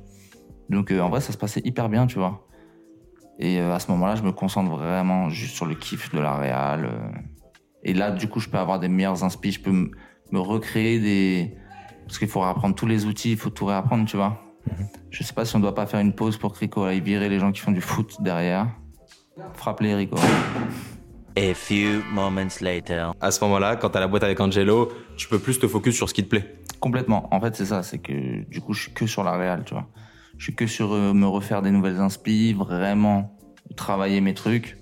Donc, 0.69 0.91
euh, 0.91 0.99
en 1.01 1.09
vrai, 1.09 1.21
ça 1.21 1.31
se 1.33 1.37
passait 1.37 1.61
hyper 1.65 1.89
bien, 1.89 2.05
tu 2.07 2.19
vois. 2.19 2.47
Et 3.39 3.59
euh, 3.59 3.73
à 3.73 3.79
ce 3.79 3.89
moment-là, 3.91 4.15
je 4.15 4.23
me 4.23 4.31
concentre 4.31 4.69
vraiment 4.71 5.29
juste 5.29 5.55
sur 5.55 5.65
le 5.65 5.75
kiff 5.75 6.13
de 6.13 6.19
la 6.19 6.35
réal. 6.37 6.85
euh. 6.85 7.09
Et 7.83 7.93
là, 7.93 8.11
du 8.11 8.27
coup, 8.27 8.39
je 8.39 8.49
peux 8.49 8.57
avoir 8.57 8.79
des 8.79 8.89
meilleurs 8.89 9.23
inspi. 9.23 9.51
Je 9.51 9.61
peux 9.61 9.69
m- 9.69 9.89
me 10.31 10.39
recréer 10.39 10.99
des. 10.99 11.55
Parce 12.05 12.19
qu'il 12.19 12.27
faut 12.27 12.41
réapprendre 12.41 12.75
tous 12.75 12.85
les 12.87 13.05
outils, 13.05 13.31
il 13.31 13.37
faut 13.37 13.49
tout 13.49 13.65
réapprendre, 13.65 14.05
tu 14.07 14.17
vois. 14.17 14.41
Je 15.09 15.23
sais 15.23 15.33
pas 15.33 15.45
si 15.45 15.55
on 15.55 15.59
doit 15.59 15.73
pas 15.75 15.85
faire 15.85 15.99
une 16.01 16.13
pause 16.13 16.37
pour 16.37 16.53
que 16.53 16.59
Rico 16.59 16.83
aille 16.83 16.99
virer 17.01 17.29
les 17.29 17.39
gens 17.39 17.51
qui 17.51 17.61
font 17.61 17.71
du 17.71 17.81
foot 17.81 18.21
derrière. 18.21 18.67
Frappe-les, 19.53 19.95
Rico. 19.95 20.17
A 21.37 21.53
few 21.53 22.01
moments 22.11 22.47
later. 22.61 23.11
À 23.21 23.31
ce 23.31 23.43
moment-là, 23.45 23.75
quand 23.75 23.89
t'as 23.91 23.99
la 24.01 24.07
boîte 24.07 24.23
avec 24.23 24.39
Angelo, 24.39 24.91
tu 25.15 25.27
peux 25.29 25.39
plus 25.39 25.57
te 25.59 25.67
focus 25.67 25.95
sur 25.95 26.09
ce 26.09 26.13
qui 26.13 26.23
te 26.23 26.29
plaît. 26.29 26.55
Complètement. 26.79 27.27
En 27.33 27.39
fait, 27.39 27.55
c'est 27.55 27.65
ça. 27.65 27.81
C'est 27.83 27.99
que 27.99 28.43
du 28.49 28.59
coup, 28.61 28.73
je 28.73 28.83
suis 28.83 28.93
que 28.93 29.05
sur 29.07 29.23
la 29.23 29.37
réal, 29.37 29.63
tu 29.65 29.73
vois. 29.73 29.87
Je 30.39 30.45
suis 30.45 30.55
que 30.55 30.67
sur 30.67 30.93
euh, 30.93 31.13
me 31.13 31.27
refaire 31.27 31.61
des 31.61 31.69
nouvelles 31.69 31.97
inspi, 31.97 32.53
vraiment 32.53 33.37
travailler 33.75 34.21
mes 34.21 34.33
trucs. 34.33 34.77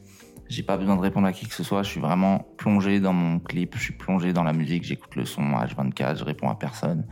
J'ai 0.48 0.62
pas 0.62 0.78
besoin 0.78 0.96
de 0.96 1.02
répondre 1.02 1.26
à 1.26 1.34
qui 1.34 1.48
que 1.48 1.54
ce 1.54 1.64
soit. 1.64 1.82
Je 1.82 1.90
suis 1.90 2.00
vraiment 2.00 2.46
plongé 2.58 3.00
dans 3.00 3.12
mon 3.12 3.40
clip. 3.40 3.76
Je 3.76 3.82
suis 3.82 3.94
plongé 3.94 4.34
dans 4.34 4.44
la 4.44 4.54
musique. 4.54 4.84
J'écoute 4.84 5.16
le 5.16 5.26
son 5.26 5.42
H24. 5.42 6.20
Je 6.20 6.24
réponds 6.24 6.48
à 6.48 6.56
personne. 6.56 7.08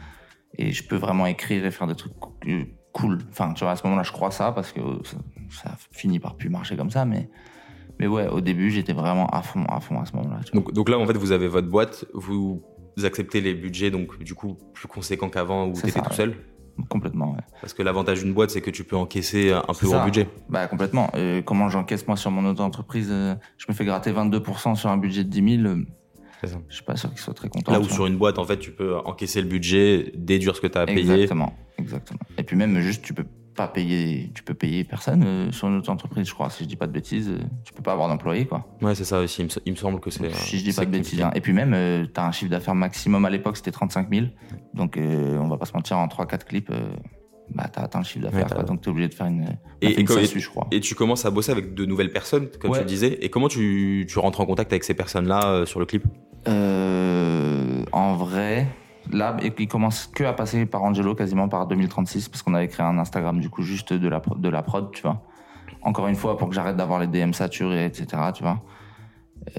Et 0.59 0.71
je 0.71 0.87
peux 0.87 0.95
vraiment 0.95 1.25
écrire 1.25 1.65
et 1.65 1.71
faire 1.71 1.87
des 1.87 1.95
trucs 1.95 2.13
euh, 2.47 2.65
cool. 2.93 3.17
Enfin, 3.31 3.51
tu 3.53 3.63
vois, 3.63 3.71
à 3.71 3.75
ce 3.75 3.83
moment-là, 3.85 4.03
je 4.03 4.11
crois 4.11 4.29
ça 4.29 4.51
parce 4.51 4.71
que 4.71 4.79
ça, 5.03 5.17
ça 5.49 5.75
finit 5.91 6.19
par 6.19 6.37
plus 6.37 6.49
marcher 6.49 6.77
comme 6.77 6.91
ça. 6.91 7.03
Mais, 7.03 7.27
mais 7.99 8.05
ouais, 8.05 8.27
au 8.27 8.41
début, 8.41 8.69
j'étais 8.69 8.93
vraiment 8.93 9.27
à 9.27 9.41
fond, 9.41 9.65
à 9.65 9.79
fond 9.79 9.99
à 9.99 10.05
ce 10.05 10.15
moment-là. 10.17 10.41
Donc, 10.53 10.71
donc 10.71 10.87
là, 10.89 10.99
en 10.99 11.07
fait, 11.07 11.17
vous 11.17 11.31
avez 11.31 11.47
votre 11.47 11.67
boîte, 11.67 12.05
vous 12.13 12.63
acceptez 13.03 13.41
les 13.41 13.55
budgets, 13.55 13.89
donc 13.89 14.21
du 14.21 14.35
coup, 14.35 14.55
plus 14.73 14.87
conséquents 14.87 15.29
qu'avant 15.29 15.65
où 15.65 15.73
t'étais 15.73 15.99
tout 15.99 16.09
ouais. 16.09 16.15
seul. 16.15 16.35
Complètement, 16.89 17.31
ouais. 17.31 17.41
Parce 17.61 17.73
que 17.73 17.83
l'avantage 17.83 18.23
d'une 18.23 18.33
boîte, 18.33 18.49
c'est 18.49 18.61
que 18.61 18.69
tu 18.69 18.83
peux 18.83 18.97
encaisser 18.97 19.51
un 19.51 19.73
plus 19.73 19.87
gros 19.87 20.03
budget. 20.03 20.27
Bah 20.49 20.67
complètement. 20.67 21.09
Comment 21.45 21.69
j'encaisse 21.69 22.07
moi 22.07 22.17
sur 22.17 22.31
mon 22.31 22.45
auto-entreprise 22.49 23.09
euh, 23.11 23.35
Je 23.57 23.65
me 23.69 23.73
fais 23.73 23.85
gratter 23.85 24.11
22% 24.11 24.75
sur 24.75 24.89
un 24.89 24.97
budget 24.97 25.23
de 25.23 25.29
10 25.29 25.61
000. 25.61 25.67
euh, 25.67 25.85
ça. 26.43 26.57
je 26.67 26.75
suis 26.75 26.83
pas 26.83 26.95
sûr 26.95 27.09
qu'ils 27.09 27.19
soient 27.19 27.33
très 27.33 27.49
contents. 27.49 27.71
Là 27.71 27.79
où 27.79 27.85
sur 27.85 28.05
une 28.05 28.17
boîte, 28.17 28.39
en 28.39 28.43
fait, 28.43 28.57
tu 28.57 28.71
peux 28.71 28.97
encaisser 28.97 29.41
le 29.41 29.47
budget, 29.47 30.11
déduire 30.15 30.55
ce 30.55 30.61
que 30.61 30.67
tu 30.67 30.77
as 30.77 30.81
à 30.81 30.85
payer. 30.85 30.99
Exactement, 30.99 31.53
exactement. 31.77 32.19
Et 32.37 32.43
puis 32.43 32.55
même 32.55 32.79
juste, 32.81 33.03
tu 33.03 33.13
peux 33.13 33.25
pas 33.55 33.67
payer, 33.67 34.31
tu 34.35 34.43
peux 34.43 34.53
payer 34.53 34.83
personne 34.83 35.23
euh, 35.25 35.51
sur 35.51 35.67
une 35.67 35.77
auto-entreprise, 35.77 36.27
je 36.27 36.33
crois. 36.33 36.49
Si 36.49 36.63
je 36.63 36.69
dis 36.69 36.75
pas 36.75 36.87
de 36.87 36.91
bêtises, 36.91 37.29
euh, 37.29 37.39
tu 37.63 37.73
peux 37.73 37.81
pas 37.81 37.93
avoir 37.93 38.07
d'employé, 38.09 38.45
quoi. 38.45 38.67
Ouais, 38.81 38.93
c'est 38.95 39.05
ça 39.05 39.19
aussi. 39.19 39.41
Il 39.41 39.45
me, 39.45 39.49
il 39.65 39.71
me 39.71 39.77
semble 39.77 39.99
que 39.99 40.09
c'est. 40.09 40.33
si 40.35 40.59
je 40.59 40.63
dis 40.63 40.71
c'est 40.73 40.81
pas 40.81 40.85
de 40.85 40.91
bêtises. 40.91 41.21
hein. 41.21 41.31
Et 41.35 41.41
puis 41.41 41.53
même, 41.53 41.73
euh, 41.73 42.05
t'as 42.05 42.25
un 42.27 42.31
chiffre 42.31 42.51
d'affaires 42.51 42.75
maximum 42.75 43.25
à 43.25 43.29
l'époque, 43.29 43.57
c'était 43.57 43.71
35 43.71 44.09
000. 44.13 44.27
Donc 44.73 44.97
euh, 44.97 45.37
on 45.37 45.47
va 45.47 45.57
pas 45.57 45.65
se 45.65 45.73
mentir, 45.73 45.97
en 45.97 46.07
3-4 46.07 46.43
clips, 46.45 46.69
euh, 46.69 46.89
bah, 47.53 47.67
t'as 47.71 47.83
atteint 47.83 47.99
le 47.99 48.05
chiffre 48.05 48.25
d'affaires, 48.25 48.47
Ouais. 48.57 48.63
Donc, 48.65 48.81
t'es 48.81 48.89
obligé 48.89 49.07
de 49.07 49.13
faire 49.13 49.27
une, 49.27 49.57
Et- 49.81 49.87
et, 49.87 49.99
une 49.99 50.07
quand- 50.07 50.15
je 50.19 50.49
crois. 50.49 50.67
Et 50.71 50.79
tu 50.79 50.95
commences 50.95 51.25
à 51.25 51.31
bosser 51.31 51.51
avec 51.51 51.73
de 51.75 51.85
nouvelles 51.85 52.11
personnes, 52.11 52.47
comme 52.59 52.71
Ouais. 52.71 52.77
tu 52.79 52.83
le 52.83 52.89
disais. 52.89 53.19
Et 53.23 53.29
comment 53.29 53.47
tu, 53.47 54.05
tu 54.09 54.17
rentres 54.19 54.41
en 54.41 54.45
contact 54.45 54.73
avec 54.73 54.83
ces 54.83 54.95
personnes-là 54.95 55.45
euh, 55.45 55.65
sur 55.65 55.79
le 55.79 55.85
clip? 55.85 56.03
Euh, 56.47 57.83
en 57.91 58.15
vrai, 58.15 58.67
là, 59.11 59.37
et- 59.41 59.53
il 59.57 59.67
commence 59.67 60.07
que 60.07 60.23
à 60.23 60.33
passer 60.33 60.65
par 60.65 60.83
Angelo 60.83 61.15
quasiment 61.15 61.47
par 61.47 61.67
2036 61.67 62.29
parce 62.29 62.41
qu'on 62.43 62.53
avait 62.53 62.67
créé 62.67 62.85
un 62.85 62.97
Instagram 62.97 63.39
du 63.39 63.49
coup 63.49 63.61
juste 63.61 63.93
de 63.93 64.07
la, 64.07 64.21
de 64.37 64.49
la 64.49 64.61
prod, 64.61 64.91
tu 64.91 65.01
vois. 65.01 65.23
Encore 65.81 66.07
une 66.07 66.15
fois, 66.15 66.37
pour 66.37 66.49
que 66.49 66.55
j'arrête 66.55 66.75
d'avoir 66.77 66.99
les 66.99 67.07
DM 67.07 67.31
saturés, 67.33 67.85
etc., 67.85 68.07
tu 68.33 68.43
vois. 68.43 68.61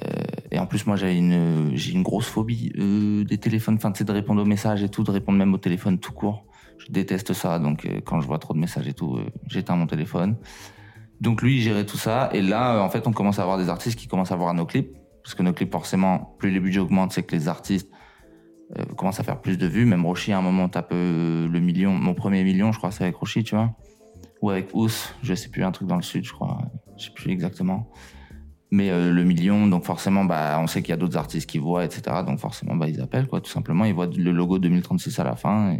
Euh, 0.02 0.22
et 0.50 0.58
en 0.58 0.66
plus, 0.66 0.86
moi, 0.86 0.96
j'ai 0.96 1.16
une, 1.16 1.70
j'ai 1.74 1.92
une 1.92 2.02
grosse 2.02 2.26
phobie 2.26 2.72
euh, 2.78 3.24
des 3.24 3.38
téléphones, 3.38 3.76
enfin, 3.76 3.92
tu 3.92 3.98
sais, 3.98 4.04
de 4.04 4.12
répondre 4.12 4.42
aux 4.42 4.46
messages 4.46 4.82
et 4.82 4.88
tout, 4.88 5.04
de 5.04 5.10
répondre 5.10 5.38
même 5.38 5.54
au 5.54 5.58
téléphone 5.58 5.98
tout 5.98 6.12
court. 6.12 6.44
Je 6.78 6.90
déteste 6.90 7.32
ça, 7.32 7.58
donc 7.58 7.84
euh, 7.86 8.00
quand 8.04 8.20
je 8.20 8.26
vois 8.26 8.38
trop 8.38 8.54
de 8.54 8.58
messages 8.58 8.88
et 8.88 8.92
tout, 8.92 9.18
j'éteins 9.46 9.76
mon 9.76 9.86
téléphone. 9.86 10.36
Donc 11.20 11.42
lui, 11.42 11.56
il 11.56 11.60
gérait 11.62 11.86
tout 11.86 11.96
ça, 11.96 12.28
et 12.32 12.42
là, 12.42 12.82
en 12.82 12.90
fait, 12.90 13.06
on 13.06 13.12
commence 13.12 13.38
à 13.38 13.42
avoir 13.42 13.58
des 13.58 13.68
artistes 13.68 13.98
qui 13.98 14.08
commencent 14.08 14.32
à 14.32 14.36
voir 14.36 14.52
nos 14.54 14.66
clips, 14.66 14.92
parce 15.22 15.34
que 15.34 15.42
nos 15.42 15.52
clips, 15.52 15.72
forcément, 15.72 16.34
plus 16.38 16.50
les 16.50 16.60
budgets 16.60 16.80
augmentent, 16.80 17.12
c'est 17.12 17.22
que 17.22 17.34
les 17.34 17.48
artistes 17.48 17.90
euh, 18.78 18.84
commencent 18.96 19.20
à 19.20 19.22
faire 19.22 19.40
plus 19.40 19.58
de 19.58 19.66
vues. 19.66 19.84
Même 19.84 20.04
Roshi, 20.04 20.32
à 20.32 20.38
un 20.38 20.42
moment, 20.42 20.68
tape 20.68 20.90
euh, 20.92 21.48
le 21.48 21.60
million, 21.60 21.92
mon 21.92 22.14
premier 22.14 22.42
million, 22.42 22.72
je 22.72 22.78
crois, 22.78 22.90
c'est 22.90 23.04
avec 23.04 23.16
Roshi, 23.16 23.44
tu 23.44 23.54
vois, 23.54 23.72
ou 24.42 24.50
avec 24.50 24.74
Ous, 24.74 24.90
je 25.22 25.34
sais 25.34 25.48
plus, 25.48 25.64
un 25.64 25.70
truc 25.70 25.88
dans 25.88 25.96
le 25.96 26.02
sud, 26.02 26.24
je 26.24 26.32
crois, 26.32 26.58
je 26.96 27.04
sais 27.04 27.12
plus 27.12 27.30
exactement. 27.30 27.88
Mais 28.72 28.90
euh, 28.90 29.12
le 29.12 29.22
million, 29.22 29.68
donc 29.68 29.84
forcément, 29.84 30.24
bah, 30.24 30.58
on 30.60 30.66
sait 30.66 30.82
qu'il 30.82 30.90
y 30.90 30.92
a 30.92 30.96
d'autres 30.96 31.16
artistes 31.16 31.48
qui 31.48 31.58
voient, 31.58 31.84
etc. 31.84 32.02
Donc 32.26 32.40
forcément, 32.40 32.74
bah, 32.74 32.88
ils 32.88 33.00
appellent, 33.00 33.28
quoi, 33.28 33.40
tout 33.40 33.50
simplement. 33.50 33.84
Ils 33.84 33.94
voient 33.94 34.08
le 34.08 34.32
logo 34.32 34.58
2036 34.58 35.18
à 35.20 35.24
la 35.24 35.36
fin 35.36 35.78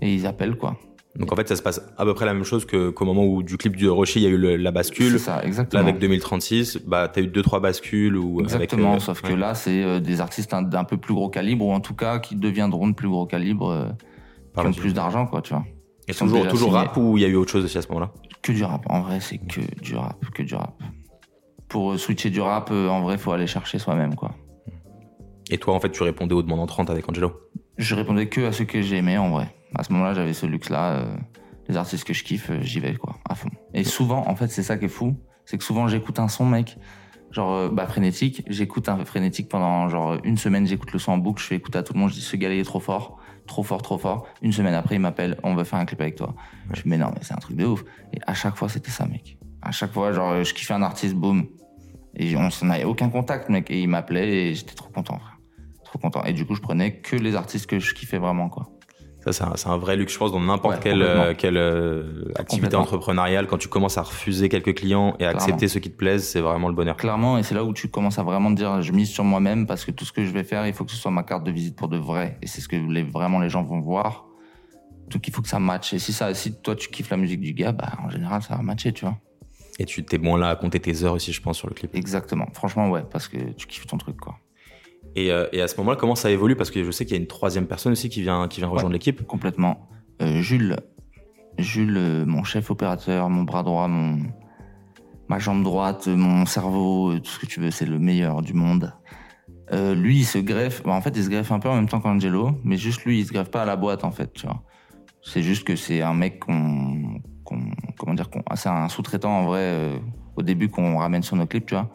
et 0.00 0.14
ils 0.14 0.26
appellent, 0.26 0.56
quoi. 0.56 0.76
Donc 1.16 1.32
en 1.32 1.36
fait, 1.36 1.46
ça 1.48 1.54
se 1.54 1.62
passe 1.62 1.80
à 1.96 2.04
peu 2.04 2.12
près 2.14 2.26
la 2.26 2.34
même 2.34 2.42
chose 2.44 2.64
que- 2.64 2.90
qu'au 2.90 3.04
moment 3.04 3.24
où 3.24 3.42
du 3.44 3.56
clip 3.56 3.76
du 3.76 3.88
Rocher, 3.88 4.18
il 4.18 4.22
y 4.24 4.26
a 4.26 4.30
eu 4.30 4.36
le- 4.36 4.56
la 4.56 4.72
bascule. 4.72 5.12
C'est 5.12 5.18
ça, 5.18 5.36
Là, 5.36 5.44
exactement. 5.46 5.80
avec 5.82 5.98
2036, 6.00 6.78
bah, 6.86 7.08
t'as 7.08 7.20
eu 7.20 7.28
deux, 7.28 7.42
trois 7.42 7.60
bascules 7.60 8.16
ou 8.16 8.40
Exactement, 8.40 8.90
avec, 8.92 9.02
euh, 9.02 9.04
sauf 9.04 9.22
que 9.22 9.28
ouais. 9.28 9.36
là, 9.36 9.54
c'est 9.54 9.84
euh, 9.84 10.00
des 10.00 10.20
artistes 10.20 10.52
un- 10.54 10.62
d'un 10.62 10.82
peu 10.84 10.96
plus 10.96 11.14
gros 11.14 11.28
calibre, 11.28 11.66
ou 11.66 11.72
en 11.72 11.78
tout 11.80 11.94
cas 11.94 12.18
qui 12.18 12.34
deviendront 12.34 12.88
de 12.88 12.94
plus 12.94 13.08
gros 13.08 13.26
calibre, 13.26 13.70
euh, 13.70 13.84
qui 14.60 14.66
ont 14.66 14.72
plus 14.72 14.92
d'argent, 14.92 15.26
quoi, 15.26 15.40
tu 15.40 15.54
vois. 15.54 15.64
Et 16.08 16.12
sont 16.12 16.26
toujours, 16.26 16.48
toujours 16.48 16.70
signés. 16.72 16.84
rap 16.86 16.96
ou 16.96 17.16
il 17.16 17.22
y 17.22 17.24
a 17.24 17.28
eu 17.28 17.36
autre 17.36 17.50
chose 17.52 17.64
aussi 17.64 17.78
à 17.78 17.82
ce 17.82 17.88
moment-là? 17.88 18.10
Que 18.42 18.50
du 18.52 18.64
rap, 18.64 18.84
en 18.90 19.00
vrai, 19.02 19.20
c'est 19.20 19.38
que 19.38 19.60
du 19.82 19.94
rap, 19.96 20.18
que 20.34 20.42
du 20.42 20.54
rap. 20.56 20.74
Pour 21.68 21.92
euh, 21.92 21.96
switcher 21.96 22.30
du 22.30 22.40
rap, 22.40 22.70
euh, 22.72 22.88
en 22.88 23.02
vrai, 23.02 23.18
faut 23.18 23.30
aller 23.32 23.46
chercher 23.46 23.78
soi-même, 23.78 24.14
quoi. 24.16 24.32
Et 25.50 25.58
toi, 25.58 25.74
en 25.74 25.80
fait, 25.80 25.90
tu 25.90 26.02
répondais 26.02 26.34
aux 26.34 26.42
demandes 26.42 26.60
entrantes 26.60 26.90
avec 26.90 27.08
Angelo? 27.08 27.32
Je 27.78 27.94
répondais 27.94 28.28
que 28.28 28.40
à 28.42 28.52
ceux 28.52 28.64
que 28.64 28.82
j'aimais, 28.82 29.16
en 29.16 29.30
vrai. 29.30 29.54
À 29.74 29.82
ce 29.82 29.92
moment-là, 29.92 30.14
j'avais 30.14 30.32
ce 30.32 30.46
luxe-là. 30.46 30.92
euh, 30.92 31.16
les 31.68 31.76
artistes 31.76 32.04
que 32.04 32.12
je 32.12 32.24
kiffe, 32.24 32.50
euh, 32.50 32.60
j'y 32.60 32.80
vais, 32.80 32.94
quoi, 32.94 33.16
à 33.28 33.34
fond. 33.34 33.48
Et 33.72 33.84
souvent, 33.84 34.28
en 34.28 34.36
fait, 34.36 34.48
c'est 34.48 34.62
ça 34.62 34.76
qui 34.76 34.86
est 34.86 34.88
fou, 34.88 35.16
c'est 35.44 35.58
que 35.58 35.64
souvent, 35.64 35.88
j'écoute 35.88 36.18
un 36.18 36.28
son, 36.28 36.44
mec, 36.44 36.78
genre, 37.30 37.52
euh, 37.52 37.68
bah, 37.70 37.86
frénétique, 37.86 38.42
j'écoute 38.48 38.88
un 38.88 39.02
frénétique 39.04 39.48
pendant, 39.48 39.88
genre, 39.88 40.18
une 40.24 40.36
semaine, 40.36 40.66
j'écoute 40.66 40.92
le 40.92 40.98
son 40.98 41.12
en 41.12 41.18
boucle, 41.18 41.42
je 41.42 41.46
fais 41.48 41.56
écouter 41.56 41.78
à 41.78 41.82
tout 41.82 41.94
le 41.94 42.00
monde, 42.00 42.10
je 42.10 42.16
dis, 42.16 42.20
ce 42.20 42.36
gars 42.36 42.50
est 42.50 42.64
trop 42.64 42.80
fort, 42.80 43.18
trop 43.46 43.62
fort, 43.62 43.82
trop 43.82 43.98
fort. 43.98 44.26
Une 44.42 44.52
semaine 44.52 44.74
après, 44.74 44.96
il 44.96 45.00
m'appelle, 45.00 45.38
on 45.42 45.54
veut 45.54 45.64
faire 45.64 45.78
un 45.78 45.84
clip 45.86 46.00
avec 46.00 46.16
toi. 46.16 46.34
Je 46.72 46.82
dis, 46.82 46.88
mais 46.88 46.98
non, 46.98 47.10
mais 47.14 47.20
c'est 47.22 47.34
un 47.34 47.38
truc 47.38 47.56
de 47.56 47.64
ouf. 47.64 47.84
Et 48.12 48.18
à 48.26 48.34
chaque 48.34 48.56
fois, 48.56 48.68
c'était 48.68 48.90
ça, 48.90 49.06
mec. 49.06 49.38
À 49.62 49.70
chaque 49.70 49.92
fois, 49.92 50.12
genre, 50.12 50.44
je 50.44 50.52
kiffais 50.52 50.74
un 50.74 50.82
artiste, 50.82 51.14
boum. 51.14 51.46
Et 52.16 52.36
on 52.36 52.50
s'en 52.50 52.68
avait 52.70 52.84
aucun 52.84 53.08
contact, 53.08 53.48
mec. 53.48 53.70
Et 53.70 53.80
il 53.80 53.88
m'appelait 53.88 54.48
et 54.48 54.54
j'étais 54.54 54.74
trop 54.74 54.90
content, 54.90 55.18
frère. 55.18 55.38
Trop 55.84 55.98
content. 55.98 56.22
Et 56.24 56.32
du 56.32 56.44
coup, 56.46 56.54
je 56.54 56.60
prenais 56.60 57.00
que 57.00 57.16
les 57.16 57.34
artistes 57.34 57.66
que 57.66 57.78
je 57.78 57.94
kiffais 57.94 58.18
vraiment, 58.18 58.48
quoi. 58.48 58.68
Ça, 59.30 59.54
c'est 59.56 59.68
un, 59.68 59.78
vrai 59.78 59.96
luxe, 59.96 60.12
je 60.12 60.18
pense, 60.18 60.32
dans 60.32 60.40
n'importe 60.40 60.74
Ouais, 60.74 60.80
quelle, 60.82 61.02
euh, 61.02 61.34
quelle 61.36 61.56
euh, 61.56 62.30
activité 62.36 62.76
entrepreneuriale. 62.76 63.46
Quand 63.46 63.56
tu 63.56 63.68
commences 63.68 63.96
à 63.96 64.02
refuser 64.02 64.50
quelques 64.50 64.74
clients 64.74 65.16
et 65.18 65.24
à 65.24 65.30
accepter 65.30 65.66
ceux 65.68 65.80
qui 65.80 65.90
te 65.90 65.96
plaisent, 65.96 66.26
c'est 66.28 66.40
vraiment 66.40 66.68
le 66.68 66.74
bonheur. 66.74 66.96
Clairement, 66.96 67.38
et 67.38 67.42
c'est 67.42 67.54
là 67.54 67.64
où 67.64 67.72
tu 67.72 67.88
commences 67.88 68.18
à 68.18 68.22
vraiment 68.22 68.50
te 68.50 68.56
dire, 68.56 68.82
je 68.82 68.92
mise 68.92 69.08
sur 69.08 69.24
moi-même 69.24 69.66
parce 69.66 69.84
que 69.84 69.90
tout 69.90 70.04
ce 70.04 70.12
que 70.12 70.24
je 70.24 70.30
vais 70.30 70.44
faire, 70.44 70.66
il 70.66 70.74
faut 70.74 70.84
que 70.84 70.90
ce 70.90 70.96
soit 70.96 71.10
ma 71.10 71.22
carte 71.22 71.44
de 71.44 71.50
visite 71.50 71.76
pour 71.76 71.88
de 71.88 71.96
vrai. 71.96 72.38
Et 72.42 72.46
c'est 72.46 72.60
ce 72.60 72.68
que 72.68 72.76
les, 72.76 73.02
vraiment 73.02 73.40
les 73.40 73.48
gens 73.48 73.62
vont 73.62 73.80
voir. 73.80 74.26
Donc 75.08 75.26
il 75.26 75.32
faut 75.32 75.42
que 75.42 75.48
ça 75.48 75.58
matche. 75.58 75.94
Et 75.94 75.98
si 75.98 76.12
ça, 76.12 76.34
si 76.34 76.54
toi 76.60 76.76
tu 76.76 76.88
kiffes 76.88 77.10
la 77.10 77.16
musique 77.16 77.40
du 77.40 77.54
gars, 77.54 77.72
bah 77.72 77.92
en 78.04 78.10
général 78.10 78.42
ça 78.42 78.56
va 78.56 78.62
matcher, 78.62 78.92
tu 78.92 79.04
vois. 79.04 79.16
Et 79.78 79.86
tu 79.86 80.04
t'es 80.04 80.18
moins 80.18 80.38
là 80.38 80.50
à 80.50 80.56
compter 80.56 80.80
tes 80.80 81.02
heures 81.02 81.14
aussi, 81.14 81.32
je 81.32 81.40
pense, 81.40 81.58
sur 81.58 81.68
le 81.68 81.74
clip. 81.74 81.94
Exactement. 81.94 82.46
Franchement, 82.52 82.90
ouais, 82.90 83.02
parce 83.10 83.26
que 83.28 83.38
tu 83.52 83.66
kiffes 83.66 83.86
ton 83.86 83.98
truc, 83.98 84.16
quoi. 84.16 84.36
Et, 85.16 85.30
euh, 85.30 85.46
et 85.52 85.60
à 85.60 85.68
ce 85.68 85.76
moment-là, 85.78 85.96
comment 85.96 86.14
ça 86.14 86.30
évolue? 86.30 86.56
Parce 86.56 86.70
que 86.70 86.82
je 86.82 86.90
sais 86.90 87.04
qu'il 87.04 87.16
y 87.16 87.18
a 87.18 87.20
une 87.20 87.28
troisième 87.28 87.66
personne 87.66 87.92
aussi 87.92 88.08
qui 88.08 88.22
vient, 88.22 88.48
qui 88.48 88.60
vient 88.60 88.68
rejoindre 88.68 88.92
l'équipe. 88.92 89.26
Complètement. 89.26 89.88
Euh, 90.22 90.40
Jules, 90.40 90.76
Jules, 91.58 91.96
euh, 91.96 92.24
mon 92.24 92.44
chef 92.44 92.70
opérateur, 92.70 93.30
mon 93.30 93.42
bras 93.42 93.62
droit, 93.62 93.88
mon 93.88 94.18
ma 95.28 95.38
jambe 95.38 95.62
droite, 95.62 96.06
mon 96.08 96.44
cerveau, 96.46 97.18
tout 97.18 97.30
ce 97.30 97.38
que 97.38 97.46
tu 97.46 97.60
veux, 97.60 97.70
c'est 97.70 97.86
le 97.86 97.98
meilleur 97.98 98.42
du 98.42 98.52
monde. 98.52 98.92
Euh, 99.72 99.94
lui, 99.94 100.18
il 100.18 100.24
se 100.24 100.38
greffe. 100.38 100.82
bah, 100.82 100.92
en 100.92 101.00
fait, 101.00 101.16
il 101.16 101.24
se 101.24 101.30
greffe 101.30 101.50
un 101.52 101.58
peu 101.58 101.68
en 101.68 101.76
même 101.76 101.88
temps 101.88 102.00
qu'Angelo, 102.00 102.50
mais 102.64 102.76
juste 102.76 103.04
lui, 103.04 103.20
il 103.20 103.26
se 103.26 103.32
greffe 103.32 103.50
pas 103.50 103.62
à 103.62 103.64
la 103.64 103.76
boîte, 103.76 104.04
en 104.04 104.10
fait, 104.10 104.32
tu 104.34 104.46
vois. 104.46 104.62
C'est 105.22 105.42
juste 105.42 105.64
que 105.64 105.74
c'est 105.74 106.02
un 106.02 106.12
mec 106.12 106.40
qu'on, 106.40 107.20
comment 107.44 108.14
dire, 108.14 108.28
qu'on, 108.28 108.42
c'est 108.54 108.68
un 108.68 108.88
sous-traitant 108.88 109.38
en 109.38 109.44
vrai 109.44 109.60
euh, 109.60 109.98
au 110.36 110.42
début 110.42 110.68
qu'on 110.68 110.98
ramène 110.98 111.22
sur 111.22 111.36
nos 111.36 111.46
clips, 111.46 111.66
tu 111.66 111.74
vois. 111.74 111.90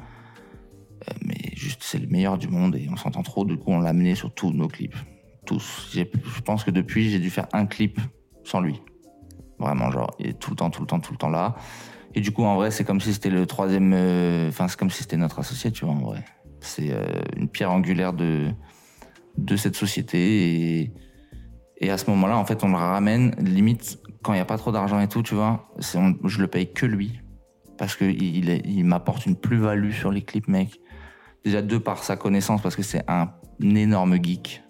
Euh, 1.08 1.14
mais 1.26 1.38
juste, 1.56 1.82
c'est 1.84 2.00
le 2.00 2.08
meilleur 2.08 2.38
du 2.38 2.48
monde 2.48 2.76
et 2.76 2.88
on 2.92 2.96
s'entend 2.98 3.24
trop. 3.24 3.46
Du 3.46 3.58
coup, 3.58 3.72
on 3.72 3.80
l'a 3.80 3.90
amené 3.90 4.16
sur 4.16 4.34
tous 4.34 4.52
nos 4.52 4.68
clips, 4.68 4.96
tous. 5.46 5.90
Je 5.94 6.42
pense 6.42 6.64
que 6.64 6.72
depuis, 6.72 7.10
j'ai 7.10 7.20
dû 7.20 7.30
faire 7.30 7.48
un 7.54 7.66
clip 7.66 8.00
sans 8.44 8.60
lui. 8.62 8.82
Vraiment, 9.60 9.92
genre, 9.92 10.12
il 10.20 10.28
est 10.28 10.40
tout 10.40 10.52
le 10.52 10.56
temps, 10.56 10.70
tout 10.70 10.82
le 10.82 10.88
temps, 10.88 11.00
tout 11.00 11.12
le 11.12 11.18
temps 11.18 11.30
là. 11.30 11.56
Et 12.16 12.22
du 12.22 12.32
coup, 12.32 12.44
en 12.44 12.56
vrai, 12.56 12.72
c'est 12.72 12.84
comme 12.84 13.00
si 13.02 13.14
c'était 13.14 13.30
le 13.30 13.46
troisième. 13.46 13.94
euh, 13.94 14.50
Enfin, 14.50 14.68
c'est 14.68 14.80
comme 14.80 14.90
si 14.90 15.04
c'était 15.04 15.18
notre 15.18 15.40
associé, 15.40 15.72
tu 15.72 15.86
vois, 15.86 15.94
en 15.94 16.00
vrai. 16.00 16.24
C'est 16.62 16.92
euh, 16.92 17.06
une 17.38 17.48
pierre 17.50 17.72
angulaire 17.72 18.14
de, 18.14 18.50
de 19.38 19.56
cette 19.56 19.76
société. 19.76 20.80
Et, 20.82 20.94
et 21.78 21.92
à 21.92 21.98
ce 21.98 22.10
moment-là, 22.10 22.38
en 22.38 22.46
fait, 22.46 22.64
on 22.64 22.70
le 22.70 22.76
ramène, 22.76 23.36
limite, 23.40 24.00
quand 24.24 24.34
il 24.34 24.38
n'y 24.38 24.42
a 24.42 24.46
pas 24.46 24.58
trop 24.58 24.72
d'argent 24.72 25.00
et 25.00 25.08
tout, 25.08 25.24
tu 25.24 25.36
vois, 25.36 25.70
on- 25.96 26.16
je 26.28 26.42
le 26.42 26.48
paye 26.48 26.74
que 26.74 26.86
lui. 26.86 27.20
Parce 27.78 27.96
qu'il 27.96 28.50
il 28.50 28.84
m'apporte 28.84 29.26
une 29.26 29.36
plus-value 29.38 29.92
sur 29.92 30.12
les 30.12 30.22
clips, 30.22 30.48
mec. 30.50 30.80
Déjà, 31.46 31.62
deux, 31.62 31.80
par 31.80 32.04
sa 32.04 32.16
connaissance, 32.18 32.62
parce 32.62 32.76
que 32.76 32.84
c'est 32.84 33.04
un 33.08 33.32
énorme 33.62 34.22
geek. 34.22 34.62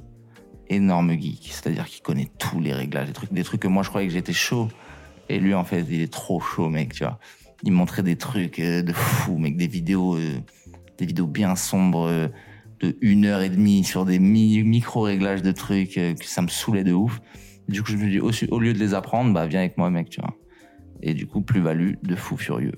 Énorme 0.68 1.20
geek. 1.20 1.50
C'est-à-dire 1.52 1.86
qu'il 1.86 2.02
connaît 2.04 2.30
tous 2.38 2.60
les 2.60 2.74
réglages, 2.74 3.08
des 3.08 3.14
trucs, 3.14 3.34
des 3.34 3.44
trucs 3.44 3.62
que 3.62 3.68
moi, 3.68 3.84
je 3.84 3.90
croyais 3.90 4.08
que 4.08 4.14
j'étais 4.14 4.34
chaud. 4.34 4.68
Et 5.30 5.40
lui, 5.40 5.54
en 5.54 5.64
fait, 5.64 5.86
il 5.90 6.02
est 6.02 6.12
trop 6.12 6.40
chaud, 6.40 6.70
mec, 6.70 6.94
tu 6.94 7.04
vois. 7.04 7.20
Il 7.64 7.72
montrait 7.72 8.04
des 8.04 8.16
trucs 8.16 8.60
euh, 8.60 8.82
de 8.82 8.94
fou, 8.94 9.38
mec, 9.38 9.58
des 9.58 9.68
vidéos, 9.68 10.16
euh, 10.16 10.40
des 10.98 11.06
vidéos 11.06 11.28
bien 11.28 11.56
sombres 11.56 12.08
euh, 12.08 12.28
de 12.80 12.98
une 13.02 13.26
heure 13.26 13.42
et 13.42 13.50
demie 13.50 13.84
sur 13.84 14.06
des 14.06 14.20
mi- 14.20 14.64
micro-réglages 14.64 15.42
de 15.42 15.52
trucs 15.52 15.96
que 15.96 16.16
ça 16.24 16.42
me 16.42 16.48
saoulait 16.48 16.84
de 16.84 16.94
ouf. 16.94 17.20
Du 17.68 17.84
coup, 17.84 17.92
je 17.92 17.98
me 17.98 18.10
dis, 18.10 18.20
au, 18.20 18.32
au 18.52 18.60
lieu 18.60 18.74
de 18.74 18.80
les 18.80 18.94
apprendre, 18.94 19.34
bah, 19.34 19.46
viens 19.46 19.60
avec 19.60 19.78
moi, 19.78 19.90
mec, 19.90 20.10
tu 20.10 20.22
vois. 20.22 20.36
Et 21.02 21.14
du 21.14 21.28
coup, 21.28 21.42
plus-value 21.42 21.94
de 22.02 22.16
fou 22.16 22.38
furieux. 22.38 22.74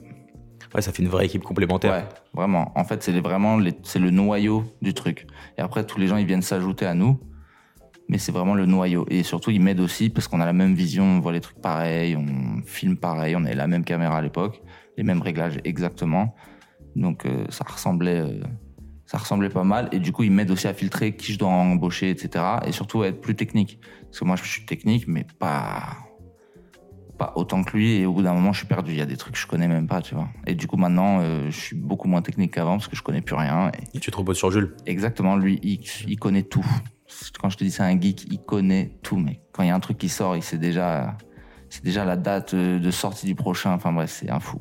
Ouais, 0.74 0.82
ça 0.82 0.92
fait 0.92 1.04
une 1.04 1.10
vraie 1.10 1.26
équipe 1.26 1.44
complémentaire. 1.44 1.92
Ouais, 1.92 2.06
vraiment. 2.34 2.72
En 2.76 2.84
fait, 2.86 3.04
c'est 3.04 3.20
vraiment 3.20 3.58
les- 3.58 3.74
le 4.00 4.10
noyau 4.10 4.64
du 4.82 4.94
truc. 4.94 5.28
Et 5.58 5.62
après, 5.62 5.86
tous 5.86 6.00
les 6.00 6.08
gens, 6.08 6.18
ils 6.18 6.26
viennent 6.26 6.42
s'ajouter 6.42 6.86
à 6.86 6.94
nous. 6.94 7.20
Mais 8.08 8.18
c'est 8.18 8.32
vraiment 8.32 8.56
le 8.56 8.66
noyau. 8.66 9.06
Et 9.10 9.24
surtout, 9.24 9.52
ils 9.52 9.62
m'aident 9.62 9.80
aussi 9.80 10.10
parce 10.10 10.28
qu'on 10.28 10.42
a 10.42 10.46
la 10.46 10.54
même 10.54 10.74
vision, 10.74 11.04
on 11.06 11.20
voit 11.20 11.32
les 11.32 11.40
trucs 11.40 11.62
pareils, 11.62 12.16
on 12.18 12.62
filme 12.66 12.98
pareil, 12.98 13.36
on 13.38 13.46
avait 13.46 13.56
la 13.56 13.68
même 13.68 13.86
caméra 13.86 14.18
à 14.18 14.22
l'époque, 14.22 14.62
les 14.98 15.04
mêmes 15.04 15.22
réglages 15.22 15.60
exactement. 15.64 16.36
Donc, 16.96 17.26
euh, 17.26 17.46
ça 17.50 17.64
ressemblait, 17.66 18.20
euh, 18.20 18.42
ça 19.06 19.18
ressemblait 19.18 19.50
pas 19.50 19.64
mal. 19.64 19.88
Et 19.94 20.00
du 20.00 20.12
coup, 20.12 20.24
ils 20.24 20.32
m'aident 20.32 20.52
aussi 20.52 20.68
à 20.68 20.74
filtrer 20.74 21.16
qui 21.16 21.32
je 21.34 21.40
dois 21.40 21.50
embaucher, 21.50 22.10
etc. 22.10 22.44
Et 22.66 22.74
surtout 22.74 23.02
à 23.04 23.08
être 23.08 23.22
plus 23.22 23.36
technique. 23.36 23.80
Parce 24.06 24.20
que 24.20 24.26
moi, 24.26 24.36
je 24.36 24.44
suis 24.44 24.66
technique, 24.66 25.08
mais 25.08 25.26
pas, 25.40 25.98
pas 27.22 27.34
autant 27.36 27.64
que 27.64 27.78
lui. 27.78 27.98
Et 27.98 28.06
au 28.06 28.14
bout 28.14 28.24
d'un 28.24 28.34
moment, 28.34 28.52
je 28.52 28.60
suis 28.60 28.68
perdu. 28.68 28.92
Il 28.92 28.98
y 28.98 29.02
a 29.02 29.06
des 29.06 29.18
trucs 29.18 29.34
que 29.36 29.40
je 29.40 29.46
connais 29.48 29.68
même 29.68 29.88
pas, 29.88 30.02
tu 30.02 30.16
vois. 30.16 30.28
Et 30.48 30.56
du 30.56 30.66
coup, 30.68 30.78
maintenant, 30.78 31.20
euh, 31.22 31.46
je 31.52 31.60
suis 31.60 31.76
beaucoup 31.76 32.08
moins 32.08 32.22
technique 32.22 32.54
qu'avant 32.56 32.78
parce 32.78 32.88
que 32.88 32.96
je 32.96 33.04
connais 33.04 33.22
plus 33.22 33.36
rien. 33.36 33.70
Et 33.94 33.98
Et 33.98 34.00
tu 34.00 34.10
te 34.10 34.18
reposes 34.18 34.38
sur 34.38 34.50
Jules. 34.52 34.76
exactement, 34.86 35.36
lui, 35.36 35.60
il, 35.62 35.80
il 36.08 36.18
connaît 36.18 36.44
tout. 36.44 36.66
Quand 37.40 37.50
je 37.50 37.58
te 37.58 37.64
dis 37.64 37.72
c'est 37.72 37.84
un 37.84 38.00
geek, 38.00 38.26
il 38.32 38.40
connaît 38.40 38.98
tout, 39.04 39.18
mec. 39.18 39.42
Quand 39.52 39.64
il 39.64 39.68
y 39.68 39.70
a 39.70 39.76
un 39.76 39.80
truc 39.80 39.98
qui 39.98 40.10
sort, 40.10 40.36
il 40.36 40.42
sait 40.42 40.58
déjà, 40.58 41.16
c'est 41.70 41.84
déjà 41.84 42.06
la 42.06 42.16
date 42.18 42.54
euh, 42.54 42.80
de 42.80 42.92
sortie 42.92 43.28
du 43.28 43.36
prochain. 43.36 43.72
Enfin 43.74 43.92
bref, 43.94 44.10
c'est 44.10 44.32
un 44.32 44.40
fou. 44.40 44.58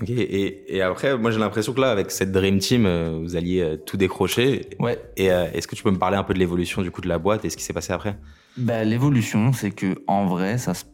Ok. 0.00 0.10
Et, 0.10 0.76
et 0.76 0.82
après, 0.82 1.16
moi 1.18 1.30
j'ai 1.30 1.38
l'impression 1.38 1.72
que 1.72 1.80
là, 1.80 1.90
avec 1.90 2.10
cette 2.10 2.32
Dream 2.32 2.58
Team, 2.58 2.86
euh, 2.86 3.18
vous 3.22 3.36
alliez 3.36 3.60
euh, 3.60 3.76
tout 3.76 3.96
décrocher. 3.96 4.70
Ouais. 4.80 4.98
Et 5.16 5.30
euh, 5.30 5.46
est-ce 5.52 5.68
que 5.68 5.76
tu 5.76 5.82
peux 5.82 5.90
me 5.90 5.98
parler 5.98 6.16
un 6.16 6.24
peu 6.24 6.34
de 6.34 6.38
l'évolution 6.38 6.82
du 6.82 6.90
coup 6.90 7.00
de 7.00 7.08
la 7.08 7.18
boîte 7.18 7.44
et 7.44 7.50
ce 7.50 7.56
qui 7.56 7.62
s'est 7.62 7.72
passé 7.72 7.92
après? 7.92 8.16
Ben, 8.56 8.88
l'évolution, 8.88 9.52
c'est 9.52 9.72
que 9.72 10.02
en 10.06 10.26
vrai, 10.26 10.58
ça 10.58 10.74
se, 10.74 10.84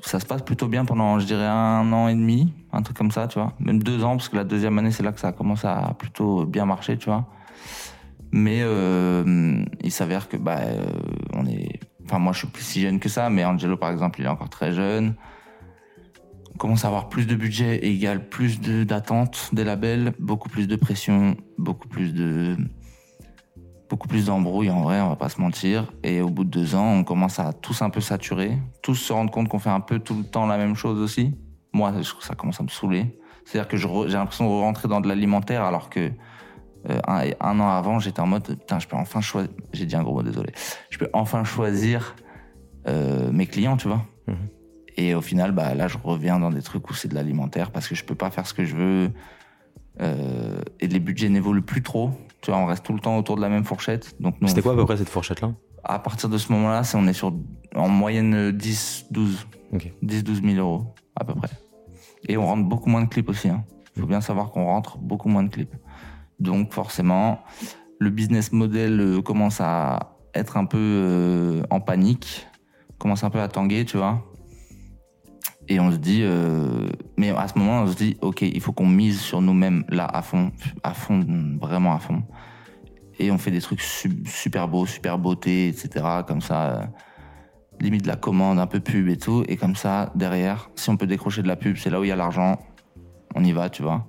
ça 0.00 0.20
se 0.20 0.26
passe 0.26 0.42
plutôt 0.42 0.68
bien 0.68 0.84
pendant, 0.84 1.18
je 1.18 1.26
dirais, 1.26 1.46
un 1.46 1.92
an 1.92 2.08
et 2.08 2.14
demi, 2.14 2.52
un 2.72 2.82
truc 2.82 2.96
comme 2.96 3.10
ça, 3.10 3.28
tu 3.28 3.38
vois. 3.38 3.54
Même 3.58 3.82
deux 3.82 4.04
ans, 4.04 4.16
parce 4.16 4.28
que 4.28 4.36
la 4.36 4.44
deuxième 4.44 4.78
année, 4.78 4.90
c'est 4.90 5.02
là 5.02 5.12
que 5.12 5.20
ça 5.20 5.28
a 5.28 5.32
commencé 5.32 5.66
à 5.66 5.94
plutôt 5.98 6.44
bien 6.44 6.66
marcher, 6.66 6.96
tu 6.98 7.06
vois. 7.06 7.26
Mais 8.32 8.60
euh, 8.62 9.64
il 9.82 9.90
s'avère 9.90 10.28
que 10.28 10.36
bah, 10.36 10.58
euh, 10.60 10.86
on 11.32 11.46
est 11.46 11.80
Enfin, 12.06 12.20
moi, 12.20 12.32
je 12.32 12.38
suis 12.38 12.46
plus 12.46 12.62
si 12.62 12.82
jeune 12.82 13.00
que 13.00 13.08
ça, 13.08 13.30
mais 13.30 13.44
Angelo, 13.44 13.76
par 13.76 13.90
exemple, 13.90 14.20
il 14.20 14.26
est 14.26 14.28
encore 14.28 14.48
très 14.48 14.72
jeune. 14.72 15.16
On 16.54 16.58
commence 16.58 16.84
à 16.84 16.88
avoir 16.88 17.08
plus 17.08 17.26
de 17.26 17.34
budget 17.34 17.84
égale 17.84 18.28
plus 18.28 18.60
de- 18.60 18.84
d'attentes 18.84 19.50
des 19.52 19.64
labels, 19.64 20.14
beaucoup 20.20 20.48
plus 20.48 20.68
de 20.68 20.76
pression, 20.76 21.36
beaucoup 21.58 21.88
plus 21.88 22.14
de 22.14 22.56
beaucoup 23.88 24.08
plus 24.08 24.26
d'embrouilles 24.26 24.70
en 24.70 24.82
vrai, 24.82 25.00
on 25.00 25.08
va 25.08 25.16
pas 25.16 25.28
se 25.28 25.40
mentir. 25.40 25.92
Et 26.02 26.20
au 26.20 26.28
bout 26.28 26.44
de 26.44 26.50
deux 26.50 26.74
ans, 26.74 26.92
on 26.92 27.04
commence 27.04 27.38
à 27.38 27.52
tous 27.52 27.82
un 27.82 27.90
peu 27.90 28.00
saturer, 28.00 28.58
tous 28.82 28.94
se 28.94 29.12
rendre 29.12 29.30
compte 29.30 29.48
qu'on 29.48 29.58
fait 29.58 29.70
un 29.70 29.80
peu 29.80 29.98
tout 29.98 30.14
le 30.14 30.24
temps 30.24 30.46
la 30.46 30.58
même 30.58 30.74
chose 30.74 31.00
aussi. 31.00 31.34
Moi, 31.72 31.92
je 32.00 32.08
trouve 32.08 32.20
que 32.20 32.26
ça 32.26 32.34
commence 32.34 32.60
à 32.60 32.62
me 32.62 32.68
saouler. 32.68 33.18
C'est-à-dire 33.44 33.68
que 33.68 33.76
j'ai 33.76 34.16
l'impression 34.16 34.44
de 34.44 34.62
rentrer 34.62 34.88
dans 34.88 35.00
de 35.00 35.08
l'alimentaire 35.08 35.62
alors 35.62 35.88
que 35.88 36.10
euh, 36.90 37.00
un, 37.06 37.30
un 37.40 37.60
an 37.60 37.68
avant, 37.68 37.98
j'étais 37.98 38.20
en 38.20 38.26
mode 38.26 38.46
putain, 38.46 38.78
je 38.78 38.86
peux 38.86 38.96
enfin 38.96 39.20
choisir. 39.20 39.50
J'ai 39.72 39.86
dit 39.86 39.96
un 39.96 40.02
gros 40.02 40.14
mot, 40.14 40.22
désolé. 40.22 40.52
Je 40.90 40.98
peux 40.98 41.08
enfin 41.12 41.44
choisir 41.44 42.16
euh, 42.88 43.30
mes 43.32 43.46
clients, 43.46 43.76
tu 43.76 43.88
vois. 43.88 44.02
Mhm. 44.26 44.36
Et 44.96 45.14
au 45.14 45.20
final, 45.20 45.52
bah 45.52 45.74
là, 45.74 45.88
je 45.88 45.98
reviens 46.02 46.38
dans 46.38 46.50
des 46.50 46.62
trucs 46.62 46.88
où 46.88 46.94
c'est 46.94 47.08
de 47.08 47.14
l'alimentaire 47.14 47.70
parce 47.70 47.86
que 47.88 47.94
je 47.94 48.04
peux 48.04 48.14
pas 48.14 48.30
faire 48.30 48.46
ce 48.46 48.54
que 48.54 48.64
je 48.64 48.76
veux. 48.76 49.10
Euh, 50.00 50.60
et 50.80 50.88
les 50.88 51.00
budgets 51.00 51.28
n'évoluent 51.28 51.62
plus 51.62 51.82
trop. 51.82 52.10
Tu 52.42 52.50
vois, 52.50 52.60
on 52.60 52.66
reste 52.66 52.84
tout 52.84 52.92
le 52.92 53.00
temps 53.00 53.16
autour 53.16 53.36
de 53.36 53.40
la 53.40 53.48
même 53.48 53.64
fourchette. 53.64 54.14
Donc 54.20 54.34
C'était 54.46 54.62
quoi 54.62 54.72
à 54.72 54.76
peu 54.76 54.84
près 54.84 54.96
cette 54.96 55.08
fourchette-là? 55.08 55.52
À 55.84 55.98
partir 55.98 56.28
de 56.28 56.36
ce 56.38 56.52
moment-là, 56.52 56.82
c'est 56.84 56.96
on 56.96 57.06
est 57.06 57.12
sur 57.12 57.32
en 57.74 57.88
moyenne 57.88 58.34
euh, 58.34 58.52
10, 58.52 59.06
12, 59.10 59.46
Ok. 59.72 59.92
10, 60.02 60.24
12 60.24 60.42
000 60.42 60.56
euros 60.58 60.94
à 61.14 61.24
peu 61.24 61.34
près. 61.34 61.48
Et 62.28 62.36
on 62.36 62.46
rentre 62.46 62.64
beaucoup 62.64 62.90
moins 62.90 63.02
de 63.02 63.08
clips 63.08 63.28
aussi. 63.28 63.48
hein. 63.48 63.64
Il 63.96 64.00
faut 64.02 64.08
bien 64.08 64.20
savoir 64.20 64.50
qu'on 64.50 64.64
rentre 64.66 64.98
beaucoup 64.98 65.28
moins 65.28 65.42
de 65.44 65.48
clips. 65.48 65.74
Donc 66.40 66.72
forcément, 66.74 67.40
le 67.98 68.10
business 68.10 68.52
model 68.52 69.00
euh, 69.00 69.22
commence 69.22 69.60
à 69.60 70.18
être 70.34 70.56
un 70.58 70.66
peu 70.66 70.76
euh, 70.78 71.62
en 71.70 71.80
panique, 71.80 72.46
commence 72.98 73.24
un 73.24 73.30
peu 73.30 73.40
à 73.40 73.48
tanguer, 73.48 73.84
tu 73.86 73.96
vois. 73.96 74.22
Et 75.68 75.80
on 75.80 75.90
se 75.90 75.96
dit, 75.96 76.20
euh, 76.22 76.88
mais 77.16 77.30
à 77.30 77.48
ce 77.48 77.58
moment, 77.58 77.82
on 77.82 77.86
se 77.88 77.96
dit, 77.96 78.16
ok, 78.20 78.42
il 78.42 78.60
faut 78.60 78.72
qu'on 78.72 78.86
mise 78.86 79.20
sur 79.20 79.40
nous-mêmes 79.40 79.84
là 79.88 80.06
à 80.06 80.22
fond, 80.22 80.52
à 80.82 80.94
fond, 80.94 81.24
vraiment 81.60 81.94
à 81.94 81.98
fond 81.98 82.22
et 83.18 83.30
on 83.30 83.38
fait 83.38 83.50
des 83.50 83.60
trucs 83.60 83.80
su- 83.80 84.22
super 84.26 84.68
beaux, 84.68 84.86
super 84.86 85.18
beauté, 85.18 85.68
etc. 85.68 86.04
Comme 86.26 86.40
ça, 86.40 86.66
euh, 86.66 86.86
limite 87.80 88.02
de 88.02 88.08
la 88.08 88.16
commande, 88.16 88.58
un 88.58 88.66
peu 88.66 88.80
pub 88.80 89.08
et 89.08 89.16
tout. 89.16 89.44
Et 89.48 89.56
comme 89.56 89.76
ça, 89.76 90.12
derrière, 90.14 90.70
si 90.74 90.90
on 90.90 90.96
peut 90.96 91.06
décrocher 91.06 91.42
de 91.42 91.48
la 91.48 91.56
pub, 91.56 91.76
c'est 91.76 91.90
là 91.90 92.00
où 92.00 92.04
il 92.04 92.08
y 92.08 92.12
a 92.12 92.16
l'argent, 92.16 92.58
on 93.34 93.44
y 93.44 93.52
va, 93.52 93.70
tu 93.70 93.82
vois. 93.82 94.06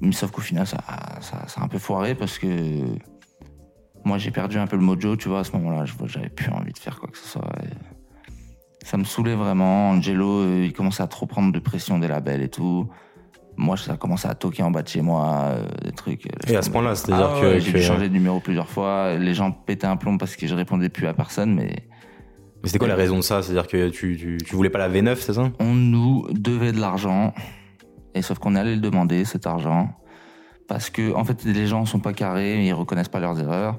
Mais 0.00 0.12
sauf 0.12 0.30
qu'au 0.30 0.40
final, 0.40 0.66
ça, 0.66 0.78
ça, 1.20 1.36
a 1.56 1.64
un 1.64 1.68
peu 1.68 1.78
foiré 1.78 2.14
parce 2.14 2.38
que 2.38 2.46
moi, 4.04 4.18
j'ai 4.18 4.32
perdu 4.32 4.58
un 4.58 4.66
peu 4.66 4.76
le 4.76 4.82
mojo, 4.82 5.16
tu 5.16 5.28
vois, 5.28 5.40
à 5.40 5.44
ce 5.44 5.52
moment-là. 5.52 5.84
J'avais 6.06 6.28
plus 6.28 6.50
envie 6.50 6.72
de 6.72 6.78
faire 6.78 6.98
quoi 6.98 7.08
que 7.08 7.18
ce 7.18 7.28
soit. 7.28 7.48
Ça 8.84 8.96
me 8.96 9.04
saoulait 9.04 9.34
vraiment. 9.34 9.90
Angelo, 9.90 10.40
euh, 10.40 10.64
il 10.66 10.72
commençait 10.72 11.02
à 11.02 11.06
trop 11.06 11.26
prendre 11.26 11.52
de 11.52 11.58
pression 11.58 11.98
des 11.98 12.08
labels 12.08 12.42
et 12.42 12.48
tout. 12.48 12.88
Moi, 13.56 13.76
ça 13.76 13.92
a 13.92 13.96
commencé 13.96 14.26
à 14.26 14.34
toquer 14.34 14.62
en 14.62 14.70
bas 14.70 14.82
de 14.82 14.88
chez 14.88 15.02
moi, 15.02 15.50
euh, 15.50 15.66
des 15.84 15.92
trucs. 15.92 16.26
Et 16.48 16.56
à 16.56 16.62
ce 16.62 16.70
point-là, 16.70 16.94
c'est-à-dire 16.94 17.30
Ah 17.36 17.40
que, 17.40 17.46
ouais, 17.46 17.60
j'ai 17.60 17.72
dû 17.72 17.82
changer 17.82 18.08
de 18.08 18.14
numéro 18.14 18.40
plusieurs 18.40 18.68
fois. 18.68 19.14
Les 19.16 19.34
gens 19.34 19.52
pétaient 19.52 19.86
un 19.86 19.96
plomb 19.96 20.16
parce 20.16 20.36
que 20.36 20.46
je 20.46 20.54
répondais 20.54 20.88
plus 20.88 21.06
à 21.06 21.12
personne, 21.14 21.54
mais 21.54 21.84
Mais 22.62 22.68
c'était 22.68 22.78
quoi 22.78 22.88
la 22.88 22.96
raison 22.96 23.16
de 23.18 23.22
ça? 23.22 23.42
C'est-à-dire 23.42 23.66
que 23.66 23.88
tu, 23.90 24.16
tu, 24.16 24.38
tu 24.44 24.56
voulais 24.56 24.70
pas 24.70 24.78
la 24.78 24.88
V9, 24.88 25.16
c'est 25.16 25.34
ça? 25.34 25.50
On 25.60 25.74
nous 25.74 26.26
devait 26.32 26.72
de 26.72 26.80
l'argent. 26.80 27.34
Et 28.14 28.22
sauf 28.22 28.38
qu'on 28.38 28.54
allait 28.54 28.74
le 28.74 28.80
demander, 28.80 29.24
cet 29.24 29.46
argent. 29.46 29.90
Parce 30.66 30.88
que, 30.88 31.14
en 31.14 31.24
fait, 31.24 31.44
les 31.44 31.66
gens 31.66 31.84
sont 31.84 32.00
pas 32.00 32.12
carrés, 32.14 32.64
ils 32.64 32.72
reconnaissent 32.72 33.08
pas 33.08 33.20
leurs 33.20 33.38
erreurs. 33.38 33.78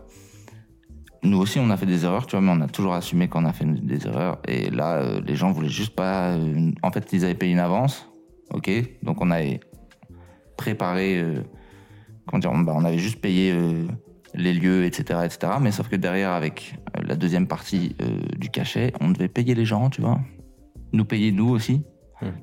Nous 1.24 1.38
aussi, 1.38 1.58
on 1.60 1.70
a 1.70 1.78
fait 1.78 1.86
des 1.86 2.04
erreurs, 2.04 2.26
tu 2.28 2.36
vois, 2.36 2.42
mais 2.42 2.52
on 2.52 2.62
a 2.62 2.68
toujours 2.68 2.94
assumé 2.94 3.30
qu'on 3.30 3.46
a 3.46 3.54
fait 3.54 3.66
des 3.66 4.08
erreurs. 4.08 4.40
Et 4.48 4.70
là, 4.70 4.98
euh, 4.98 5.22
les 5.26 5.36
gens 5.36 5.52
voulaient 5.52 5.70
juste 5.70 5.96
pas. 5.96 6.34
euh, 6.34 6.72
en 6.82 6.92
fait, 6.92 7.14
ils 7.14 7.24
avaient 7.24 7.34
payé 7.34 7.54
une 7.54 7.60
avance, 7.60 8.12
ok? 8.52 8.70
Donc, 9.04 9.22
on 9.22 9.32
avait 9.32 9.62
préparé. 10.58 11.20
euh, 11.20 11.42
comment 12.28 12.40
dire 12.40 12.52
bah, 12.66 12.74
On 12.76 12.84
avait 12.84 12.98
juste 12.98 13.22
payé 13.22 13.54
les 14.34 14.54
lieux, 14.54 14.84
etc., 14.84 15.22
etc. 15.24 15.54
Mais 15.62 15.72
sauf 15.72 15.88
que 15.88 15.96
derrière, 15.96 16.32
avec 16.32 16.76
la 17.02 17.16
deuxième 17.16 17.48
partie 17.48 17.96
du 18.38 18.50
cachet, 18.50 18.92
on 19.00 19.12
devait 19.12 19.28
payer 19.30 19.56
les 19.56 19.66
gens, 19.66 19.90
tu 19.90 20.02
vois? 20.02 20.20
Nous 20.92 21.06
payer 21.06 21.32
nous 21.32 21.50
aussi. 21.50 21.84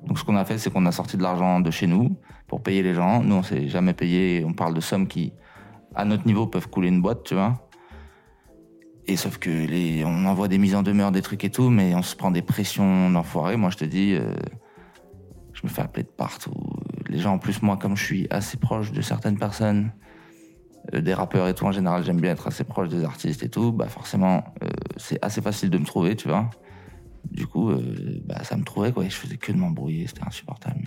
Donc, 0.07 0.19
ce 0.19 0.25
qu'on 0.25 0.37
a 0.37 0.45
fait, 0.45 0.59
c'est 0.59 0.71
qu'on 0.73 0.87
a 0.87 0.93
sorti 0.93 1.17
de 1.17 1.23
l'argent 1.23 1.61
de 1.61 1.71
chez 1.71 1.87
nous 1.87 2.19
pour 2.47 2.63
payer 2.63 2.83
les 2.83 2.95
gens. 2.95 3.23
Nous, 3.23 3.35
on 3.35 3.43
s'est 3.43 3.69
jamais 3.69 3.95
payé. 3.95 4.45
On 4.47 4.53
parle 4.53 4.75
de 4.75 4.81
sommes 4.81 5.07
qui, 5.07 5.33
à 5.95 6.05
notre 6.05 6.27
niveau, 6.27 6.47
peuvent 6.47 6.69
couler 6.69 6.89
une 6.89 7.01
boîte, 7.03 7.25
tu 7.25 7.35
vois? 7.35 7.70
Et 9.07 9.17
sauf 9.17 9.39
que 9.39 9.51
les, 9.51 10.05
on 10.05 10.27
envoie 10.27 10.49
des 10.49 10.59
mises 10.59 10.75
en 10.75 10.83
demeure, 10.83 11.11
des 11.13 11.23
trucs 11.23 11.45
et 11.45 11.51
tout, 11.51 11.71
mais 11.71 11.95
on 11.95 12.03
se 12.03 12.15
prend 12.15 12.31
des 12.31 12.43
pressions 12.43 13.11
d'enfoirés. 13.11 13.57
Moi, 13.57 13.71
je 13.71 13.77
te 13.77 13.85
dis, 13.85 14.15
euh, 14.15 14.35
je 15.53 15.63
me 15.65 15.69
fais 15.69 15.83
appeler 15.83 16.05
de 16.05 16.09
partout. 16.09 16.55
Les 17.09 17.19
gens, 17.19 17.35
en 17.35 17.39
plus, 17.39 17.63
moi, 17.63 17.77
comme 17.77 17.97
je 17.97 18.05
suis 18.05 18.27
assez 18.31 18.57
proche 18.57 18.93
de 18.93 19.01
certaines 19.01 19.39
personnes, 19.39 19.93
euh, 20.95 21.01
des 21.01 21.15
rappeurs 21.15 21.49
et 21.49 21.55
tout, 21.55 21.65
en 21.65 21.73
général, 21.73 22.05
j'aime 22.05 22.21
bien 22.21 22.31
être 22.31 22.47
assez 22.47 22.65
proche 22.65 22.89
des 22.89 23.05
artistes 23.05 23.43
et 23.43 23.49
tout, 23.49 23.73
bah 23.73 23.89
forcément, 23.89 24.45
euh, 24.63 24.69
c'est 24.97 25.19
assez 25.25 25.43
facile 25.43 25.71
de 25.71 25.79
me 25.79 25.85
trouver, 25.85 26.15
tu 26.15 26.29
vois. 26.29 26.49
Du 27.31 27.47
coup, 27.47 27.71
bah, 28.25 28.43
ça 28.45 28.57
me 28.57 28.65
trouvait, 28.65 28.93
quoi. 28.93 29.05
Et 29.05 29.11
je 29.11 29.17
faisais 29.17 29.37
que 29.37 29.53
de 29.53 29.57
m'embrouiller, 29.59 30.07
c'était 30.07 30.25
insupportable. 30.25 30.83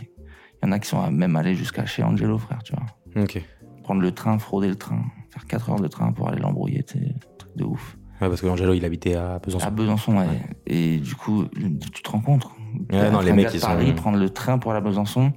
Il 0.63 0.65
y 0.65 0.69
en 0.69 0.71
a 0.71 0.79
qui 0.79 0.87
sont 0.87 1.11
même 1.11 1.35
allés 1.35 1.55
jusqu'à 1.55 1.85
chez 1.85 2.03
Angelo, 2.03 2.37
frère, 2.37 2.63
tu 2.63 2.73
vois. 2.73 3.23
Ok. 3.23 3.41
Prendre 3.83 4.01
le 4.01 4.11
train, 4.11 4.39
frauder 4.39 4.69
le 4.69 4.75
train, 4.75 5.03
faire 5.29 5.45
4 5.45 5.69
heures 5.71 5.79
de 5.79 5.87
train 5.87 6.11
pour 6.11 6.29
aller 6.29 6.39
l'embrouiller, 6.39 6.83
tu 6.83 6.99
sais, 6.99 7.15
truc 7.37 7.55
de 7.55 7.65
ouf. 7.65 7.97
Ouais, 8.23 8.29
parce 8.29 8.41
que 8.41 8.47
Angelo, 8.47 8.73
il 8.73 8.85
habitait 8.85 9.15
à 9.15 9.37
Besançon. 9.39 9.67
À 9.67 9.69
Besançon, 9.69 10.17
ouais. 10.17 10.25
Et 10.65 10.97
du 10.97 11.13
coup, 11.15 11.45
tu 11.93 12.01
te 12.01 12.09
rends 12.09 12.21
compte 12.21 12.47
Ouais, 12.91 13.11
non, 13.11 13.19
les 13.19 13.33
mecs, 13.33 13.53
ils 13.53 13.59
sont- 13.59 13.67
Paris, 13.67 13.91
prendre 13.93 14.17
le 14.17 14.29
train 14.29 14.57
pour 14.57 14.71
aller 14.71 14.79
à 14.79 14.81
Besançon, 14.81 15.33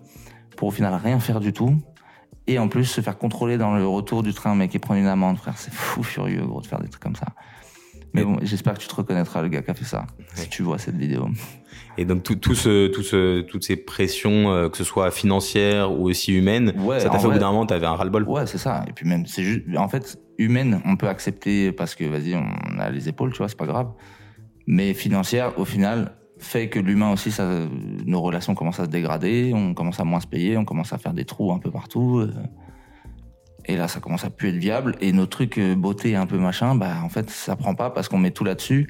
pour 0.57 0.69
au 0.69 0.71
final 0.71 0.95
rien 0.95 1.19
faire 1.19 1.41
du 1.41 1.53
tout. 1.53 1.77
Et 2.47 2.59
en 2.61 2.69
plus, 2.69 2.85
se 2.85 3.01
faire 3.01 3.19
contrôler 3.19 3.59
dans 3.59 3.75
le 3.75 3.87
retour 3.87 4.23
du 4.23 4.33
train, 4.33 4.55
mec, 4.55 4.73
et 4.75 4.79
prendre 4.79 5.01
une 5.01 5.07
amende, 5.09 5.37
frère. 5.37 5.59
C'est 5.59 5.73
fou 5.75 6.05
furieux, 6.05 6.47
gros, 6.47 6.61
de 6.61 6.67
faire 6.67 6.81
des 6.81 6.89
trucs 6.89 7.03
comme 7.03 7.17
ça. 7.17 7.27
Mais 8.17 8.25
bon, 8.25 8.39
j'espère 8.43 8.75
que 8.75 8.81
tu 8.81 8.89
te 8.89 8.95
reconnaîtras, 8.95 9.43
le 9.43 9.49
gars 9.49 9.63
qui 9.63 9.71
a 9.71 9.75
fait 9.75 9.85
ça, 9.85 10.07
si 10.35 10.49
tu 10.49 10.63
vois 10.63 10.79
cette 10.79 10.97
vidéo. 10.97 11.29
Et 11.99 12.05
donc, 12.05 12.23
tout, 12.23 12.35
tout 12.37 12.55
ce, 12.55 12.89
tout 12.89 13.03
ce, 13.03 13.41
toutes 13.43 13.65
ces 13.65 13.77
pressions, 13.77 14.51
euh, 14.51 14.69
que 14.69 14.77
ce 14.77 14.85
soit 14.85 15.11
financières 15.11 15.93
ou 15.93 16.09
aussi 16.11 16.35
humaines, 16.35 16.75
Ouais, 16.79 17.01
ça 17.01 17.09
t'a 17.09 17.19
fait 17.19 17.27
au 17.27 17.31
bout 17.31 17.39
d'un 17.39 17.51
moment, 17.53 17.65
t'avais 17.67 17.87
un 17.87 17.95
ras-le-bol. 17.95 18.25
Ouais, 18.25 18.47
c'est 18.47 18.59
ça. 18.59 18.85
Et 18.89 18.93
puis 18.93 19.09
même, 19.09 19.25
c'est 19.27 19.43
juste, 19.43 19.63
en 19.77 19.89
fait, 19.89 20.19
humaine, 20.39 20.81
on 20.85 20.97
peut 20.97 21.09
accepter 21.09 21.73
parce 21.73 21.95
que, 21.95 22.05
vas-y, 22.05 22.35
on 22.35 22.79
a 22.79 22.91
les 22.91 23.09
épaules, 23.09 23.33
tu 23.33 23.39
vois, 23.39 23.49
c'est 23.49 23.57
pas 23.59 23.67
grave. 23.67 23.89
Mais 24.67 24.93
financière, 24.95 25.59
au 25.59 25.65
final, 25.65 26.13
fait 26.39 26.69
que 26.69 26.79
l'humain 26.79 27.13
aussi, 27.13 27.31
ça, 27.31 27.49
nos 28.05 28.21
relations 28.21 28.55
commencent 28.55 28.81
à 28.81 28.85
se 28.85 28.91
dégrader, 28.91 29.53
on 29.55 29.73
commence 29.73 29.99
à 30.01 30.05
moins 30.05 30.21
se 30.21 30.27
payer, 30.27 30.57
on 30.59 30.65
commence 30.67 30.93
à 30.93 30.99
faire 30.99 31.15
des 31.15 31.25
trous 31.25 31.53
un 31.53 31.59
peu 31.59 31.71
partout. 31.71 32.19
euh. 32.19 32.31
Et 33.67 33.77
là, 33.77 33.89
ça 33.89 34.01
commence 34.01 34.25
à 34.25 34.31
plus 34.31 34.51
être 34.51 34.57
viable. 34.57 34.97
Et 35.01 35.13
nos 35.13 35.27
trucs 35.27 35.59
euh, 35.59 35.75
beauté 35.75 36.17
un 36.17 36.27
peu 36.27 36.39
machin, 36.39 36.75
bah, 36.75 36.95
en 37.03 37.09
fait, 37.09 37.29
ça 37.31 37.57
prend 37.57 37.75
pas 37.75 37.91
parce 37.91 38.09
qu'on 38.09 38.19
met 38.19 38.31
tout 38.31 38.45
là-dessus. 38.45 38.89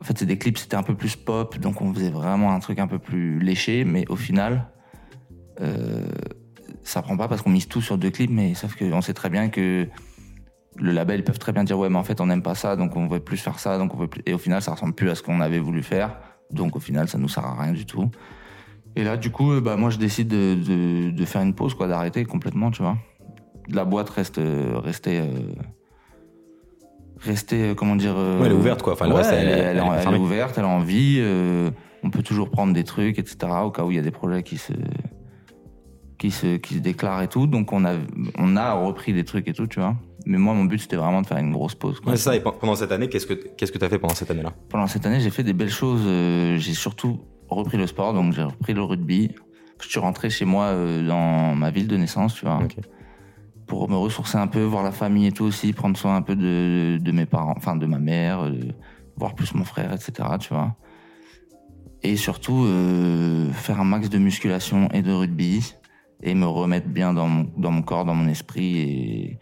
En 0.00 0.04
fait, 0.04 0.18
c'est 0.18 0.26
des 0.26 0.38
clips, 0.38 0.58
c'était 0.58 0.76
un 0.76 0.82
peu 0.82 0.94
plus 0.94 1.16
pop, 1.16 1.58
donc 1.58 1.80
on 1.80 1.92
faisait 1.94 2.10
vraiment 2.10 2.52
un 2.52 2.58
truc 2.58 2.78
un 2.78 2.86
peu 2.86 2.98
plus 2.98 3.38
léché, 3.38 3.84
mais 3.84 4.04
au 4.10 4.16
final, 4.16 4.66
euh, 5.62 6.06
ça 6.82 7.00
prend 7.00 7.16
pas 7.16 7.26
parce 7.26 7.40
qu'on 7.40 7.50
mise 7.50 7.68
tout 7.68 7.80
sur 7.80 7.96
deux 7.96 8.10
clips, 8.10 8.30
mais 8.30 8.52
sauf 8.52 8.76
qu'on 8.76 9.00
sait 9.00 9.14
très 9.14 9.30
bien 9.30 9.48
que 9.48 9.88
le 10.76 10.92
label, 10.92 11.20
ils 11.20 11.24
peuvent 11.24 11.38
très 11.38 11.52
bien 11.52 11.64
dire 11.64 11.78
ouais, 11.78 11.88
mais 11.88 11.96
en 11.96 12.04
fait, 12.04 12.20
on 12.20 12.26
n'aime 12.26 12.42
pas 12.42 12.54
ça, 12.54 12.76
donc 12.76 12.96
on 12.96 13.06
veut 13.06 13.20
plus 13.20 13.38
faire 13.38 13.58
ça, 13.58 13.78
donc. 13.78 13.92
Et 14.26 14.34
au 14.34 14.38
final, 14.38 14.60
ça 14.60 14.72
ressemble 14.72 14.94
plus 14.94 15.08
à 15.08 15.14
ce 15.14 15.22
qu'on 15.22 15.40
avait 15.40 15.58
voulu 15.58 15.82
faire, 15.82 16.18
donc 16.50 16.76
au 16.76 16.80
final, 16.80 17.08
ça 17.08 17.16
nous 17.16 17.28
sert 17.28 17.46
à 17.46 17.62
rien 17.62 17.72
du 17.72 17.86
tout. 17.86 18.10
Et 18.96 19.04
là, 19.04 19.16
du 19.16 19.30
coup, 19.30 19.52
euh, 19.52 19.60
bah, 19.60 19.76
moi, 19.76 19.90
je 19.90 19.98
décide 19.98 20.28
de, 20.28 20.54
de, 20.54 21.10
de 21.10 21.24
faire 21.24 21.42
une 21.42 21.54
pause, 21.54 21.74
quoi, 21.74 21.88
d'arrêter 21.88 22.24
complètement, 22.24 22.70
tu 22.70 22.82
vois. 22.82 22.96
La 23.70 23.84
boîte 23.84 24.10
reste, 24.10 24.38
euh, 24.38 24.78
restait, 24.78 25.20
euh, 25.20 25.52
restait, 27.20 27.70
euh, 27.70 27.74
comment 27.74 27.96
dire. 27.96 28.14
Ouais, 28.16 28.46
elle 28.46 28.52
est 28.52 28.54
ouverte, 28.54 28.82
quoi. 28.82 28.92
Enfin, 28.94 29.06
le 29.06 29.12
ouais, 29.12 29.18
reste, 29.18 29.32
elle, 29.32 29.48
elle- 29.48 29.48
est- 29.48 29.52
elle 29.52 29.58
elle 29.58 29.76
est 29.76 29.80
est- 29.80 29.88
elle 29.92 29.98
est 29.98 30.02
fermée. 30.02 30.18
ouverte, 30.18 30.54
elle 30.58 30.64
est 30.64 30.66
en 30.68 30.80
vie. 30.80 31.16
euh, 31.20 31.70
on 32.02 32.10
peut 32.10 32.22
toujours 32.22 32.50
prendre 32.50 32.72
des 32.74 32.84
trucs, 32.84 33.18
etc. 33.18 33.36
Au 33.64 33.70
cas 33.70 33.82
où 33.84 33.90
il 33.90 33.96
y 33.96 33.98
a 33.98 34.02
des 34.02 34.10
projets 34.10 34.42
qui 34.42 34.58
se, 34.58 34.72
qui 36.18 36.30
se, 36.30 36.56
qui 36.56 36.74
se 36.74 36.78
déclarent 36.80 37.22
et 37.22 37.28
tout. 37.28 37.46
Donc 37.46 37.72
on 37.72 37.84
a, 37.84 37.94
on 38.38 38.56
a 38.56 38.74
repris 38.74 39.12
des 39.14 39.24
trucs 39.24 39.48
et 39.48 39.52
tout, 39.54 39.66
tu 39.66 39.80
vois. 39.80 39.96
Mais 40.26 40.36
moi, 40.38 40.52
mon 40.54 40.64
but, 40.64 40.78
c'était 40.78 40.96
vraiment 40.96 41.22
de 41.22 41.26
faire 41.26 41.38
une 41.38 41.52
grosse 41.52 41.74
pause. 41.74 42.00
quoi. 42.00 42.12
Ouais, 42.12 42.16
c'est 42.18 42.24
ça. 42.24 42.36
Et 42.36 42.40
pe- 42.40 42.50
pendant 42.50 42.74
cette 42.74 42.92
année, 42.92 43.08
qu'est-ce 43.08 43.26
que 43.26 43.34
qu'est-ce 43.34 43.72
que 43.72 43.78
t'as 43.78 43.88
fait 43.88 43.98
pendant 43.98 44.14
cette 44.14 44.30
année-là? 44.30 44.52
Pendant 44.68 44.86
cette 44.86 45.06
année, 45.06 45.20
j'ai 45.20 45.30
fait 45.30 45.42
des 45.42 45.52
belles 45.54 45.70
choses. 45.70 46.02
j'ai 46.04 46.74
surtout 46.74 47.20
repris 47.48 47.78
le 47.78 47.86
sport, 47.86 48.12
donc 48.12 48.32
j'ai 48.34 48.42
repris 48.42 48.74
le 48.74 48.82
rugby. 48.82 49.30
Je 49.82 49.88
suis 49.88 49.98
rentré 50.00 50.30
chez 50.30 50.44
moi 50.44 50.72
dans 51.06 51.54
ma 51.54 51.70
ville 51.70 51.88
de 51.88 51.96
naissance, 51.96 52.34
tu 52.34 52.44
vois. 52.46 52.60
Pour 53.66 53.88
me 53.88 53.96
ressourcer 53.96 54.36
un 54.38 54.46
peu, 54.46 54.62
voir 54.62 54.82
la 54.82 54.92
famille 54.92 55.26
et 55.26 55.32
tout 55.32 55.44
aussi, 55.44 55.72
prendre 55.72 55.96
soin 55.96 56.16
un 56.16 56.22
peu 56.22 56.36
de, 56.36 56.98
de 57.00 57.12
mes 57.12 57.26
parents, 57.26 57.54
enfin 57.56 57.76
de 57.76 57.86
ma 57.86 57.98
mère, 57.98 58.44
euh, 58.44 58.52
voir 59.16 59.34
plus 59.34 59.54
mon 59.54 59.64
frère, 59.64 59.92
etc. 59.92 60.12
Tu 60.40 60.52
vois. 60.52 60.76
Et 62.02 62.16
surtout 62.16 62.64
euh, 62.66 63.50
faire 63.52 63.80
un 63.80 63.84
max 63.84 64.10
de 64.10 64.18
musculation 64.18 64.88
et 64.92 65.02
de 65.02 65.12
rugby 65.12 65.74
et 66.22 66.34
me 66.34 66.46
remettre 66.46 66.88
bien 66.88 67.12
dans 67.14 67.28
mon, 67.28 67.50
dans 67.56 67.70
mon 67.70 67.82
corps, 67.82 68.04
dans 68.04 68.14
mon 68.14 68.28
esprit 68.28 68.78
et, 68.78 69.38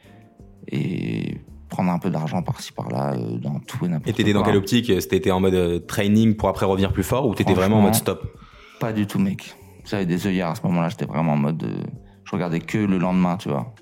et 0.69 1.41
prendre 1.69 1.91
un 1.91 1.99
peu 1.99 2.11
d'argent 2.11 2.43
par-ci 2.43 2.73
par-là 2.73 3.15
euh, 3.15 3.39
dans 3.39 3.59
tout 3.61 3.85
et 3.85 3.89
n'importe 3.89 4.05
quoi. 4.05 4.11
Et 4.11 4.13
t'étais 4.13 4.33
dans 4.33 4.43
quelle 4.43 4.57
optique? 4.57 4.93
C'était 5.01 5.31
en 5.31 5.41
mode 5.41 5.87
training 5.87 6.37
pour 6.37 6.49
après 6.49 6.67
revenir 6.67 6.93
plus 6.93 7.03
fort 7.03 7.27
ou 7.27 7.35
t'étais 7.35 7.55
vraiment 7.55 7.79
en 7.79 7.83
mode 7.83 7.95
stop? 7.95 8.25
Pas 8.79 8.93
du 8.93 9.07
tout, 9.07 9.19
mec. 9.19 9.55
J'avais 9.85 10.07
des 10.07 10.27
œillères 10.27 10.49
à 10.51 10.55
ce 10.55 10.63
moment-là. 10.63 10.89
J'étais 10.89 11.07
vraiment 11.07 11.33
en 11.33 11.37
mode. 11.37 11.63
euh, 11.65 11.83
je 12.25 12.31
regardais 12.31 12.61
que 12.61 12.79
le 12.79 12.99
lendemain, 12.99 13.37
tu 13.37 13.49
vois. 13.49 13.75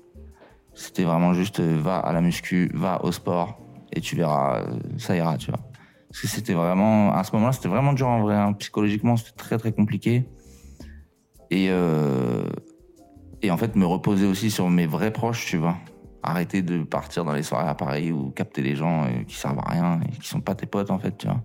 C'était 0.73 1.03
vraiment 1.03 1.33
juste 1.33 1.59
euh, 1.59 1.77
va 1.79 1.97
à 1.99 2.13
la 2.13 2.21
muscu, 2.21 2.71
va 2.73 3.03
au 3.03 3.11
sport 3.11 3.57
et 3.93 4.01
tu 4.01 4.15
verras, 4.15 4.61
euh, 4.61 4.79
ça 4.97 5.15
ira, 5.15 5.37
tu 5.37 5.51
vois. 5.51 5.59
Parce 6.09 6.21
que 6.21 6.27
c'était 6.27 6.53
vraiment. 6.53 7.13
À 7.13 7.23
ce 7.23 7.31
moment-là, 7.33 7.53
c'était 7.53 7.69
vraiment 7.69 7.93
dur 7.93 8.07
en 8.07 8.21
vrai. 8.21 8.35
hein. 8.35 8.53
Psychologiquement, 8.53 9.17
c'était 9.17 9.35
très 9.35 9.57
très 9.57 9.71
compliqué. 9.71 10.25
Et. 11.49 11.67
euh, 11.69 12.43
et 13.43 13.49
en 13.49 13.57
fait, 13.57 13.75
me 13.75 13.85
reposer 13.87 14.27
aussi 14.27 14.51
sur 14.51 14.69
mes 14.69 14.85
vrais 14.85 15.11
proches, 15.11 15.47
tu 15.47 15.57
vois. 15.57 15.75
Arrêter 16.21 16.61
de 16.61 16.83
partir 16.83 17.25
dans 17.25 17.33
les 17.33 17.41
soirées 17.41 17.67
à 17.67 17.73
Paris 17.73 18.11
ou 18.11 18.29
capter 18.29 18.61
les 18.61 18.75
gens 18.75 19.07
qui 19.27 19.35
servent 19.35 19.57
à 19.65 19.71
rien 19.71 19.99
et 20.05 20.11
qui 20.11 20.27
sont 20.27 20.41
pas 20.41 20.53
tes 20.53 20.67
potes, 20.67 20.91
en 20.91 20.99
fait, 20.99 21.17
tu 21.17 21.25
vois. 21.25 21.41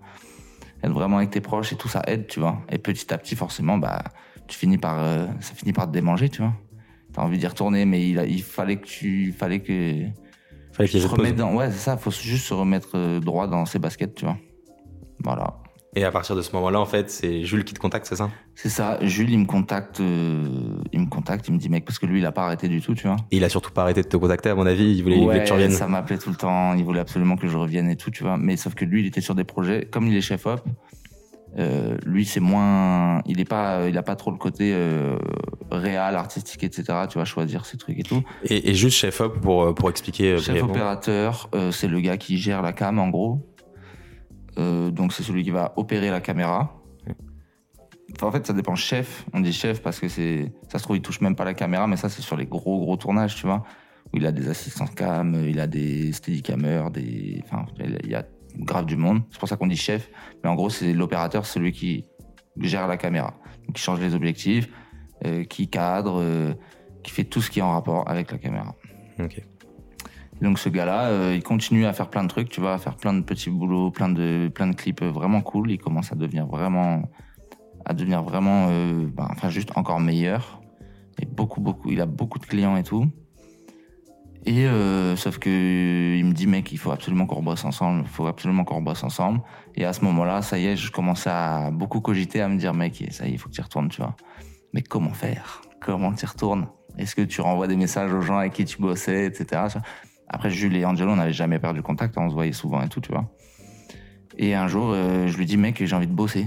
Être 0.83 0.91
vraiment 0.91 1.17
avec 1.17 1.31
tes 1.31 1.41
proches 1.41 1.73
et 1.73 1.75
tout 1.75 1.87
ça 1.87 2.03
aide, 2.05 2.27
tu 2.27 2.39
vois. 2.39 2.59
Et 2.69 2.77
petit 2.77 3.11
à 3.11 3.17
petit, 3.17 3.35
forcément, 3.35 3.79
bah, 3.79 4.03
tu 4.47 4.55
finis 4.55 4.77
par, 4.77 4.99
ça 5.39 5.55
finit 5.55 5.73
par 5.73 5.87
te 5.87 5.91
démanger, 5.91 6.29
tu 6.29 6.43
vois. 6.43 6.53
T'as 7.17 7.23
envie 7.23 7.39
d'y 7.39 7.47
retourner, 7.47 7.83
mais 7.85 8.07
il, 8.07 8.19
a- 8.19 8.25
il 8.27 8.43
fallait 8.43 8.75
que 8.75 8.85
tu, 8.85 9.33
fallait 9.35 9.59
que 9.59 10.03
Fallait 10.71 10.87
qu'il 10.87 11.01
se 11.01 11.07
remettre 11.07 11.37
dans, 11.37 11.55
ouais, 11.55 11.71
c'est 11.71 11.79
ça, 11.79 11.97
faut 11.97 12.11
juste 12.11 12.45
se 12.45 12.53
remettre 12.53 12.89
euh, 12.93 13.19
droit 13.19 13.47
dans 13.47 13.65
ses 13.65 13.79
baskets, 13.79 14.13
tu 14.13 14.25
vois. 14.25 14.37
Voilà. 15.23 15.55
Et 15.95 16.03
à 16.03 16.11
partir 16.11 16.35
de 16.35 16.43
ce 16.43 16.51
moment-là, 16.53 16.79
en 16.79 16.85
fait, 16.85 17.09
c'est 17.09 17.43
Jules 17.43 17.63
qui 17.63 17.73
te 17.73 17.79
contacte, 17.79 18.05
c'est 18.05 18.17
ça? 18.17 18.29
C'est 18.53 18.69
ça. 18.69 18.99
Jules, 19.01 19.31
il 19.31 19.39
me 19.39 19.45
contacte, 19.45 19.99
euh, 19.99 20.77
il 20.93 20.99
me 20.99 21.07
contacte, 21.07 21.47
il 21.47 21.55
me 21.55 21.57
dit, 21.57 21.69
mec, 21.69 21.85
parce 21.85 21.97
que 21.97 22.05
lui, 22.05 22.19
il 22.19 22.25
a 22.27 22.31
pas 22.31 22.43
arrêté 22.45 22.67
du 22.67 22.81
tout, 22.81 22.93
tu 22.93 23.07
vois. 23.07 23.15
Et 23.31 23.37
il 23.37 23.43
a 23.43 23.49
surtout 23.49 23.71
pas 23.71 23.81
arrêté 23.81 24.03
de 24.03 24.07
te 24.07 24.15
contacter, 24.17 24.49
à 24.49 24.55
mon 24.55 24.67
avis. 24.67 24.95
Il 24.95 25.01
voulait, 25.01 25.17
il 25.17 25.23
voulait 25.23 25.39
que 25.41 25.47
tu 25.47 25.53
reviennes. 25.53 25.71
ça 25.71 25.87
m'appelait 25.87 26.19
tout 26.19 26.29
le 26.29 26.35
temps. 26.35 26.75
Il 26.75 26.83
voulait 26.83 26.99
absolument 26.99 27.35
que 27.35 27.47
je 27.47 27.57
revienne 27.57 27.89
et 27.89 27.95
tout, 27.95 28.11
tu 28.11 28.21
vois. 28.23 28.37
Mais 28.37 28.57
sauf 28.57 28.75
que 28.75 28.85
lui, 28.85 29.01
il 29.01 29.07
était 29.07 29.21
sur 29.21 29.33
des 29.33 29.43
projets. 29.45 29.87
Comme 29.89 30.05
il 30.05 30.15
est 30.15 30.21
chef 30.21 30.45
op, 30.45 30.61
euh, 31.57 31.97
lui, 32.05 32.25
c'est 32.25 32.41
moins. 32.41 33.23
Il 33.25 33.39
est 33.39 33.45
pas. 33.45 33.87
Il 33.89 33.97
a 33.97 34.03
pas 34.03 34.15
trop 34.15 34.29
le 34.29 34.37
côté 34.37 34.73
euh, 34.75 35.17
réel, 35.71 36.15
artistique, 36.15 36.63
etc. 36.63 36.83
Tu 37.09 37.17
vas 37.17 37.25
choisir 37.25 37.65
ses 37.65 37.77
trucs 37.77 37.99
et 37.99 38.03
tout. 38.03 38.23
Et, 38.43 38.69
et 38.69 38.73
juste 38.73 38.97
chef 38.97 39.19
op 39.21 39.39
pour, 39.41 39.63
euh, 39.63 39.73
pour 39.73 39.89
expliquer. 39.89 40.33
euh, 40.33 40.39
Chef 40.39 40.61
opérateur, 40.63 41.49
euh, 41.55 41.71
c'est 41.71 41.87
le 41.87 41.99
gars 41.99 42.17
qui 42.17 42.37
gère 42.37 42.61
la 42.61 42.73
cam 42.73 42.99
en 42.99 43.09
gros. 43.09 43.45
Euh, 44.57 44.89
donc 44.91 45.13
c'est 45.13 45.23
celui 45.23 45.43
qui 45.43 45.51
va 45.51 45.73
opérer 45.75 46.09
la 46.09 46.21
caméra. 46.21 46.73
Enfin, 48.15 48.27
en 48.27 48.31
fait, 48.31 48.47
ça 48.47 48.53
dépend 48.53 48.75
chef. 48.75 49.25
On 49.33 49.41
dit 49.41 49.53
chef 49.53 49.81
parce 49.81 49.99
que 49.99 50.07
c'est, 50.07 50.51
ça 50.71 50.79
se 50.79 50.83
trouve, 50.83 50.95
il 50.95 51.01
touche 51.01 51.21
même 51.21 51.35
pas 51.35 51.43
la 51.45 51.53
caméra, 51.53 51.87
mais 51.87 51.97
ça, 51.97 52.09
c'est 52.09 52.21
sur 52.21 52.37
les 52.37 52.45
gros, 52.45 52.79
gros 52.79 52.95
tournages, 52.97 53.35
tu 53.35 53.45
vois. 53.45 53.63
Où 54.13 54.17
il 54.17 54.25
a 54.25 54.31
des 54.31 54.47
assistants 54.47 54.87
cam, 54.87 55.35
il 55.47 55.59
a 55.59 55.67
des 55.67 56.13
steadicamers, 56.13 56.89
des, 56.89 57.41
enfin, 57.43 57.65
il 57.79 58.09
y 58.09 58.15
a 58.15 58.25
grave 58.55 58.85
du 58.85 58.95
monde. 58.95 59.21
C'est 59.29 59.39
pour 59.39 59.49
ça 59.49 59.57
qu'on 59.57 59.67
dit 59.67 59.75
chef. 59.75 60.09
Mais 60.43 60.49
en 60.49 60.55
gros, 60.55 60.69
c'est 60.69 60.93
l'opérateur, 60.93 61.45
celui 61.45 61.73
qui 61.73 62.05
gère 62.61 62.87
la 62.87 62.95
caméra. 62.97 63.33
Donc, 63.67 63.75
qui 63.75 63.81
change 63.81 63.99
les 63.99 64.15
objectifs, 64.15 64.69
qui 65.49 65.67
cadre, 65.69 66.21
euh, 66.21 66.53
qui 67.03 67.11
fait 67.11 67.23
tout 67.23 67.41
ce 67.41 67.49
qui 67.49 67.59
est 67.59 67.63
en 67.63 67.71
rapport 67.71 68.09
avec 68.09 68.31
la 68.31 68.37
caméra. 68.37 68.75
Donc 70.41 70.59
ce 70.59 70.69
gars-là, 70.69 71.07
euh, 71.07 71.33
il 71.35 71.41
continue 71.41 71.85
à 71.85 71.93
faire 71.93 72.09
plein 72.09 72.23
de 72.23 72.27
trucs, 72.27 72.49
tu 72.49 72.61
vois, 72.61 72.73
à 72.73 72.77
faire 72.77 72.95
plein 72.95 73.13
de 73.13 73.21
petits 73.21 73.49
boulots, 73.49 73.89
plein 73.89 74.09
de 74.09 74.51
plein 74.53 74.67
de 74.67 74.75
clips 74.75 75.01
euh, 75.01 75.09
vraiment 75.09 75.41
cool. 75.41 75.71
Il 75.71 75.79
commence 75.79 76.11
à 76.11 76.15
devenir 76.15 76.45
vraiment, 76.45 77.09
à 77.85 77.93
devenir 77.93 78.21
vraiment, 78.21 78.67
euh, 78.69 79.07
bah, 79.07 79.27
enfin 79.31 79.49
juste 79.49 79.71
encore 79.75 79.99
meilleur. 79.99 80.61
Et 81.19 81.25
beaucoup 81.25 81.61
beaucoup, 81.61 81.89
il 81.89 81.99
a 82.01 82.05
beaucoup 82.05 82.37
de 82.37 82.45
clients 82.45 82.77
et 82.77 82.83
tout. 82.83 83.07
Et 84.45 84.65
euh, 84.67 85.15
sauf 85.15 85.39
que 85.39 86.15
il 86.15 86.23
me 86.23 86.33
dit 86.33 86.45
mec, 86.45 86.71
il 86.71 86.77
faut 86.77 86.91
absolument 86.91 87.25
qu'on 87.25 87.41
bosse 87.41 87.65
ensemble, 87.65 88.03
il 88.03 88.07
faut 88.07 88.27
absolument 88.27 88.63
qu'on 88.63 88.81
bosse 88.81 89.03
ensemble. 89.03 89.41
Et 89.75 89.83
à 89.85 89.91
ce 89.91 90.05
moment-là, 90.05 90.43
ça 90.43 90.59
y 90.59 90.67
est, 90.67 90.75
je 90.77 90.91
commençais 90.91 91.31
à 91.31 91.71
beaucoup 91.71 91.99
cogiter, 91.99 92.41
à 92.41 92.47
me 92.47 92.57
dire 92.57 92.73
mec, 92.75 93.03
ça 93.09 93.25
y 93.25 93.29
est, 93.29 93.31
il 93.33 93.39
faut 93.39 93.49
que 93.49 93.55
tu 93.55 93.59
y 93.59 93.63
retournes, 93.63 93.89
tu 93.89 94.01
vois. 94.01 94.15
Mais 94.77 94.83
comment 94.83 95.11
faire? 95.11 95.63
Comment 95.81 96.13
tu 96.13 96.27
retournes? 96.27 96.67
Est-ce 96.99 97.15
que 97.15 97.23
tu 97.23 97.41
renvoies 97.41 97.65
des 97.65 97.75
messages 97.75 98.13
aux 98.13 98.21
gens 98.21 98.37
avec 98.37 98.53
qui 98.53 98.63
tu 98.63 98.79
bossais, 98.79 99.25
etc. 99.25 99.59
après, 100.29 100.51
Jules 100.51 100.77
et 100.77 100.85
Angelo, 100.85 101.13
on 101.13 101.15
n'avait 101.15 101.33
jamais 101.33 101.57
perdu 101.57 101.81
contact, 101.81 102.15
on 102.15 102.29
se 102.29 102.35
voyait 102.35 102.51
souvent 102.51 102.83
et 102.83 102.87
tout, 102.87 103.01
tu 103.01 103.11
vois. 103.11 103.27
Et 104.37 104.53
un 104.53 104.67
jour, 104.67 104.91
euh, 104.91 105.25
je 105.25 105.35
lui 105.35 105.47
dis, 105.47 105.57
mec, 105.57 105.83
j'ai 105.83 105.95
envie 105.95 106.05
de 106.05 106.13
bosser. 106.13 106.45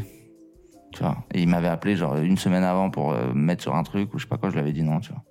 Tu 0.92 1.00
vois? 1.00 1.16
Et 1.34 1.42
il 1.42 1.48
m'avait 1.48 1.66
appelé, 1.66 1.96
genre, 1.96 2.18
une 2.18 2.36
semaine 2.36 2.62
avant 2.62 2.88
pour 2.88 3.10
euh, 3.10 3.32
me 3.34 3.46
mettre 3.46 3.64
sur 3.64 3.74
un 3.74 3.82
truc 3.82 4.14
ou 4.14 4.18
je 4.18 4.26
sais 4.26 4.28
pas 4.28 4.38
quoi, 4.38 4.50
je 4.50 4.54
lui 4.54 4.60
avais 4.60 4.72
dit 4.72 4.84
non, 4.84 5.00
tu 5.00 5.10
vois. 5.10 5.24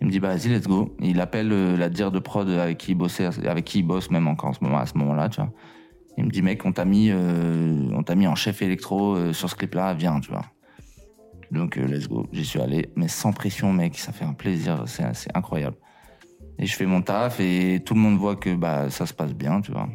Il 0.00 0.08
me 0.08 0.10
dit, 0.10 0.18
bah, 0.18 0.34
vas-y, 0.34 0.48
let's 0.48 0.66
go. 0.66 0.96
Il 0.98 1.20
appelle 1.20 1.52
euh, 1.52 1.76
la 1.76 1.90
dire 1.90 2.10
de 2.10 2.18
prod 2.18 2.48
avec 2.48 2.78
qui 2.78 2.90
il 2.90 2.96
bossait, 2.96 3.26
avec 3.46 3.64
qui 3.64 3.84
bosse 3.84 4.10
même 4.10 4.26
encore 4.26 4.50
en 4.50 4.54
ce 4.54 4.64
moment, 4.64 4.78
à 4.78 4.86
ce 4.86 4.98
moment-là, 4.98 5.28
tu 5.28 5.40
vois. 5.40 5.52
Il 6.18 6.24
me 6.24 6.30
dit, 6.30 6.42
mec, 6.42 6.66
on 6.66 6.72
t'a 6.72 6.84
mis, 6.84 7.10
euh, 7.12 7.88
on 7.92 8.02
t'a 8.02 8.16
mis 8.16 8.26
en 8.26 8.34
chef 8.34 8.62
électro 8.62 9.32
sur 9.32 9.48
ce 9.48 9.54
clip-là, 9.54 9.94
viens, 9.94 10.18
tu 10.18 10.32
vois. 10.32 10.42
Donc, 11.50 11.76
euh, 11.76 11.86
let's 11.86 12.08
go. 12.08 12.26
J'y 12.32 12.44
suis 12.44 12.60
allé, 12.60 12.90
mais 12.96 13.08
sans 13.08 13.32
pression, 13.32 13.72
mec, 13.72 13.98
ça 13.98 14.12
fait 14.12 14.24
un 14.24 14.34
plaisir, 14.34 14.84
c'est 14.86 15.36
incroyable. 15.36 15.76
Et 16.58 16.66
je 16.66 16.76
fais 16.76 16.86
mon 16.86 17.00
taf 17.00 17.40
et 17.40 17.82
tout 17.84 17.94
le 17.94 18.00
monde 18.00 18.18
voit 18.18 18.36
que 18.36 18.54
bah, 18.54 18.90
ça 18.90 19.06
se 19.06 19.14
passe 19.14 19.34
bien, 19.34 19.60
tu 19.60 19.72
vois. 19.72 19.88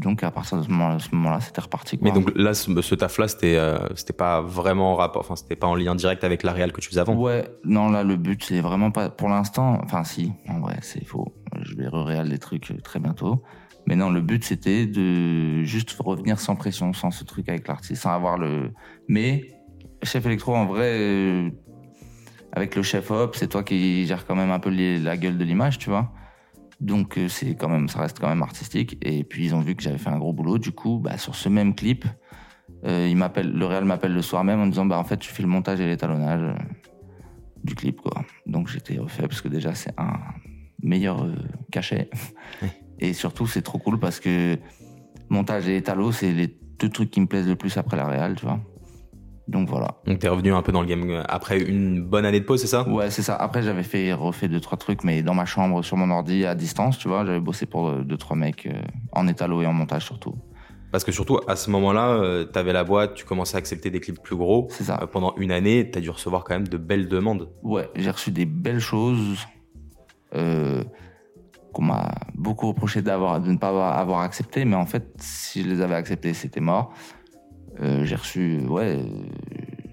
Donc 0.00 0.24
à 0.24 0.30
partir 0.30 0.56
de 0.58 0.62
ce 0.62 0.70
moment-là, 0.70 0.98
ce 0.98 1.14
moment-là, 1.14 1.40
c'était 1.40 1.60
reparti. 1.60 1.98
Quoi. 1.98 2.08
Mais 2.08 2.14
donc 2.14 2.32
là, 2.34 2.54
ce, 2.54 2.80
ce 2.80 2.94
taf-là, 2.94 3.28
c'était 3.28 3.56
euh, 3.56 3.78
c'était 3.94 4.14
pas 4.14 4.40
vraiment 4.40 4.92
en 4.92 4.94
rapport, 4.96 5.20
enfin, 5.20 5.36
c'était 5.36 5.56
pas 5.56 5.66
en 5.66 5.74
lien 5.74 5.94
direct 5.94 6.24
avec 6.24 6.42
la 6.42 6.52
réal 6.52 6.72
que 6.72 6.80
tu 6.80 6.88
faisais 6.88 7.00
avant. 7.00 7.14
Ouais, 7.14 7.46
non, 7.64 7.90
là, 7.90 8.02
le 8.02 8.16
but, 8.16 8.42
c'est 8.42 8.60
vraiment 8.60 8.90
pas. 8.90 9.10
Pour 9.10 9.28
l'instant, 9.28 9.78
enfin, 9.84 10.02
si, 10.04 10.32
en 10.48 10.60
vrai, 10.60 10.78
c'est 10.80 11.04
faux. 11.04 11.34
Je 11.60 11.76
vais 11.76 11.86
re-réal 11.86 12.30
des 12.30 12.38
trucs 12.38 12.70
euh, 12.70 12.78
très 12.82 12.98
bientôt. 12.98 13.42
Mais 13.86 13.94
non, 13.94 14.10
le 14.10 14.22
but, 14.22 14.42
c'était 14.42 14.86
de 14.86 15.64
juste 15.64 15.94
revenir 16.00 16.40
sans 16.40 16.56
pression, 16.56 16.92
sans 16.92 17.10
ce 17.10 17.24
truc 17.24 17.48
avec 17.48 17.68
l'artiste, 17.68 18.02
sans 18.02 18.12
avoir 18.12 18.38
le. 18.38 18.70
Mais, 19.06 19.48
chef 20.02 20.24
électro, 20.26 20.54
en 20.54 20.66
vrai, 20.66 20.96
euh, 20.98 21.50
avec 22.52 22.74
le 22.76 22.82
chef 22.82 23.10
op, 23.10 23.36
c'est 23.36 23.48
toi 23.48 23.62
qui 23.62 24.06
gères 24.06 24.26
quand 24.26 24.34
même 24.36 24.50
un 24.50 24.58
peu 24.58 24.70
les- 24.70 24.98
la 24.98 25.16
gueule 25.16 25.38
de 25.38 25.44
l'image, 25.44 25.78
tu 25.78 25.90
vois. 25.90 26.12
Donc, 26.80 27.18
euh, 27.18 27.28
c'est 27.28 27.54
quand 27.56 27.68
même, 27.68 27.88
ça 27.88 28.00
reste 28.00 28.18
quand 28.18 28.28
même 28.28 28.42
artistique. 28.42 28.96
Et 29.02 29.22
puis, 29.24 29.44
ils 29.44 29.54
ont 29.54 29.60
vu 29.60 29.74
que 29.74 29.82
j'avais 29.82 29.98
fait 29.98 30.08
un 30.08 30.18
gros 30.18 30.32
boulot. 30.32 30.58
Du 30.58 30.72
coup, 30.72 30.98
bah, 30.98 31.18
sur 31.18 31.34
ce 31.34 31.48
même 31.48 31.74
clip, 31.74 32.06
euh, 32.86 33.06
il 33.08 33.16
m'appelle, 33.16 33.52
le 33.52 33.66
réal 33.66 33.84
m'appelle 33.84 34.14
le 34.14 34.22
soir 34.22 34.44
même 34.44 34.60
en 34.60 34.66
disant, 34.66 34.86
bah, 34.86 34.98
en 34.98 35.04
fait, 35.04 35.18
tu 35.18 35.30
fais 35.30 35.42
le 35.42 35.48
montage 35.48 35.80
et 35.80 35.86
l'étalonnage 35.86 36.56
du 37.62 37.74
clip, 37.74 38.00
quoi. 38.00 38.24
Donc, 38.46 38.68
j'étais 38.68 38.98
refait 38.98 39.28
parce 39.28 39.42
que 39.42 39.48
déjà, 39.48 39.74
c'est 39.74 39.92
un 39.98 40.18
meilleur 40.82 41.26
cachet. 41.70 42.08
Et 42.98 43.12
surtout, 43.14 43.46
c'est 43.46 43.62
trop 43.62 43.78
cool 43.78 43.98
parce 43.98 44.20
que 44.20 44.58
montage 45.30 45.66
et 45.68 45.76
étalo, 45.78 46.12
c'est 46.12 46.32
les 46.32 46.54
deux 46.78 46.90
trucs 46.90 47.10
qui 47.10 47.20
me 47.22 47.26
plaisent 47.26 47.48
le 47.48 47.56
plus 47.56 47.78
après 47.78 47.96
la 47.96 48.06
réal, 48.06 48.34
tu 48.34 48.44
vois. 48.44 48.60
Donc, 49.50 49.68
voilà. 49.68 49.96
Donc 50.06 50.20
t'es 50.20 50.28
revenu 50.28 50.54
un 50.54 50.62
peu 50.62 50.70
dans 50.70 50.80
le 50.80 50.86
game 50.86 51.10
euh, 51.10 51.22
après 51.28 51.60
une 51.60 52.02
bonne 52.02 52.24
année 52.24 52.38
de 52.38 52.44
pause, 52.44 52.60
c'est 52.60 52.68
ça? 52.68 52.88
Ouais, 52.88 53.10
c'est 53.10 53.22
ça. 53.22 53.34
Après, 53.34 53.62
j'avais 53.62 53.82
fait 53.82 54.12
refait 54.12 54.46
deux 54.46 54.60
trois 54.60 54.78
trucs, 54.78 55.02
mais 55.02 55.24
dans 55.24 55.34
ma 55.34 55.44
chambre, 55.44 55.82
sur 55.82 55.96
mon 55.96 56.08
ordi, 56.10 56.46
à 56.46 56.54
distance, 56.54 56.98
tu 56.98 57.08
vois. 57.08 57.26
J'avais 57.26 57.40
bossé 57.40 57.66
pour 57.66 57.88
euh, 57.88 58.04
deux 58.04 58.16
trois 58.16 58.36
mecs 58.36 58.66
euh, 58.66 58.80
en 59.10 59.26
étalo 59.26 59.60
et 59.60 59.66
en 59.66 59.72
montage 59.72 60.04
surtout. 60.04 60.36
Parce 60.92 61.02
que 61.02 61.10
surtout 61.10 61.40
à 61.48 61.56
ce 61.56 61.68
moment-là, 61.70 62.10
euh, 62.10 62.44
t'avais 62.44 62.72
la 62.72 62.84
boîte, 62.84 63.14
tu 63.14 63.24
commençais 63.24 63.56
à 63.56 63.58
accepter 63.58 63.90
des 63.90 63.98
clips 63.98 64.22
plus 64.22 64.36
gros. 64.36 64.68
C'est 64.70 64.84
ça. 64.84 65.00
Euh, 65.02 65.06
pendant 65.06 65.34
une 65.36 65.50
année, 65.50 65.90
t'as 65.90 66.00
dû 66.00 66.10
recevoir 66.10 66.44
quand 66.44 66.54
même 66.54 66.68
de 66.68 66.78
belles 66.78 67.08
demandes. 67.08 67.48
Ouais, 67.64 67.90
j'ai 67.96 68.10
reçu 68.10 68.30
des 68.30 68.46
belles 68.46 68.80
choses 68.80 69.38
qu'on 71.72 71.82
m'a 71.82 72.10
beaucoup 72.34 72.68
reproché 72.68 73.02
d'avoir, 73.02 73.40
de 73.40 73.50
ne 73.50 73.56
pas 73.56 73.68
avoir, 73.68 73.98
avoir 73.98 74.20
accepté, 74.20 74.64
mais 74.64 74.76
en 74.76 74.86
fait, 74.86 75.08
si 75.18 75.62
je 75.62 75.68
les 75.68 75.80
avais 75.80 75.94
acceptées, 75.94 76.34
c'était 76.34 76.60
mort. 76.60 76.92
Euh, 77.80 78.04
j'ai 78.04 78.16
reçu, 78.16 78.60
ouais, 78.68 78.98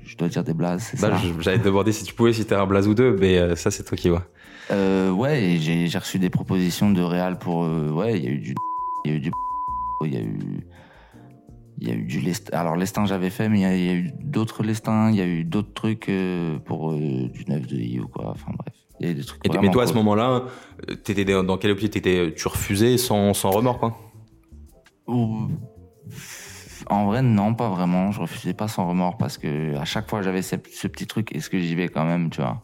je 0.03 0.15
dois 0.17 0.27
dire 0.29 0.43
des 0.43 0.53
blazes, 0.53 0.91
Bah, 0.99 1.19
J'allais 1.39 1.59
te 1.59 1.63
demander 1.65 1.91
si 1.91 2.03
tu 2.03 2.13
pouvais 2.13 2.33
citer 2.33 2.55
un 2.55 2.65
blaze 2.65 2.87
ou 2.87 2.93
deux, 2.93 3.15
mais 3.19 3.37
euh, 3.37 3.55
ça 3.55 3.71
c'est 3.71 3.83
toi 3.83 3.97
qui 3.97 4.09
vois. 4.09 4.25
Euh, 4.71 5.11
ouais, 5.11 5.57
j'ai 5.59 5.97
reçu 5.97 6.19
des 6.19 6.29
propositions 6.29 6.91
de 6.91 7.01
Real 7.01 7.37
pour. 7.37 7.63
euh, 7.63 7.89
ouais, 7.91 8.17
il 8.17 8.25
y 8.25 8.27
a 8.27 8.31
eu 8.31 8.39
du. 8.39 8.55
Il 9.05 9.11
y 9.11 9.13
a 9.13 9.17
eu 9.17 9.19
du. 9.21 9.31
Il 10.05 10.13
y 10.13 10.17
a 10.17 10.21
eu. 10.21 10.39
Il 11.79 11.87
y 11.87 11.91
a 11.91 11.93
eu 11.93 12.03
du. 12.03 12.21
Alors, 12.51 12.75
lestin, 12.75 13.05
j'avais 13.05 13.29
fait, 13.29 13.47
mais 13.49 13.59
il 13.59 13.61
y 13.61 13.65
a, 13.65 13.75
il 13.77 13.85
y 13.85 13.89
a 13.89 13.93
eu 13.93 14.11
d'autres 14.23 14.63
lestins. 14.63 15.09
Il 15.11 15.15
y 15.15 15.21
a 15.21 15.25
eu 15.27 15.43
d'autres 15.45 15.73
trucs 15.73 16.09
euh, 16.09 16.57
pour 16.59 16.93
du 16.93 17.45
9 17.47 17.67
de 17.67 17.75
I 17.77 17.99
ou 17.99 18.07
quoi. 18.07 18.31
Enfin, 18.31 18.51
bref. 18.57 18.73
Il 18.99 19.05
y 19.05 19.09
a 19.09 19.11
eu 19.11 19.15
des 19.15 19.23
trucs. 19.23 19.45
Et, 19.45 19.57
mais 19.59 19.69
toi 19.71 19.83
à 19.83 19.87
ce 19.87 19.93
moment-là, 19.93 20.45
t'étais 21.03 21.23
dans 21.23 21.57
quelle 21.57 21.71
optique 21.71 21.91
t'étais, 21.91 22.33
Tu 22.35 22.47
refusais 22.47 22.97
sans, 22.97 23.33
sans 23.35 23.51
remords 23.51 23.77
quoi 23.79 23.95
Ou- 25.07 25.47
En 26.89 27.05
vrai, 27.05 27.21
non, 27.21 27.53
pas 27.53 27.69
vraiment. 27.69 28.11
Je 28.11 28.21
refusais 28.21 28.53
pas 28.53 28.67
sans 28.67 28.87
remords 28.87 29.17
parce 29.17 29.37
que 29.37 29.75
à 29.77 29.85
chaque 29.85 30.09
fois, 30.09 30.21
j'avais 30.21 30.41
ce, 30.41 30.55
ce 30.71 30.87
petit 30.87 31.05
truc. 31.07 31.35
Est-ce 31.35 31.49
que 31.49 31.59
j'y 31.59 31.75
vais 31.75 31.89
quand 31.89 32.05
même, 32.05 32.29
tu 32.29 32.41
vois? 32.41 32.61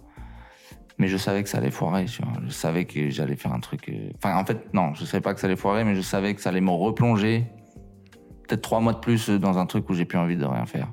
Mais 0.98 1.08
je 1.08 1.18
savais 1.18 1.44
que 1.44 1.50
ça 1.50 1.58
allait 1.58 1.72
foirer, 1.72 2.06
tu 2.06 2.22
vois. 2.22 2.34
Je 2.46 2.52
savais 2.52 2.86
que 2.86 3.10
j'allais 3.10 3.36
faire 3.36 3.52
un 3.54 3.60
truc. 3.60 3.90
euh, 3.90 4.10
Enfin, 4.18 4.38
en 4.38 4.46
fait, 4.46 4.74
non, 4.74 4.94
je 4.94 5.06
savais 5.06 5.22
pas 5.22 5.34
que 5.34 5.40
ça 5.40 5.48
allait 5.48 5.56
foirer, 5.56 5.84
mais 5.84 5.96
je 5.96 6.02
savais 6.02 6.34
que 6.36 6.42
ça 6.42 6.50
allait 6.50 6.62
me 6.62 6.70
replonger 6.72 7.46
peut-être 8.48 8.62
trois 8.62 8.80
mois 8.80 8.94
de 8.94 9.00
plus 9.00 9.30
dans 9.30 9.58
un 9.58 9.66
truc 9.66 9.90
où 9.90 9.94
j'ai 9.94 10.06
plus 10.06 10.18
envie 10.18 10.38
de 10.38 10.46
rien 10.46 10.66
faire. 10.66 10.88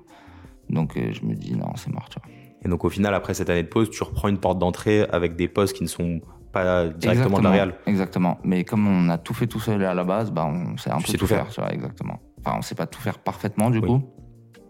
Donc, 0.68 0.96
euh, 0.96 1.12
je 1.12 1.24
me 1.24 1.34
dis 1.34 1.54
non, 1.54 1.72
c'est 1.76 1.92
mort, 1.92 2.08
tu 2.08 2.18
vois. 2.22 2.30
Et 2.64 2.68
donc 2.68 2.84
au 2.84 2.90
final, 2.90 3.14
après 3.14 3.32
cette 3.34 3.48
année 3.50 3.62
de 3.62 3.68
pause, 3.68 3.88
tu 3.90 4.02
reprends 4.02 4.28
une 4.28 4.38
porte 4.38 4.58
d'entrée 4.58 5.06
avec 5.10 5.34
des 5.34 5.48
postes 5.48 5.74
qui 5.74 5.82
ne 5.82 5.88
sont 5.88 6.20
pas 6.52 6.88
directement 6.88 7.38
de 7.38 7.42
la. 7.56 7.72
Exactement. 7.86 8.38
Mais 8.44 8.64
comme 8.64 8.86
on 8.86 9.08
a 9.08 9.16
tout 9.18 9.32
fait 9.34 9.46
tout 9.46 9.60
seul 9.60 9.82
à 9.84 9.94
la 9.94 10.04
base, 10.04 10.30
bah, 10.30 10.44
on 10.46 10.76
sait 10.76 10.90
un 10.90 10.98
Tu 10.98 11.04
peu 11.04 11.06
sais 11.12 11.18
tout 11.18 11.18
tout 11.20 11.26
faire. 11.28 11.44
faire. 11.46 11.54
tu 11.54 11.60
vois, 11.60 11.72
exactement. 11.72 12.18
Enfin, 12.44 12.56
on 12.58 12.62
sait 12.62 12.74
pas 12.74 12.86
tout 12.86 13.00
faire 13.00 13.18
parfaitement, 13.18 13.70
du 13.70 13.78
Oui. 13.78 13.86
coup. 13.86 14.02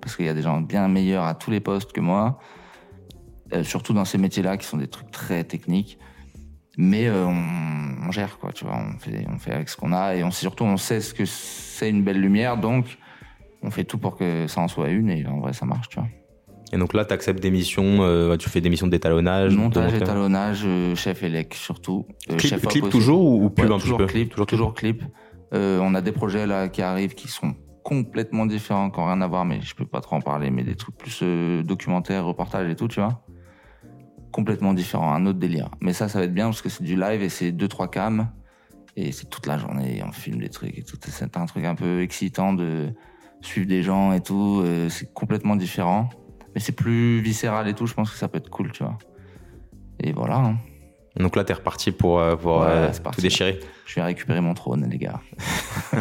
Parce 0.00 0.16
qu'il 0.16 0.24
y 0.26 0.28
a 0.28 0.34
des 0.34 0.42
gens 0.42 0.60
bien 0.60 0.88
meilleurs 0.88 1.24
à 1.24 1.34
tous 1.34 1.50
les 1.50 1.60
postes 1.60 1.92
que 1.92 2.00
moi. 2.00 2.38
Euh, 3.52 3.64
surtout 3.64 3.92
dans 3.92 4.04
ces 4.04 4.16
métiers-là 4.18 4.56
qui 4.56 4.66
sont 4.66 4.76
des 4.76 4.88
trucs 4.88 5.10
très 5.10 5.44
techniques. 5.44 5.98
Mais 6.78 7.06
euh, 7.08 7.26
on, 7.26 8.06
on 8.08 8.10
gère, 8.10 8.38
quoi, 8.38 8.52
tu 8.52 8.64
vois. 8.64 8.76
On 8.76 8.98
fait, 8.98 9.26
on 9.28 9.38
fait 9.38 9.52
avec 9.52 9.68
ce 9.68 9.76
qu'on 9.76 9.92
a 9.92 10.14
et 10.14 10.24
on, 10.24 10.30
surtout, 10.30 10.64
on 10.64 10.76
sait 10.76 11.00
ce 11.00 11.12
que 11.12 11.24
c'est 11.26 11.90
une 11.90 12.02
belle 12.02 12.20
lumière. 12.20 12.56
Donc, 12.56 12.98
on 13.62 13.70
fait 13.70 13.84
tout 13.84 13.98
pour 13.98 14.16
que 14.16 14.46
ça 14.46 14.60
en 14.60 14.68
soit 14.68 14.88
une 14.88 15.10
et 15.10 15.26
en 15.26 15.40
vrai, 15.40 15.52
ça 15.52 15.66
marche, 15.66 15.88
tu 15.88 15.96
vois. 15.98 16.08
Et 16.72 16.78
donc 16.78 16.94
là, 16.94 17.04
tu 17.04 17.12
acceptes 17.12 17.42
des 17.42 17.50
missions, 17.50 17.98
euh, 18.02 18.36
tu 18.36 18.48
fais 18.48 18.60
des 18.60 18.70
missions 18.70 18.86
détalonnage. 18.86 19.56
Montage, 19.56 19.92
étalonnage, 19.92 20.62
euh, 20.64 20.94
chef 20.94 21.24
élec 21.24 21.54
surtout. 21.54 22.06
Euh, 22.30 22.36
Clip, 22.36 22.50
chef 22.50 22.62
toujours 22.88 23.22
ou, 23.24 23.44
ou 23.44 23.50
pub 23.50 23.64
Ouais, 23.68 23.74
un 23.74 23.76
petit 23.78 23.82
toujours 23.82 23.98
peu 23.98 24.06
clip, 24.06 24.34
toujours, 24.46 24.72
clip. 24.74 25.02
On 25.52 25.94
a 25.94 26.00
des 26.00 26.12
projets 26.12 26.46
là 26.46 26.68
qui 26.68 26.82
arrivent 26.82 27.14
qui 27.14 27.28
sont 27.28 27.54
complètement 27.82 28.46
différents, 28.46 28.90
qui 28.90 29.00
n'ont 29.00 29.06
rien 29.06 29.20
à 29.20 29.26
voir, 29.26 29.44
mais 29.44 29.60
je 29.60 29.74
peux 29.74 29.86
pas 29.86 30.00
trop 30.00 30.16
en 30.16 30.20
parler, 30.20 30.50
mais 30.50 30.62
des 30.62 30.76
trucs 30.76 30.96
plus 30.96 31.20
euh, 31.22 31.62
documentaires, 31.62 32.24
reportages 32.24 32.68
et 32.70 32.76
tout, 32.76 32.88
tu 32.88 33.00
vois. 33.00 33.24
Complètement 34.32 34.74
différents, 34.74 35.12
un 35.12 35.26
autre 35.26 35.38
délire. 35.38 35.70
Mais 35.80 35.92
ça, 35.92 36.08
ça 36.08 36.18
va 36.18 36.24
être 36.26 36.34
bien 36.34 36.46
parce 36.46 36.62
que 36.62 36.68
c'est 36.68 36.84
du 36.84 36.96
live 36.96 37.22
et 37.22 37.28
c'est 37.28 37.52
deux 37.52 37.68
trois 37.68 37.88
cams 37.88 38.30
et 38.96 39.12
c'est 39.12 39.28
toute 39.28 39.46
la 39.46 39.58
journée, 39.58 40.02
on 40.06 40.12
filme 40.12 40.40
des 40.40 40.50
trucs 40.50 40.76
et 40.78 40.82
tout. 40.82 40.96
C'est 41.00 41.36
un 41.36 41.46
truc 41.46 41.64
un 41.64 41.74
peu 41.74 42.02
excitant 42.02 42.52
de 42.52 42.92
suivre 43.40 43.66
des 43.66 43.82
gens 43.82 44.12
et 44.12 44.20
tout. 44.20 44.60
euh, 44.62 44.88
c'est 44.88 45.12
complètement 45.12 45.56
différent, 45.56 46.08
mais 46.54 46.60
c'est 46.60 46.72
plus 46.72 47.20
viscéral 47.20 47.66
et 47.66 47.74
tout. 47.74 47.86
Je 47.86 47.94
pense 47.94 48.10
que 48.10 48.16
ça 48.18 48.28
peut 48.28 48.38
être 48.38 48.50
cool, 48.50 48.70
tu 48.72 48.82
vois. 48.84 48.98
Et 50.00 50.12
voilà. 50.12 50.36
hein. 50.36 50.56
Donc 51.18 51.34
là, 51.36 51.42
tu 51.44 51.50
es 51.50 51.54
reparti 51.54 51.90
pour, 51.90 52.20
euh, 52.20 52.36
pour 52.36 52.58
Ouais, 52.58 52.66
euh, 52.68 52.92
parti, 53.02 53.16
tout 53.16 53.22
déchirer. 53.22 53.58
Je 53.84 53.96
vais 53.96 54.02
récupérer 54.02 54.40
mon 54.40 54.54
trône, 54.54 54.86
les 54.88 54.98
gars. 54.98 55.20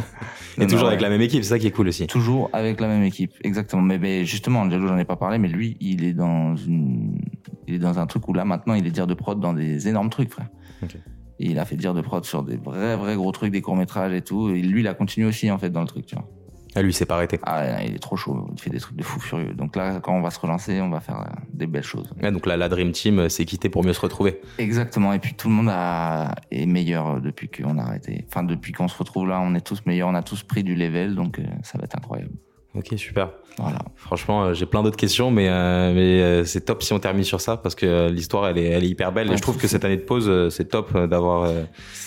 Et 0.57 0.61
Non, 0.61 0.65
toujours 0.67 0.81
non, 0.81 0.87
avec 0.87 0.99
ouais. 0.99 1.03
la 1.03 1.09
même 1.09 1.21
équipe, 1.21 1.43
c'est 1.43 1.49
ça 1.49 1.59
qui 1.59 1.65
est 1.67 1.71
cool 1.71 1.87
aussi. 1.87 2.05
Toujours 2.05 2.49
avec 2.53 2.79
la 2.79 2.87
même 2.87 3.03
équipe, 3.03 3.31
exactement. 3.43 3.81
Mais, 3.81 3.97
mais 3.97 4.25
justement, 4.25 4.61
Angelo, 4.61 4.87
j'en 4.87 4.97
ai 4.97 5.05
pas 5.05 5.15
parlé, 5.15 5.39
mais 5.39 5.47
lui, 5.47 5.77
il 5.79 6.03
est 6.03 6.13
dans 6.13 6.55
une, 6.55 7.17
il 7.67 7.75
est 7.75 7.79
dans 7.79 7.97
un 7.97 8.05
truc 8.05 8.27
où 8.27 8.33
là, 8.33 8.45
maintenant, 8.45 8.75
il 8.75 8.85
est 8.85 8.91
dire 8.91 9.07
de 9.07 9.13
prod 9.15 9.39
dans 9.39 9.53
des 9.53 9.87
énormes 9.87 10.09
trucs, 10.11 10.31
frère. 10.31 10.49
Et 11.41 11.45
il 11.51 11.57
a 11.59 11.65
fait 11.65 11.75
dire 11.77 11.93
de 11.93 12.01
prod 12.01 12.23
sur 12.25 12.43
des 12.43 12.57
vrais, 12.57 12.95
vrais 12.97 13.15
gros 13.15 13.31
trucs, 13.31 13.51
des 13.51 13.61
courts 13.61 13.77
métrages 13.77 14.13
et 14.13 14.21
tout. 14.21 14.49
Et 14.49 14.61
lui, 14.61 14.81
il 14.81 14.87
a 14.87 14.93
continué 14.93 15.25
aussi, 15.25 15.49
en 15.49 15.57
fait, 15.57 15.69
dans 15.69 15.81
le 15.81 15.87
truc, 15.87 16.05
tu 16.05 16.15
vois. 16.15 16.27
Ah, 16.75 16.81
lui, 16.81 16.93
s'est 16.93 17.05
pas 17.05 17.15
arrêté. 17.15 17.39
Ah, 17.43 17.83
il 17.83 17.95
est 17.95 17.99
trop 17.99 18.15
chaud. 18.15 18.47
Il 18.53 18.61
fait 18.61 18.69
des 18.69 18.79
trucs 18.79 18.95
de 18.95 19.03
fou 19.03 19.19
furieux. 19.19 19.53
Donc 19.53 19.75
là, 19.75 19.99
quand 19.99 20.13
on 20.13 20.21
va 20.21 20.29
se 20.29 20.39
relancer, 20.39 20.79
on 20.81 20.89
va 20.89 20.99
faire 20.99 21.21
euh, 21.21 21.41
des 21.53 21.67
belles 21.67 21.83
choses. 21.83 22.11
Ouais, 22.21 22.31
donc 22.31 22.45
là, 22.45 22.57
la 22.57 22.69
Dream 22.69 22.91
Team 22.91 23.19
euh, 23.19 23.29
s'est 23.29 23.45
quittée 23.45 23.69
pour 23.69 23.83
mieux 23.83 23.93
se 23.93 24.01
retrouver. 24.01 24.39
Exactement. 24.59 25.13
Et 25.13 25.19
puis 25.19 25.33
tout 25.33 25.49
le 25.49 25.55
monde 25.55 25.69
a, 25.69 26.35
est 26.51 26.65
meilleur 26.65 27.21
depuis 27.21 27.49
qu'on 27.49 27.77
a 27.79 27.83
arrêté. 27.83 28.25
Enfin, 28.27 28.43
depuis 28.43 28.71
qu'on 28.71 28.87
se 28.87 28.97
retrouve 28.97 29.27
là, 29.27 29.39
on 29.41 29.55
est 29.55 29.65
tous 29.65 29.85
meilleurs. 29.85 30.09
On 30.09 30.15
a 30.15 30.23
tous 30.23 30.43
pris 30.43 30.63
du 30.63 30.75
level, 30.75 31.15
donc 31.15 31.39
euh, 31.39 31.43
ça 31.63 31.77
va 31.77 31.85
être 31.85 31.97
incroyable. 31.97 32.31
Ok, 32.75 32.93
super. 32.97 33.31
Voilà. 33.57 33.79
Franchement, 33.95 34.43
euh, 34.43 34.53
j'ai 34.53 34.65
plein 34.65 34.83
d'autres 34.83 34.97
questions, 34.97 35.31
mais, 35.31 35.49
euh, 35.49 35.93
mais 35.93 36.21
euh, 36.21 36.45
c'est 36.45 36.61
top 36.61 36.83
si 36.83 36.93
on 36.93 36.99
termine 36.99 37.23
sur 37.23 37.41
ça 37.41 37.57
parce 37.57 37.75
que 37.75 38.09
l'histoire, 38.09 38.47
elle 38.47 38.57
est, 38.57 38.65
elle 38.65 38.83
est 38.83 38.89
hyper 38.89 39.11
belle. 39.11 39.27
Ouais, 39.27 39.33
et 39.33 39.37
je 39.37 39.41
trouve 39.41 39.57
que 39.57 39.67
cette 39.67 39.83
année 39.83 39.97
de 39.97 40.03
pause, 40.03 40.49
c'est 40.53 40.69
top 40.69 40.95
d'avoir. 41.07 41.51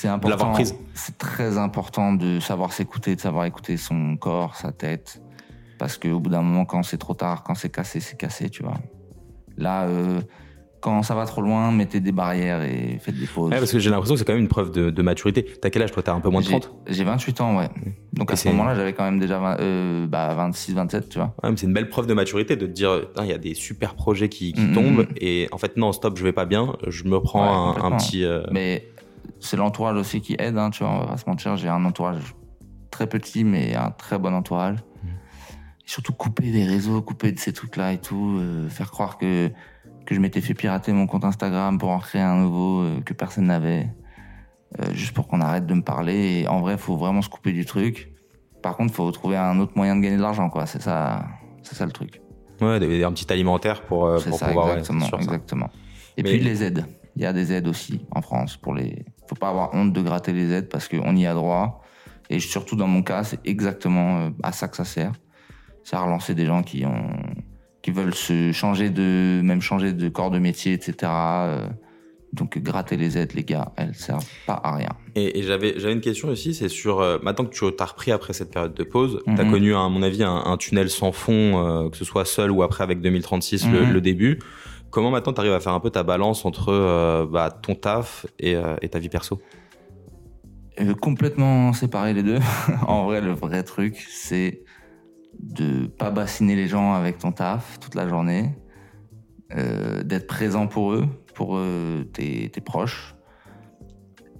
l'avoir 0.04 0.52
prise. 0.52 0.74
C'est 0.94 1.18
très 1.18 1.58
important 1.58 2.12
de 2.12 2.40
savoir 2.40 2.72
s'écouter, 2.72 3.16
de 3.16 3.20
savoir 3.20 3.44
écouter 3.44 3.76
son 3.76 4.16
corps, 4.16 4.54
sa 4.54 4.72
tête. 4.72 5.20
Parce 5.78 5.98
qu'au 5.98 6.20
bout 6.20 6.30
d'un 6.30 6.42
moment, 6.42 6.64
quand 6.64 6.82
c'est 6.84 6.98
trop 6.98 7.14
tard, 7.14 7.42
quand 7.42 7.54
c'est 7.54 7.70
cassé, 7.70 7.98
c'est 8.00 8.16
cassé, 8.16 8.48
tu 8.48 8.62
vois. 8.62 8.78
Là, 9.58 9.88
quand 10.82 11.02
ça 11.02 11.14
va 11.14 11.24
trop 11.24 11.40
loin, 11.40 11.70
mettez 11.72 12.00
des 12.00 12.12
barrières 12.12 12.62
et 12.62 12.98
faites 13.00 13.16
des 13.18 13.26
pauses. 13.26 13.50
Ouais, 13.52 13.58
parce 13.58 13.72
que 13.72 13.78
j'ai 13.78 13.88
l'impression 13.88 14.14
que 14.14 14.18
c'est 14.18 14.24
quand 14.26 14.32
même 14.34 14.42
une 14.42 14.48
preuve 14.48 14.70
de, 14.72 14.90
de 14.90 15.02
maturité. 15.02 15.44
T'as 15.62 15.70
quel 15.70 15.80
âge 15.82 15.92
toi? 15.92 16.02
T'as 16.02 16.12
un 16.12 16.20
peu 16.20 16.28
moins 16.28 16.40
de 16.40 16.46
J'ai- 16.46 16.58
30 16.60 16.74
J'ai 16.88 17.04
28 17.04 17.40
ans, 17.40 17.56
ouais. 17.56 17.70
Donc 18.12 18.30
Et 18.30 18.32
à 18.34 18.36
ce 18.36 18.48
moment-là, 18.48 18.74
j'avais 18.74 18.92
quand 18.92 19.04
même 19.04 19.18
déjà 19.20 19.38
20, 19.38 19.60
euh, 19.60 20.06
bah, 20.06 20.34
26, 20.34 20.74
27, 20.74 21.08
tu 21.08 21.18
vois. 21.18 21.34
Ouais, 21.42 21.50
mais 21.50 21.56
c'est 21.56 21.66
une 21.66 21.72
belle 21.72 21.88
preuve 21.88 22.06
de 22.06 22.14
maturité 22.14 22.56
de 22.56 22.66
te 22.66 22.72
dire, 22.72 23.00
il 23.20 23.26
y 23.26 23.32
a 23.32 23.38
des 23.38 23.54
super 23.54 23.94
projets 23.94 24.28
qui, 24.28 24.52
qui 24.52 24.60
Mhm. 24.66 24.72
tombent 24.74 25.06
et 25.16 25.48
en 25.52 25.58
fait 25.58 25.76
non, 25.76 25.92
stop, 25.92 26.18
je 26.18 26.24
vais 26.24 26.32
pas 26.32 26.44
bien. 26.44 26.74
Je 26.88 27.04
me 27.04 27.20
prends 27.20 27.42
Ouais, 27.76 27.80
un- 27.84 27.96
petit. 27.96 28.24
euh, 28.24 28.42
Mais 28.50 28.88
c'est 29.38 29.56
l'entourage 29.56 29.96
aussi 29.96 30.20
qui 30.20 30.34
aide, 30.38 30.58
hein, 30.58 30.70
tu 30.70 30.82
vois, 30.82 30.92
on 30.92 30.98
va 31.00 31.06
pas 31.06 31.16
se 31.16 31.28
mentir. 31.28 31.56
J'ai 31.56 31.68
un 31.68 31.84
entourage 31.84 32.34
très 32.90 33.06
petit, 33.06 33.44
mais 33.44 33.74
un 33.76 33.90
très 33.92 34.18
bon 34.18 34.34
entourage. 34.34 34.78
Et 35.84 35.88
surtout 35.88 36.12
couper 36.12 36.50
des 36.50 36.64
réseaux, 36.64 37.02
couper 37.02 37.32
de 37.32 37.38
ces 37.38 37.52
trucs-là 37.52 37.92
et 37.92 37.98
tout, 37.98 38.38
euh, 38.40 38.68
faire 38.68 38.90
croire 38.90 39.18
que, 39.18 39.50
que 40.06 40.14
je 40.14 40.20
m'étais 40.20 40.40
fait 40.40 40.54
pirater 40.54 40.92
mon 40.92 41.06
compte 41.06 41.24
Instagram 41.24 41.78
pour 41.78 41.90
en 41.90 41.98
créer 41.98 42.22
un 42.22 42.36
nouveau 42.36 42.82
euh, 42.82 43.00
que 43.04 43.12
personne 43.12 43.46
n'avait, 43.46 43.88
euh, 44.80 44.92
juste 44.94 45.12
pour 45.12 45.28
qu'on 45.28 45.40
arrête 45.40 45.66
de 45.66 45.74
me 45.74 45.82
parler. 45.82 46.40
Et 46.40 46.48
en 46.48 46.60
vrai, 46.60 46.76
faut 46.78 46.96
vraiment 46.96 47.22
se 47.22 47.28
couper 47.28 47.52
du 47.52 47.64
truc. 47.64 48.12
Par 48.62 48.76
contre, 48.76 48.94
faut 48.94 49.10
trouver 49.10 49.36
un 49.36 49.58
autre 49.58 49.72
moyen 49.76 49.96
de 49.96 50.00
gagner 50.00 50.16
de 50.16 50.22
l'argent, 50.22 50.48
quoi. 50.50 50.66
C'est 50.66 50.82
ça, 50.82 51.26
c'est 51.62 51.74
ça 51.74 51.84
le 51.86 51.92
truc. 51.92 52.20
Ouais, 52.60 53.04
un 53.04 53.12
petit 53.12 53.32
alimentaire 53.32 53.82
pour, 53.82 54.06
euh, 54.06 54.18
pour 54.20 54.38
ça, 54.38 54.46
pouvoir. 54.46 54.66
ouais, 54.66 54.78
exactement, 54.78 55.06
ça. 55.06 55.70
Et 56.16 56.22
Mais- 56.22 56.30
puis 56.30 56.38
les 56.40 56.62
aides. 56.62 56.86
Il 57.16 57.22
y 57.22 57.26
a 57.26 57.32
des 57.32 57.52
aides 57.52 57.68
aussi 57.68 58.06
en 58.10 58.22
France 58.22 58.56
pour 58.56 58.74
les. 58.74 59.04
Faut 59.26 59.34
pas 59.34 59.48
avoir 59.50 59.74
honte 59.74 59.92
de 59.92 60.00
gratter 60.00 60.32
les 60.32 60.50
aides 60.52 60.68
parce 60.68 60.88
qu'on 60.88 61.14
y 61.16 61.26
a 61.26 61.34
droit. 61.34 61.82
Et 62.30 62.40
surtout 62.40 62.76
dans 62.76 62.86
mon 62.86 63.02
cas, 63.02 63.24
c'est 63.24 63.40
exactement 63.46 64.18
euh, 64.20 64.30
à 64.42 64.52
ça 64.52 64.68
que 64.68 64.76
ça 64.76 64.84
sert. 64.84 65.12
C'est 65.84 65.96
à 65.96 66.00
relancer 66.00 66.34
des 66.34 66.46
gens 66.46 66.62
qui 66.62 66.86
ont, 66.86 67.10
qui 67.82 67.90
veulent 67.90 68.14
se 68.14 68.52
changer 68.52 68.90
de, 68.90 69.40
même 69.42 69.60
changer 69.60 69.92
de 69.92 70.08
corps 70.08 70.30
de 70.30 70.38
métier, 70.38 70.72
etc. 70.72 70.94
Euh, 71.12 71.68
Donc 72.32 72.56
gratter 72.58 72.96
les 72.96 73.18
aides, 73.18 73.34
les 73.34 73.44
gars, 73.44 73.72
elles 73.76 73.94
servent 73.94 74.24
pas 74.46 74.58
à 74.64 74.74
rien. 74.76 74.88
Et, 75.14 75.38
et 75.38 75.42
j'avais 75.42 75.74
j'avais 75.78 75.92
une 75.92 76.00
question 76.00 76.28
aussi, 76.28 76.54
c'est 76.54 76.70
sur 76.70 77.00
euh, 77.00 77.18
maintenant 77.22 77.44
que 77.44 77.52
tu 77.54 77.64
as 77.78 77.84
repris 77.84 78.10
après 78.10 78.32
cette 78.32 78.50
période 78.50 78.72
de 78.72 78.84
pause, 78.84 79.20
tu 79.26 79.32
as 79.38 79.44
Mhm. 79.44 79.50
connu 79.50 79.74
à 79.74 79.86
mon 79.90 80.02
avis 80.02 80.22
un, 80.24 80.36
un 80.46 80.56
tunnel 80.56 80.88
sans 80.88 81.12
fond, 81.12 81.58
euh, 81.58 81.90
que 81.90 81.96
ce 81.98 82.06
soit 82.06 82.24
seul 82.24 82.50
ou 82.50 82.62
après 82.62 82.84
avec 82.84 83.02
2036 83.02 83.68
le, 83.70 83.84
Mhm. 83.84 83.92
le 83.92 84.00
début. 84.00 84.38
Comment 84.90 85.10
maintenant 85.10 85.32
tu 85.34 85.40
arrives 85.40 85.52
à 85.52 85.60
faire 85.60 85.74
un 85.74 85.80
peu 85.80 85.90
ta 85.90 86.04
balance 86.04 86.46
entre 86.46 86.68
euh, 86.72 87.26
bah, 87.26 87.50
ton 87.50 87.74
taf 87.74 88.24
et, 88.38 88.54
euh, 88.56 88.76
et 88.80 88.88
ta 88.88 88.98
vie 88.98 89.08
perso? 89.10 89.42
Complètement 91.00 91.72
séparer 91.74 92.14
les 92.14 92.22
deux. 92.22 92.38
en 92.86 93.04
vrai, 93.04 93.20
le 93.20 93.32
vrai 93.32 93.62
truc, 93.62 93.96
c'est 94.08 94.62
de 95.42 95.86
pas 95.86 96.10
bassiner 96.10 96.54
les 96.54 96.68
gens 96.68 96.94
avec 96.94 97.18
ton 97.18 97.32
taf 97.32 97.78
toute 97.80 97.94
la 97.94 98.08
journée, 98.08 98.50
euh, 99.54 100.02
d'être 100.02 100.26
présent 100.26 100.66
pour 100.66 100.92
eux, 100.92 101.08
pour 101.34 101.56
euh, 101.56 102.04
tes, 102.04 102.48
proches, 102.64 103.14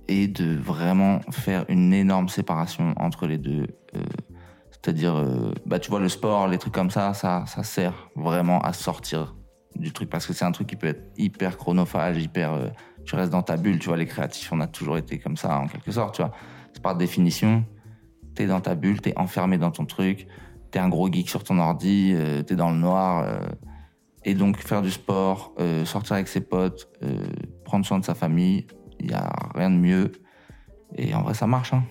et 0.09 0.29
de 0.29 0.57
vraiment 0.57 1.21
faire 1.31 1.65
une 1.69 1.93
énorme 1.93 2.29
séparation 2.29 2.95
entre 2.97 3.27
les 3.27 3.39
deux. 3.39 3.67
Euh, 3.97 4.03
C'est-à-dire, 4.71 5.15
bah, 5.67 5.79
tu 5.79 5.91
vois, 5.91 6.01
le 6.01 6.09
sport, 6.09 6.49
les 6.49 6.59
trucs 6.59 6.75
comme 6.75 6.91
ça, 6.91 7.15
ça, 7.15 7.45
ça 7.47 7.63
sert 7.63 8.11
vraiment 8.17 8.61
à 8.61 8.73
sortir 8.73 9.37
du 9.77 9.93
truc 9.93 10.11
parce 10.11 10.27
que 10.27 10.33
c'est 10.33 10.45
un 10.45 10.53
truc 10.53 10.67
qui 10.67 10.77
peut 10.77 10.89
être 10.89 11.11
hyper 11.17 11.57
chronophage, 11.57 12.23
hyper. 12.23 12.73
tu 13.05 13.15
restes 13.15 13.33
dans 13.33 13.43
ta 13.43 13.57
bulle, 13.57 13.79
tu 13.79 13.89
vois, 13.89 13.97
les 13.97 14.07
créatifs, 14.07 14.53
on 14.53 14.61
a 14.61 14.67
toujours 14.67 14.99
été 14.99 15.19
comme 15.19 15.37
ça 15.37 15.59
en 15.59 15.67
quelque 15.67 15.91
sorte, 15.91 16.15
tu 16.17 16.23
vois. 16.23 16.33
C'est 16.73 16.83
par 16.83 16.97
définition, 16.97 17.65
t'es 18.35 18.47
dans 18.47 18.61
ta 18.61 18.75
bulle, 18.75 19.01
t'es 19.01 19.17
enfermé 19.17 19.59
dans 19.59 19.71
ton 19.71 19.85
truc, 19.85 20.27
t'es 20.73 20.81
un 20.81 20.89
gros 20.89 21.13
geek 21.13 21.31
sur 21.31 21.45
ton 21.45 21.59
ordi, 21.59 22.13
euh, 22.15 22.43
t'es 22.43 22.57
dans 22.57 22.71
le 22.71 22.79
noir. 22.79 23.25
euh, 23.25 23.39
et 24.25 24.35
donc 24.35 24.59
faire 24.59 24.83
du 24.83 24.91
sport, 24.91 25.53
euh, 25.59 25.85
sortir 25.85 26.15
avec 26.15 26.29
ses 26.29 26.41
potes, 26.41 26.89
prendre 27.65 27.85
soin 27.85 27.99
de 27.99 28.05
sa 28.05 28.15
famille, 28.15 28.69
il 29.01 29.11
y 29.11 29.15
a 29.15 29.33
rien 29.55 29.69
de 29.69 29.77
mieux. 29.77 30.13
Et 30.97 31.13
en 31.15 31.23
vrai, 31.23 31.35
ça 31.35 31.47
marche. 31.49 31.73
Hein. 31.73 31.83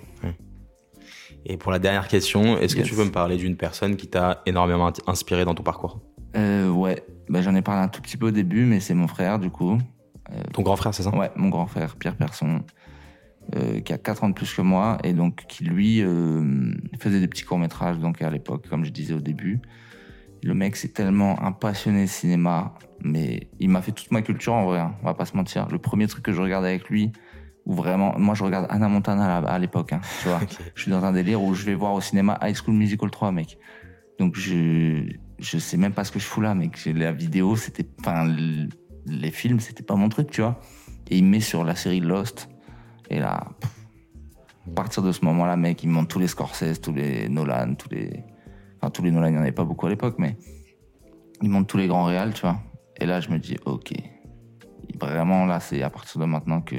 Et 1.46 1.58
pour 1.58 1.72
la 1.72 1.80
dernière 1.80 2.08
question, 2.08 2.58
est-ce 2.58 2.76
que 2.76 2.84
tu 2.84 2.96
peux 2.96 3.04
me 3.04 3.12
parler 3.12 3.36
d'une 3.36 3.58
personne 3.58 3.96
qui 3.98 4.08
t'a 4.08 4.44
énormément 4.46 4.94
inspiré 5.08 5.44
dans 5.44 5.56
ton 5.56 5.64
parcours? 5.64 6.00
Euh, 6.38 6.70
ouais, 6.70 7.04
bah, 7.28 7.42
j'en 7.42 7.56
ai 7.56 7.62
parlé 7.62 7.82
un 7.82 7.90
tout 7.90 8.02
petit 8.02 8.16
peu 8.16 8.28
au 8.28 8.32
début, 8.32 8.64
mais 8.64 8.80
c'est 8.80 8.94
mon 8.94 9.08
frère 9.08 9.38
du 9.40 9.50
coup. 9.50 9.78
Ton 10.54 10.62
grand 10.62 10.78
frère, 10.78 10.94
c'est 10.94 11.04
ça? 11.04 11.14
Ouais, 11.14 11.32
mon 11.36 11.50
grand 11.50 11.66
frère, 11.66 11.98
Pierre 11.98 12.16
Persson, 12.16 12.62
euh, 13.56 13.82
qui 13.82 13.94
a 13.94 13.98
4 13.98 14.24
ans 14.24 14.30
de 14.30 14.34
plus 14.34 14.54
que 14.54 14.62
moi, 14.62 14.98
et 15.04 15.14
donc 15.14 15.46
qui 15.48 15.64
lui 15.64 16.02
euh, 16.02 16.74
faisait 17.00 17.20
des 17.20 17.28
petits 17.28 17.44
courts-métrages 17.44 18.00
donc 18.00 18.22
à 18.22 18.30
l'époque, 18.30 18.68
comme 18.70 18.86
je 18.86 18.92
disais 18.92 19.14
au 19.14 19.20
début. 19.20 19.62
Le 20.44 20.54
mec, 20.54 20.76
c'est 20.76 20.94
tellement 20.94 21.42
un 21.44 21.52
passionné 21.52 22.04
de 22.04 22.10
cinéma, 22.10 22.74
mais 23.04 23.50
il 23.60 23.70
m'a 23.70 23.82
fait 23.82 23.92
toute 23.92 24.12
ma 24.12 24.22
culture 24.22 24.54
en 24.54 24.66
vrai, 24.66 24.80
hein, 24.80 24.96
on 25.02 25.06
va 25.06 25.14
pas 25.14 25.26
se 25.26 25.36
mentir. 25.36 25.68
Le 25.70 25.78
premier 25.78 26.08
truc 26.08 26.24
que 26.24 26.32
je 26.32 26.42
regarde 26.42 26.66
avec 26.66 26.90
lui, 26.90 27.12
où 27.66 27.74
vraiment, 27.74 28.18
moi 28.18 28.34
je 28.34 28.44
regarde 28.44 28.66
Anna 28.70 28.88
Montana 28.88 29.38
à, 29.38 29.60
l'époque, 29.60 29.94
hein, 29.94 30.02
tu 30.22 30.30
vois. 30.30 30.40
Je 30.74 30.82
suis 30.82 30.92
dans 30.92 31.06
un 31.06 31.12
délire 31.12 31.44
où 31.44 31.54
je 31.54 31.64
vais 31.66 31.76
voir 31.76 31.94
au 31.94 32.02
cinéma 32.02 32.40
High 32.42 32.56
School 32.56 32.74
Musical 32.74 33.12
3, 33.12 33.32
mec. 33.32 33.60
Donc 34.18 34.36
je 34.36 35.04
je 35.42 35.58
sais 35.58 35.78
même 35.78 35.94
pas 35.94 36.04
ce 36.04 36.12
que 36.12 36.20
je 36.20 36.26
fous 36.26 36.42
là, 36.42 36.54
mec. 36.54 36.80
La 36.86 37.12
vidéo, 37.12 37.56
c'était, 37.56 37.86
enfin, 38.00 38.34
les 39.06 39.32
films, 39.32 39.60
c'était 39.60 39.84
pas 39.84 39.96
mon 39.96 40.08
truc, 40.08 40.30
tu 40.30 40.42
vois. 40.42 40.60
Et 41.10 41.18
il 41.18 41.26
me 41.26 41.32
met 41.32 41.40
sur 41.40 41.64
la 41.64 41.76
série 41.76 42.00
Lost. 42.00 42.48
Et 43.12 43.20
là, 43.20 43.46
à 44.68 44.72
partir 44.74 45.04
de 45.04 45.12
ce 45.12 45.24
moment-là, 45.26 45.58
mec, 45.58 45.84
il 45.84 45.90
me 45.90 45.94
montre 45.94 46.08
tous 46.08 46.20
les 46.20 46.28
Scorsese, 46.28 46.80
tous 46.82 46.94
les 46.94 47.28
Nolan, 47.28 47.76
tous 47.76 47.90
les, 47.90 48.24
enfin 48.78 48.90
tous 48.90 49.04
les 49.04 49.12
Nolan, 49.12 49.28
il 49.28 49.34
n'y 49.34 49.38
en 49.38 49.42
avait 49.42 49.52
pas 49.52 49.66
beaucoup 49.66 49.86
à 49.86 49.90
l'époque, 49.90 50.16
mais 50.18 50.38
il 51.42 51.50
montre 51.50 51.68
tous 51.68 51.78
les 51.78 51.88
grands 51.88 52.06
réals, 52.06 52.34
tu 52.34 52.42
vois. 52.42 52.58
Et 53.02 53.06
là, 53.06 53.20
je 53.20 53.30
me 53.30 53.38
dis, 53.38 53.58
ok, 53.66 53.92
vraiment 54.98 55.46
là, 55.46 55.60
c'est 55.60 55.84
à 55.84 55.90
partir 55.90 56.22
de 56.22 56.26
maintenant 56.26 56.62
que 56.62 56.78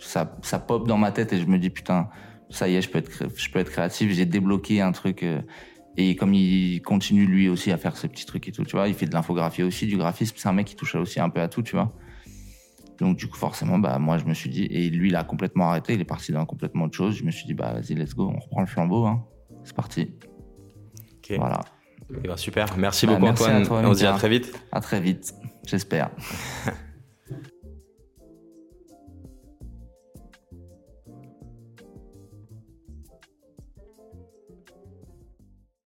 ça, 0.00 0.32
ça 0.42 0.60
pop 0.60 0.86
dans 0.86 0.96
ma 0.96 1.10
tête 1.10 1.32
et 1.32 1.40
je 1.40 1.46
me 1.46 1.58
dis 1.58 1.70
putain, 1.70 2.08
ça 2.50 2.68
y 2.68 2.76
est, 2.76 2.82
je 2.82 2.88
peux 2.88 2.98
être, 2.98 3.10
je 3.34 3.50
peux 3.50 3.58
être 3.58 3.70
créatif. 3.70 4.12
J'ai 4.12 4.26
débloqué 4.26 4.80
un 4.80 4.92
truc. 4.92 5.24
euh, 5.24 5.42
et 5.96 6.14
comme 6.14 6.32
il 6.34 6.80
continue 6.82 7.26
lui 7.26 7.48
aussi 7.48 7.72
à 7.72 7.76
faire 7.76 7.96
ses 7.96 8.06
petits 8.06 8.24
trucs 8.24 8.46
et 8.46 8.52
tout, 8.52 8.64
tu 8.64 8.76
vois, 8.76 8.86
il 8.86 8.94
fait 8.94 9.06
de 9.06 9.12
l'infographie 9.12 9.64
aussi, 9.64 9.88
du 9.88 9.96
graphisme. 9.96 10.36
C'est 10.38 10.48
un 10.48 10.52
mec 10.52 10.68
qui 10.68 10.76
touche 10.76 10.94
aussi 10.94 11.18
un 11.18 11.28
peu 11.28 11.40
à 11.40 11.48
tout, 11.48 11.62
tu 11.62 11.74
vois. 11.74 11.92
Donc 12.98 13.16
du 13.16 13.28
coup, 13.28 13.36
forcément, 13.36 13.78
bah 13.78 13.98
moi, 13.98 14.18
je 14.18 14.24
me 14.24 14.34
suis 14.34 14.50
dit, 14.50 14.64
et 14.64 14.90
lui, 14.90 15.08
il 15.08 15.16
a 15.16 15.24
complètement 15.24 15.70
arrêté. 15.70 15.94
Il 15.94 16.00
est 16.00 16.04
parti 16.04 16.32
dans 16.32 16.44
complètement 16.46 16.84
autre 16.84 16.96
chose. 16.96 17.16
Je 17.16 17.24
me 17.24 17.30
suis 17.30 17.46
dit, 17.46 17.54
bah 17.54 17.72
vas-y, 17.74 17.94
let's 17.94 18.14
go, 18.14 18.32
on 18.34 18.38
reprend 18.40 18.60
le 18.60 18.66
flambeau. 18.66 19.06
Hein. 19.06 19.24
C'est 19.64 19.74
parti. 19.76 20.14
Ok. 21.18 21.36
Voilà. 21.38 21.60
Eh 22.10 22.26
ben, 22.26 22.36
super. 22.36 22.76
Merci 22.76 23.06
Bah, 23.06 23.12
beaucoup 23.12 23.24
merci 23.26 23.44
à 23.44 23.46
Antoine. 23.58 23.64
toi, 23.66 23.82
Et 23.82 23.86
on 23.86 23.94
se 23.94 23.98
dit 23.98 24.06
à 24.06 24.12
très 24.14 24.28
vite. 24.28 24.52
À 24.72 24.80
très 24.80 25.00
vite, 25.00 25.34
j'espère. 25.66 26.10